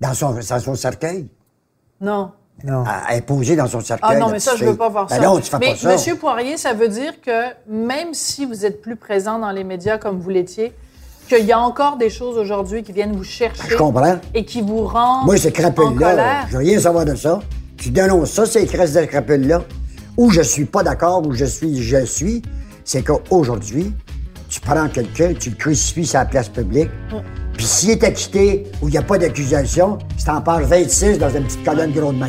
dans 0.00 0.14
son, 0.14 0.32
dans 0.34 0.60
son 0.60 0.74
cercueil? 0.74 1.28
Non. 2.00 2.32
Non. 2.64 2.84
Elle 3.10 3.18
est 3.18 3.22
posée 3.22 3.54
dans 3.56 3.66
son 3.66 3.80
cercueil. 3.80 4.10
Ah 4.14 4.18
non, 4.18 4.30
mais 4.30 4.38
ça, 4.38 4.52
je 4.56 4.64
veux 4.64 4.70
fille. 4.70 4.78
pas 4.78 4.88
voir 4.88 5.06
Ben 5.06 5.16
ça. 5.16 5.22
non, 5.22 5.38
tu 5.38 5.50
fais 5.50 5.58
mais 5.58 5.70
pas 5.72 5.76
ça. 5.76 5.92
Monsieur 5.92 6.16
Poirier, 6.16 6.56
ça 6.56 6.72
veut 6.72 6.88
dire 6.88 7.20
que 7.20 7.48
même 7.68 8.14
si 8.14 8.46
vous 8.46 8.64
êtes 8.64 8.80
plus 8.80 8.96
présent 8.96 9.38
dans 9.38 9.50
les 9.50 9.62
médias 9.64 9.98
comme 9.98 10.18
vous 10.18 10.30
l'étiez, 10.30 10.72
qu'il 11.26 11.44
y 11.44 11.52
a 11.52 11.58
encore 11.58 11.96
des 11.96 12.10
choses 12.10 12.38
aujourd'hui 12.38 12.82
qui 12.82 12.92
viennent 12.92 13.16
vous 13.16 13.24
chercher 13.24 13.62
Je 13.68 13.76
comprends. 13.76 14.16
et 14.34 14.44
qui 14.44 14.62
vous 14.62 14.84
rendent 14.86 15.26
Moi, 15.26 15.36
ces 15.36 15.52
crapules-là, 15.52 16.46
je 16.48 16.52
veux 16.52 16.58
rien 16.58 16.80
savoir 16.80 17.04
de 17.04 17.14
ça. 17.14 17.40
Tu 17.76 17.90
dénonces 17.90 18.30
ça, 18.30 18.46
ces 18.46 18.66
crèches 18.66 18.92
de 18.92 19.04
crapules-là. 19.04 19.62
Où 20.16 20.30
je 20.30 20.40
suis 20.40 20.64
pas 20.64 20.82
d'accord, 20.82 21.26
où 21.26 21.32
je 21.34 21.44
suis, 21.44 21.82
je 21.82 22.04
suis, 22.06 22.40
c'est 22.84 23.02
qu'aujourd'hui, 23.02 23.92
tu 24.48 24.60
prends 24.60 24.88
quelqu'un, 24.88 25.34
tu 25.38 25.50
le 25.50 25.56
crucifies 25.56 26.06
sur 26.06 26.20
la 26.20 26.24
place 26.24 26.48
publique, 26.48 26.88
puis 27.54 27.66
s'il 27.66 27.90
est 27.90 28.04
acquitté 28.04 28.64
ou 28.80 28.88
il 28.88 28.92
n'y 28.92 28.98
a 28.98 29.02
pas 29.02 29.18
d'accusation, 29.18 29.98
c'est 30.16 30.30
en 30.30 30.40
page 30.40 30.64
26 30.64 31.18
dans 31.18 31.30
une 31.30 31.44
petite 31.44 31.64
colonne 31.64 31.92
gros 31.92 32.12
de 32.12 32.18
main. 32.18 32.28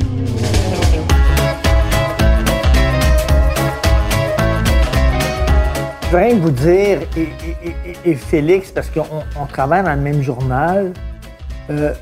Je 6.08 6.12
veux 6.12 6.18
rien 6.20 6.40
vous 6.40 6.52
dire, 6.52 7.02
et, 7.18 7.22
et- 7.22 7.76
et- 8.06 8.12
et 8.12 8.16
Félix, 8.16 8.72
parce 8.72 8.90
qu'on 8.90 9.06
on 9.38 9.46
travaille 9.46 9.84
dans 9.84 9.94
le 9.94 10.02
même 10.02 10.22
journal. 10.22 10.94
euh, 11.70 11.94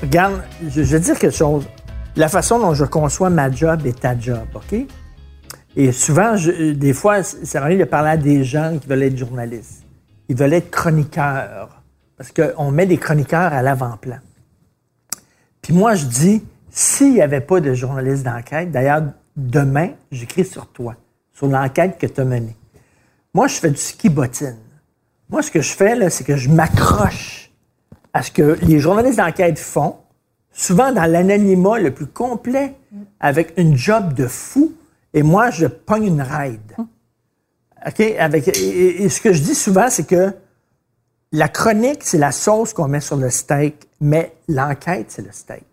regarde, 0.00 0.40
je, 0.68 0.80
vais 0.82 1.00
dire 1.00 1.18
quelque 1.18 1.34
chose. 1.34 1.66
La 2.14 2.28
façon 2.28 2.60
dont 2.60 2.72
je 2.72 2.84
conçois 2.84 3.30
ma 3.30 3.50
job 3.50 3.84
est 3.84 3.98
ta 3.98 4.16
job, 4.16 4.46
OK? 4.54 4.76
Et 5.74 5.90
souvent, 5.90 6.36
des 6.36 6.92
fois, 6.92 7.24
ça 7.24 7.58
m'arrive 7.58 7.80
de 7.80 7.84
parler 7.84 8.10
à 8.10 8.16
des 8.16 8.44
gens 8.44 8.78
qui 8.80 8.86
veulent 8.86 9.02
être 9.02 9.16
journalistes. 9.16 9.82
Ils 10.28 10.36
veulent 10.36 10.52
être 10.52 10.70
chroniqueurs. 10.70 11.82
Parce 12.16 12.30
qu'on 12.30 12.70
met 12.70 12.86
des 12.86 12.98
chroniqueurs 12.98 13.52
à 13.52 13.62
l'avant-plan. 13.62 14.18
Puis 15.62 15.72
moi, 15.74 15.94
je 15.96 16.04
dis, 16.04 16.44
s'il 16.70 17.14
n'y 17.14 17.22
avait 17.22 17.40
pas 17.40 17.58
de 17.58 17.74
journaliste 17.74 18.22
d'enquête, 18.22 18.70
d'ailleurs, 18.70 19.02
demain, 19.36 19.88
j'écris 20.12 20.44
sur 20.44 20.68
toi, 20.68 20.94
sur 21.32 21.46
l'enquête 21.46 21.98
que 21.98 22.06
tu 22.06 22.20
as 22.20 22.24
menée. 22.24 22.56
Moi, 23.34 23.48
je 23.48 23.54
fais 23.54 23.70
du 23.70 23.76
ski 23.76 24.08
bottine. 24.08 24.58
Moi, 25.28 25.42
ce 25.42 25.50
que 25.50 25.60
je 25.60 25.72
fais, 25.72 26.10
c'est 26.10 26.24
que 26.24 26.36
je 26.36 26.50
m'accroche 26.50 27.50
à 28.12 28.22
ce 28.22 28.30
que 28.30 28.58
les 28.62 28.78
journalistes 28.78 29.18
d'enquête 29.18 29.58
font, 29.58 29.96
souvent 30.52 30.92
dans 30.92 31.10
l'anonymat 31.10 31.78
le 31.78 31.92
plus 31.92 32.06
complet, 32.06 32.74
avec 33.20 33.54
une 33.56 33.76
job 33.76 34.12
de 34.12 34.26
fou, 34.26 34.74
et 35.14 35.22
moi, 35.22 35.50
je 35.50 35.66
pogne 35.66 36.06
une 36.06 36.22
ride. 36.22 36.76
OK? 37.86 38.00
Avec, 38.18 38.48
et 38.48 39.08
ce 39.08 39.20
que 39.20 39.32
je 39.32 39.42
dis 39.42 39.54
souvent, 39.54 39.88
c'est 39.88 40.06
que 40.06 40.32
la 41.32 41.48
chronique, 41.48 42.02
c'est 42.02 42.18
la 42.18 42.32
sauce 42.32 42.74
qu'on 42.74 42.88
met 42.88 43.00
sur 43.00 43.16
le 43.16 43.30
steak, 43.30 43.88
mais 44.00 44.36
l'enquête, 44.48 45.06
c'est 45.10 45.22
le 45.22 45.32
steak. 45.32 45.64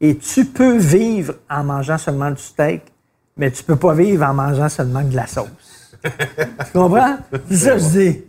Et 0.00 0.18
tu 0.18 0.44
peux 0.44 0.76
vivre 0.76 1.36
en 1.48 1.64
mangeant 1.64 1.96
seulement 1.96 2.30
du 2.30 2.42
steak, 2.42 2.91
mais 3.36 3.50
tu 3.50 3.62
peux 3.62 3.76
pas 3.76 3.94
vivre 3.94 4.24
en 4.24 4.34
mangeant 4.34 4.68
seulement 4.68 5.02
de 5.02 5.14
la 5.14 5.26
sauce. 5.26 5.48
tu 6.02 6.72
comprends? 6.72 7.16
C'est 7.48 7.56
ça 7.56 7.72
que 7.72 7.78
je 7.78 7.88
dis. 7.88 8.24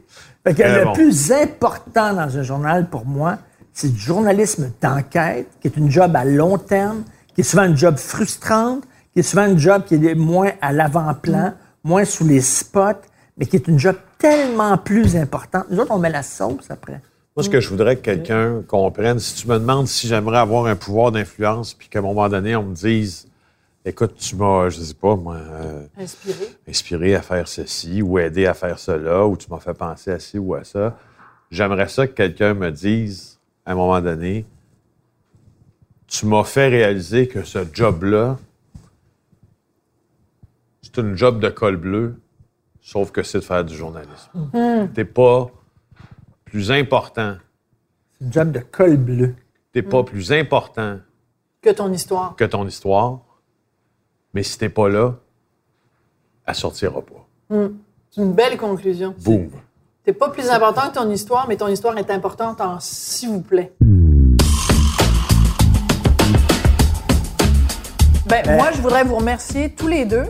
Fait 0.46 0.54
que 0.54 0.64
le 0.64 0.84
bon. 0.86 0.94
plus 0.94 1.32
important 1.32 2.14
dans 2.14 2.38
un 2.38 2.44
journal, 2.44 2.90
pour 2.90 3.06
moi, 3.06 3.38
c'est 3.72 3.92
du 3.92 4.00
journalisme 4.00 4.72
d'enquête, 4.82 5.48
qui 5.62 5.68
est 5.68 5.78
une 5.78 5.90
job 5.90 6.16
à 6.16 6.26
long 6.26 6.58
terme, 6.58 7.04
qui 7.34 7.42
est 7.42 7.44
souvent 7.44 7.64
une 7.64 7.78
job 7.78 7.98
frustrante, 7.98 8.84
qui 9.14 9.20
est 9.20 9.24
souvent 9.24 9.46
une 9.46 9.58
job 9.58 9.84
qui 9.86 9.96
est 9.96 10.16
moins 10.16 10.52
à 10.62 10.72
l'avant-plan, 10.74 11.54
moins 11.84 12.06
sous 12.06 12.26
les 12.26 12.42
spots, 12.42 13.02
mais 13.38 13.46
qui 13.46 13.56
est 13.56 13.68
une 13.68 13.80
job 13.80 13.96
tellement 14.20 14.78
plus 14.78 15.16
importante. 15.16 15.66
Nous 15.72 15.80
autres, 15.80 15.92
on 15.92 16.00
met 16.00 16.10
la 16.10 16.24
sauce 16.24 16.70
après. 16.70 17.02
Moi, 17.36 17.44
ce 17.44 17.50
que 17.50 17.60
je 17.60 17.70
voudrais 17.70 17.96
que 17.96 18.02
quelqu'un 18.02 18.62
comprenne, 18.68 19.18
si 19.18 19.34
tu 19.34 19.48
me 19.48 19.58
demandes 19.58 19.88
si 19.88 20.08
j'aimerais 20.08 20.38
avoir 20.38 20.68
un 20.68 20.76
pouvoir 20.76 21.12
d'influence, 21.12 21.74
puis 21.74 21.88
qu'à 21.88 22.00
un 22.00 22.04
moment 22.04 22.30
donné, 22.30 22.56
on 22.56 22.64
me 22.64 22.76
dise 22.76 23.26
Écoute, 23.86 24.16
tu 24.16 24.36
m'as, 24.38 24.70
je 24.70 24.80
sais 24.80 24.94
pas, 24.94 25.16
moi, 25.18 25.36
euh, 25.36 25.86
Inspiré. 25.98 26.46
inspiré 26.68 27.16
à 27.16 27.22
faire 27.22 27.48
ceci 27.48 28.02
ou 28.02 28.18
aidé 28.18 28.46
à 28.46 28.54
faire 28.54 28.80
cela, 28.80 29.28
ou 29.28 29.36
tu 29.36 29.50
m'as 29.50 29.60
fait 29.60 29.74
penser 29.74 30.12
à 30.12 30.20
ci 30.20 30.38
ou 30.40 30.54
à 30.56 30.64
ça. 30.64 30.98
J'aimerais 31.52 31.90
ça 31.90 32.08
que 32.08 32.14
quelqu'un 32.14 32.54
me 32.54 32.72
dise, 32.72 33.40
à 33.66 33.74
un 33.74 33.76
moment 33.76 34.00
donné, 34.00 34.46
tu 36.08 36.26
m'as 36.26 36.46
fait 36.46 36.70
réaliser 36.70 37.28
que 37.28 37.44
ce 37.44 37.60
job-là, 37.74 38.38
c'est 40.82 40.98
une 40.98 41.18
job 41.18 41.40
de 41.42 41.50
col 41.50 41.76
bleu, 41.76 42.16
sauf 42.80 43.12
que 43.12 43.22
c'est 43.22 43.40
de 43.40 43.44
faire 43.44 43.66
du 43.66 43.76
journalisme. 43.76 44.90
T'es 44.94 45.06
pas 45.06 45.50
plus 46.46 46.72
important, 46.72 47.36
C'est 48.14 48.26
une 48.26 48.32
job 48.34 48.52
de 48.52 48.60
col 48.60 48.96
bleu. 48.96 49.36
t'es 49.74 49.82
pas 49.82 50.04
plus 50.04 50.32
important 50.32 51.00
Que 51.62 51.72
ton 51.72 51.92
histoire. 51.92 52.36
que 52.38 52.46
ton 52.46 52.66
histoire, 52.68 53.20
mais 54.34 54.44
si 54.44 54.58
t'es 54.58 54.70
pas 54.70 54.90
là, 54.90 55.16
elle 56.46 56.56
sortira 56.56 57.02
pas. 57.02 57.28
C'est 58.10 58.22
une 58.22 58.34
belle 58.34 58.58
conclusion. 58.58 59.14
Boum. 59.24 59.50
T'es 60.04 60.14
pas 60.14 60.30
plus 60.30 60.50
important 60.50 60.90
que 60.90 60.96
ton 60.96 61.10
histoire, 61.10 61.48
mais 61.48 61.56
ton 61.56 61.68
histoire 61.68 61.98
est 61.98 62.10
importante 62.10 62.60
en 62.60 62.80
s'il 62.80 63.30
vous 63.30 63.42
plaît. 63.42 63.72
Ben, 68.26 68.58
moi, 68.58 68.72
je 68.74 68.82
voudrais 68.82 69.04
vous 69.04 69.16
remercier 69.16 69.70
tous 69.70 69.88
les 69.88 70.06
deux 70.06 70.26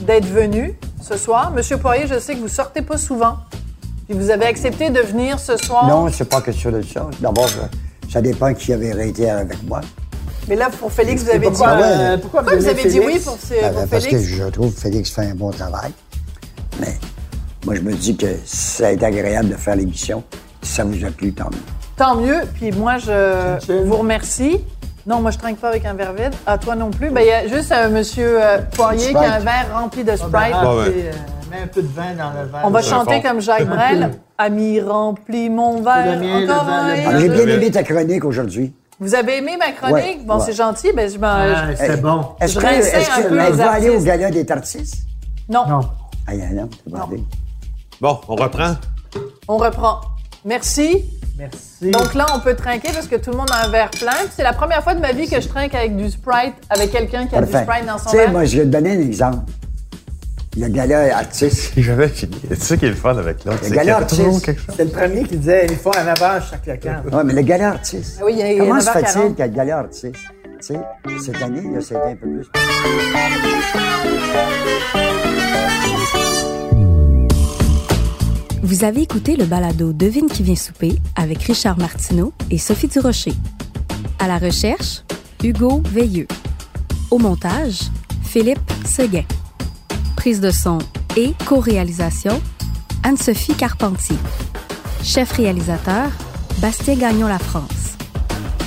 d'être 0.00 0.26
venus 0.26 0.74
ce 1.02 1.16
soir. 1.16 1.50
Monsieur 1.50 1.76
Poirier, 1.76 2.06
je 2.06 2.18
sais 2.18 2.34
que 2.34 2.40
vous 2.40 2.48
sortez 2.48 2.82
pas 2.82 2.96
souvent. 2.96 3.38
Puis 4.08 4.16
vous 4.16 4.30
avez 4.30 4.46
accepté 4.46 4.90
de 4.90 5.00
venir 5.00 5.38
ce 5.40 5.56
soir. 5.56 5.88
Non, 5.88 6.08
c'est 6.08 6.28
pas 6.28 6.40
question 6.40 6.70
de 6.70 6.82
ça. 6.82 7.10
D'abord, 7.20 7.48
ça 8.08 8.22
dépend 8.22 8.54
qui 8.54 8.72
avait 8.72 9.08
été 9.08 9.28
avec 9.28 9.62
moi. 9.64 9.80
Mais 10.48 10.54
là, 10.56 10.68
pour 10.70 10.92
Félix, 10.92 11.22
vous 11.24 11.30
avez 11.30 11.38
dit. 11.40 11.46
pourquoi, 11.46 11.68
euh, 11.70 11.82
euh, 11.82 12.18
pourquoi 12.18 12.40
vous 12.42 12.46
pourquoi 12.48 12.60
vous 12.62 12.68
avez 12.68 12.88
dit 12.88 12.98
oui 13.00 13.06
Félix? 13.06 13.24
pour, 13.24 13.38
ce- 13.38 13.60
Ben, 13.60 13.72
pour 13.72 13.86
parce 13.88 14.04
que 14.04 14.10
Félix? 14.10 14.28
je 14.28 14.44
trouve 14.44 14.72
que 14.74 14.80
Félix 14.80 15.10
fait 15.10 15.26
un 15.26 15.34
bon 15.34 15.50
travail. 15.50 15.90
Mais 16.80 16.94
moi, 17.64 17.74
je 17.74 17.80
me 17.80 17.92
dis 17.92 18.16
que 18.16 18.26
ça 18.44 18.88
a 18.88 18.90
été 18.90 19.04
agréable 19.04 19.48
de 19.50 19.54
faire 19.56 19.76
l'émission. 19.76 20.22
Si 20.62 20.72
ça 20.72 20.84
vous 20.84 21.04
a 21.04 21.10
plu, 21.10 21.32
tant 21.32 21.46
mieux. 21.50 21.58
Tant 21.96 22.16
mieux. 22.16 22.40
Puis 22.54 22.70
moi, 22.72 22.98
je 22.98 23.06
Chin, 23.06 23.58
chin. 23.66 23.82
vous 23.84 23.96
remercie. 23.96 24.60
Non, 25.06 25.20
moi, 25.20 25.30
je 25.30 25.38
trinque 25.38 25.58
pas 25.58 25.68
avec 25.68 25.84
un 25.84 25.94
verre 25.94 26.12
vide. 26.12 26.34
À 26.46 26.58
toi 26.58 26.74
non 26.74 26.90
plus. 26.90 27.10
Ben, 27.10 27.20
il 27.22 27.28
y 27.28 27.30
a 27.32 27.46
juste 27.48 27.70
euh, 27.72 27.88
Monsieur 27.88 28.38
euh, 28.42 28.58
Poirier 28.72 29.10
qui 29.10 29.16
a 29.16 29.20
un 29.20 29.24
Sprite. 29.40 29.44
verre 29.44 29.66
rempli 29.80 30.04
de 30.04 30.16
Sprite. 30.16 30.32
Ah, 30.52 30.74
c'est, 30.84 30.90
euh, 30.90 31.12
mets 31.50 31.62
un 31.62 31.66
peu 31.68 31.82
de 31.82 31.86
vin 31.88 32.12
dans 32.18 32.30
le 32.30 32.48
verre. 32.50 32.62
On 32.64 32.70
va 32.70 32.82
chanter 32.82 33.14
un 33.14 33.20
fond. 33.20 33.28
comme 33.28 33.40
Jacques 33.40 33.66
Brel. 33.66 34.10
Ami 34.38 34.80
remplit 34.80 35.48
mon 35.48 35.80
verre. 35.80 36.14
Le 36.14 36.26
mien, 36.26 36.40
le 36.40 36.50
encore 36.50 36.68
un. 36.68 36.88
le 36.96 37.02
vin. 37.02 37.08
Alors, 37.08 37.20
J'ai 37.20 37.28
bien 37.28 37.46
aimé 37.46 37.70
ta 37.70 37.82
chronique 37.84 38.24
aujourd'hui. 38.24 38.74
Vous 38.98 39.14
avez 39.14 39.38
aimé 39.38 39.56
ma 39.58 39.72
chronique? 39.72 39.94
Ouais, 40.20 40.24
bon, 40.24 40.38
ouais. 40.38 40.42
c'est 40.46 40.52
gentil. 40.54 40.90
Ben, 40.94 41.10
je 41.10 41.18
m'en- 41.18 41.26
Ah, 41.28 41.76
c'est 41.76 42.00
bon. 42.00 42.28
Est-ce 42.40 42.58
que, 42.58 42.64
un 42.64 43.22
que 43.22 43.28
peu 43.28 43.34
les 43.36 43.60
aller 43.60 43.90
au 43.90 44.00
gala 44.00 44.30
des 44.30 44.50
artistes? 44.50 45.04
Non, 45.48 45.66
Non. 45.68 45.80
Ah, 46.26 46.34
il 46.34 46.40
y 46.40 46.42
en 46.42 46.64
a, 46.64 46.68
c'est 46.84 46.92
pas 46.92 47.06
vrai. 47.06 47.18
Bon, 48.00 48.18
on 48.28 48.34
reprend? 48.34 48.74
on 49.48 49.56
reprend. 49.58 50.00
Merci. 50.44 51.04
Merci. 51.38 51.90
Donc 51.90 52.14
là, 52.14 52.26
on 52.34 52.40
peut 52.40 52.54
trinquer 52.56 52.88
parce 52.92 53.06
que 53.06 53.16
tout 53.16 53.30
le 53.30 53.36
monde 53.36 53.50
a 53.52 53.66
un 53.66 53.68
verre 53.68 53.90
plein. 53.90 54.12
Puis 54.12 54.30
C'est 54.36 54.42
la 54.42 54.52
première 54.54 54.82
fois 54.82 54.94
de 54.94 55.00
ma 55.00 55.12
vie 55.12 55.28
que 55.28 55.40
je 55.40 55.46
trinque 55.48 55.74
avec 55.74 55.94
du 55.96 56.10
Sprite, 56.10 56.54
avec 56.70 56.90
quelqu'un 56.90 57.26
qui 57.26 57.36
a 57.36 57.42
du. 57.42 57.48
Sprite 57.52 57.86
dans 57.86 57.98
son 57.98 58.04
Tu 58.06 58.10
sais, 58.10 58.16
verre. 58.24 58.32
moi, 58.32 58.44
je 58.44 58.56
vais 58.58 58.64
te 58.64 58.68
donner 58.70 58.92
un 58.96 59.00
exemple. 59.00 59.38
Le 60.58 60.68
gala 60.68 61.18
artiste. 61.18 61.72
J'avais 61.76 62.08
fini. 62.08 62.34
C'est 62.48 62.62
ça 62.62 62.76
qui 62.76 62.86
est 62.86 62.90
le 62.90 62.94
fun 62.94 63.16
avec 63.16 63.44
l'autre. 63.44 63.58
Le 63.62 63.68
c'est 63.68 63.74
gala 63.74 64.04
qu'il 64.04 64.18
y 64.18 64.22
a 64.22 64.26
artiste. 64.28 64.50
C'est 64.76 64.84
le 64.84 64.90
premier 64.90 65.22
qui 65.24 65.36
disait 65.36 65.66
il 65.68 65.76
faut 65.76 65.92
un 65.96 66.04
lavage 66.04 66.44
chaque 66.50 66.66
local. 66.66 67.02
Oui, 67.12 67.18
mais 67.24 67.32
le 67.34 67.42
gala 67.42 67.68
artiste. 67.72 68.18
Ah 68.20 68.24
oui, 68.24 68.32
il 68.34 68.38
y 68.38 68.42
a- 68.42 68.52
il 68.52 68.56
y 68.58 68.60
a 68.60 68.64
Comment 68.64 68.80
se 68.80 68.86
9h40. 68.88 69.06
fait-il 69.06 69.34
qu'à 69.34 69.46
le 69.46 69.52
gala 69.52 69.78
artiste, 69.80 70.14
tu 70.14 70.20
sais, 70.60 70.80
cette 71.24 71.42
année, 71.42 71.62
là, 71.74 71.80
c'était 71.80 71.96
un 71.96 72.16
peu 72.16 72.26
plus. 72.26 72.46
Vous 78.62 78.84
avez 78.84 79.02
écouté 79.02 79.36
le 79.36 79.44
balado 79.44 79.92
Devine 79.92 80.26
qui 80.26 80.42
vient 80.42 80.56
souper 80.56 80.96
avec 81.14 81.42
Richard 81.44 81.78
Martineau 81.78 82.32
et 82.50 82.58
Sophie 82.58 82.88
Durocher. 82.88 83.32
À 84.18 84.26
la 84.26 84.38
recherche, 84.38 85.02
Hugo 85.42 85.82
Veilleux. 85.92 86.26
Au 87.10 87.18
montage, 87.18 87.80
Philippe 88.24 88.58
Seguin. 88.84 89.22
Prise 90.26 90.40
de 90.40 90.50
son 90.50 90.78
et 91.16 91.34
co-réalisation, 91.46 92.42
Anne-Sophie 93.04 93.54
Carpentier. 93.54 94.16
Chef 95.04 95.30
réalisateur, 95.30 96.10
Bastien 96.58 96.96
Gagnon 96.96 97.28
La 97.28 97.38
France. 97.38 97.96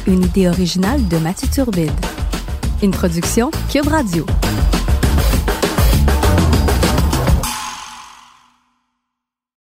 Une 0.07 0.23
idée 0.23 0.47
originale 0.47 1.05
de 1.09 1.17
Mathieu 1.17 1.49
Turbide. 1.49 1.91
Une 2.81 2.91
production 2.91 3.51
Cube 3.69 3.89
Radio. 3.89 4.25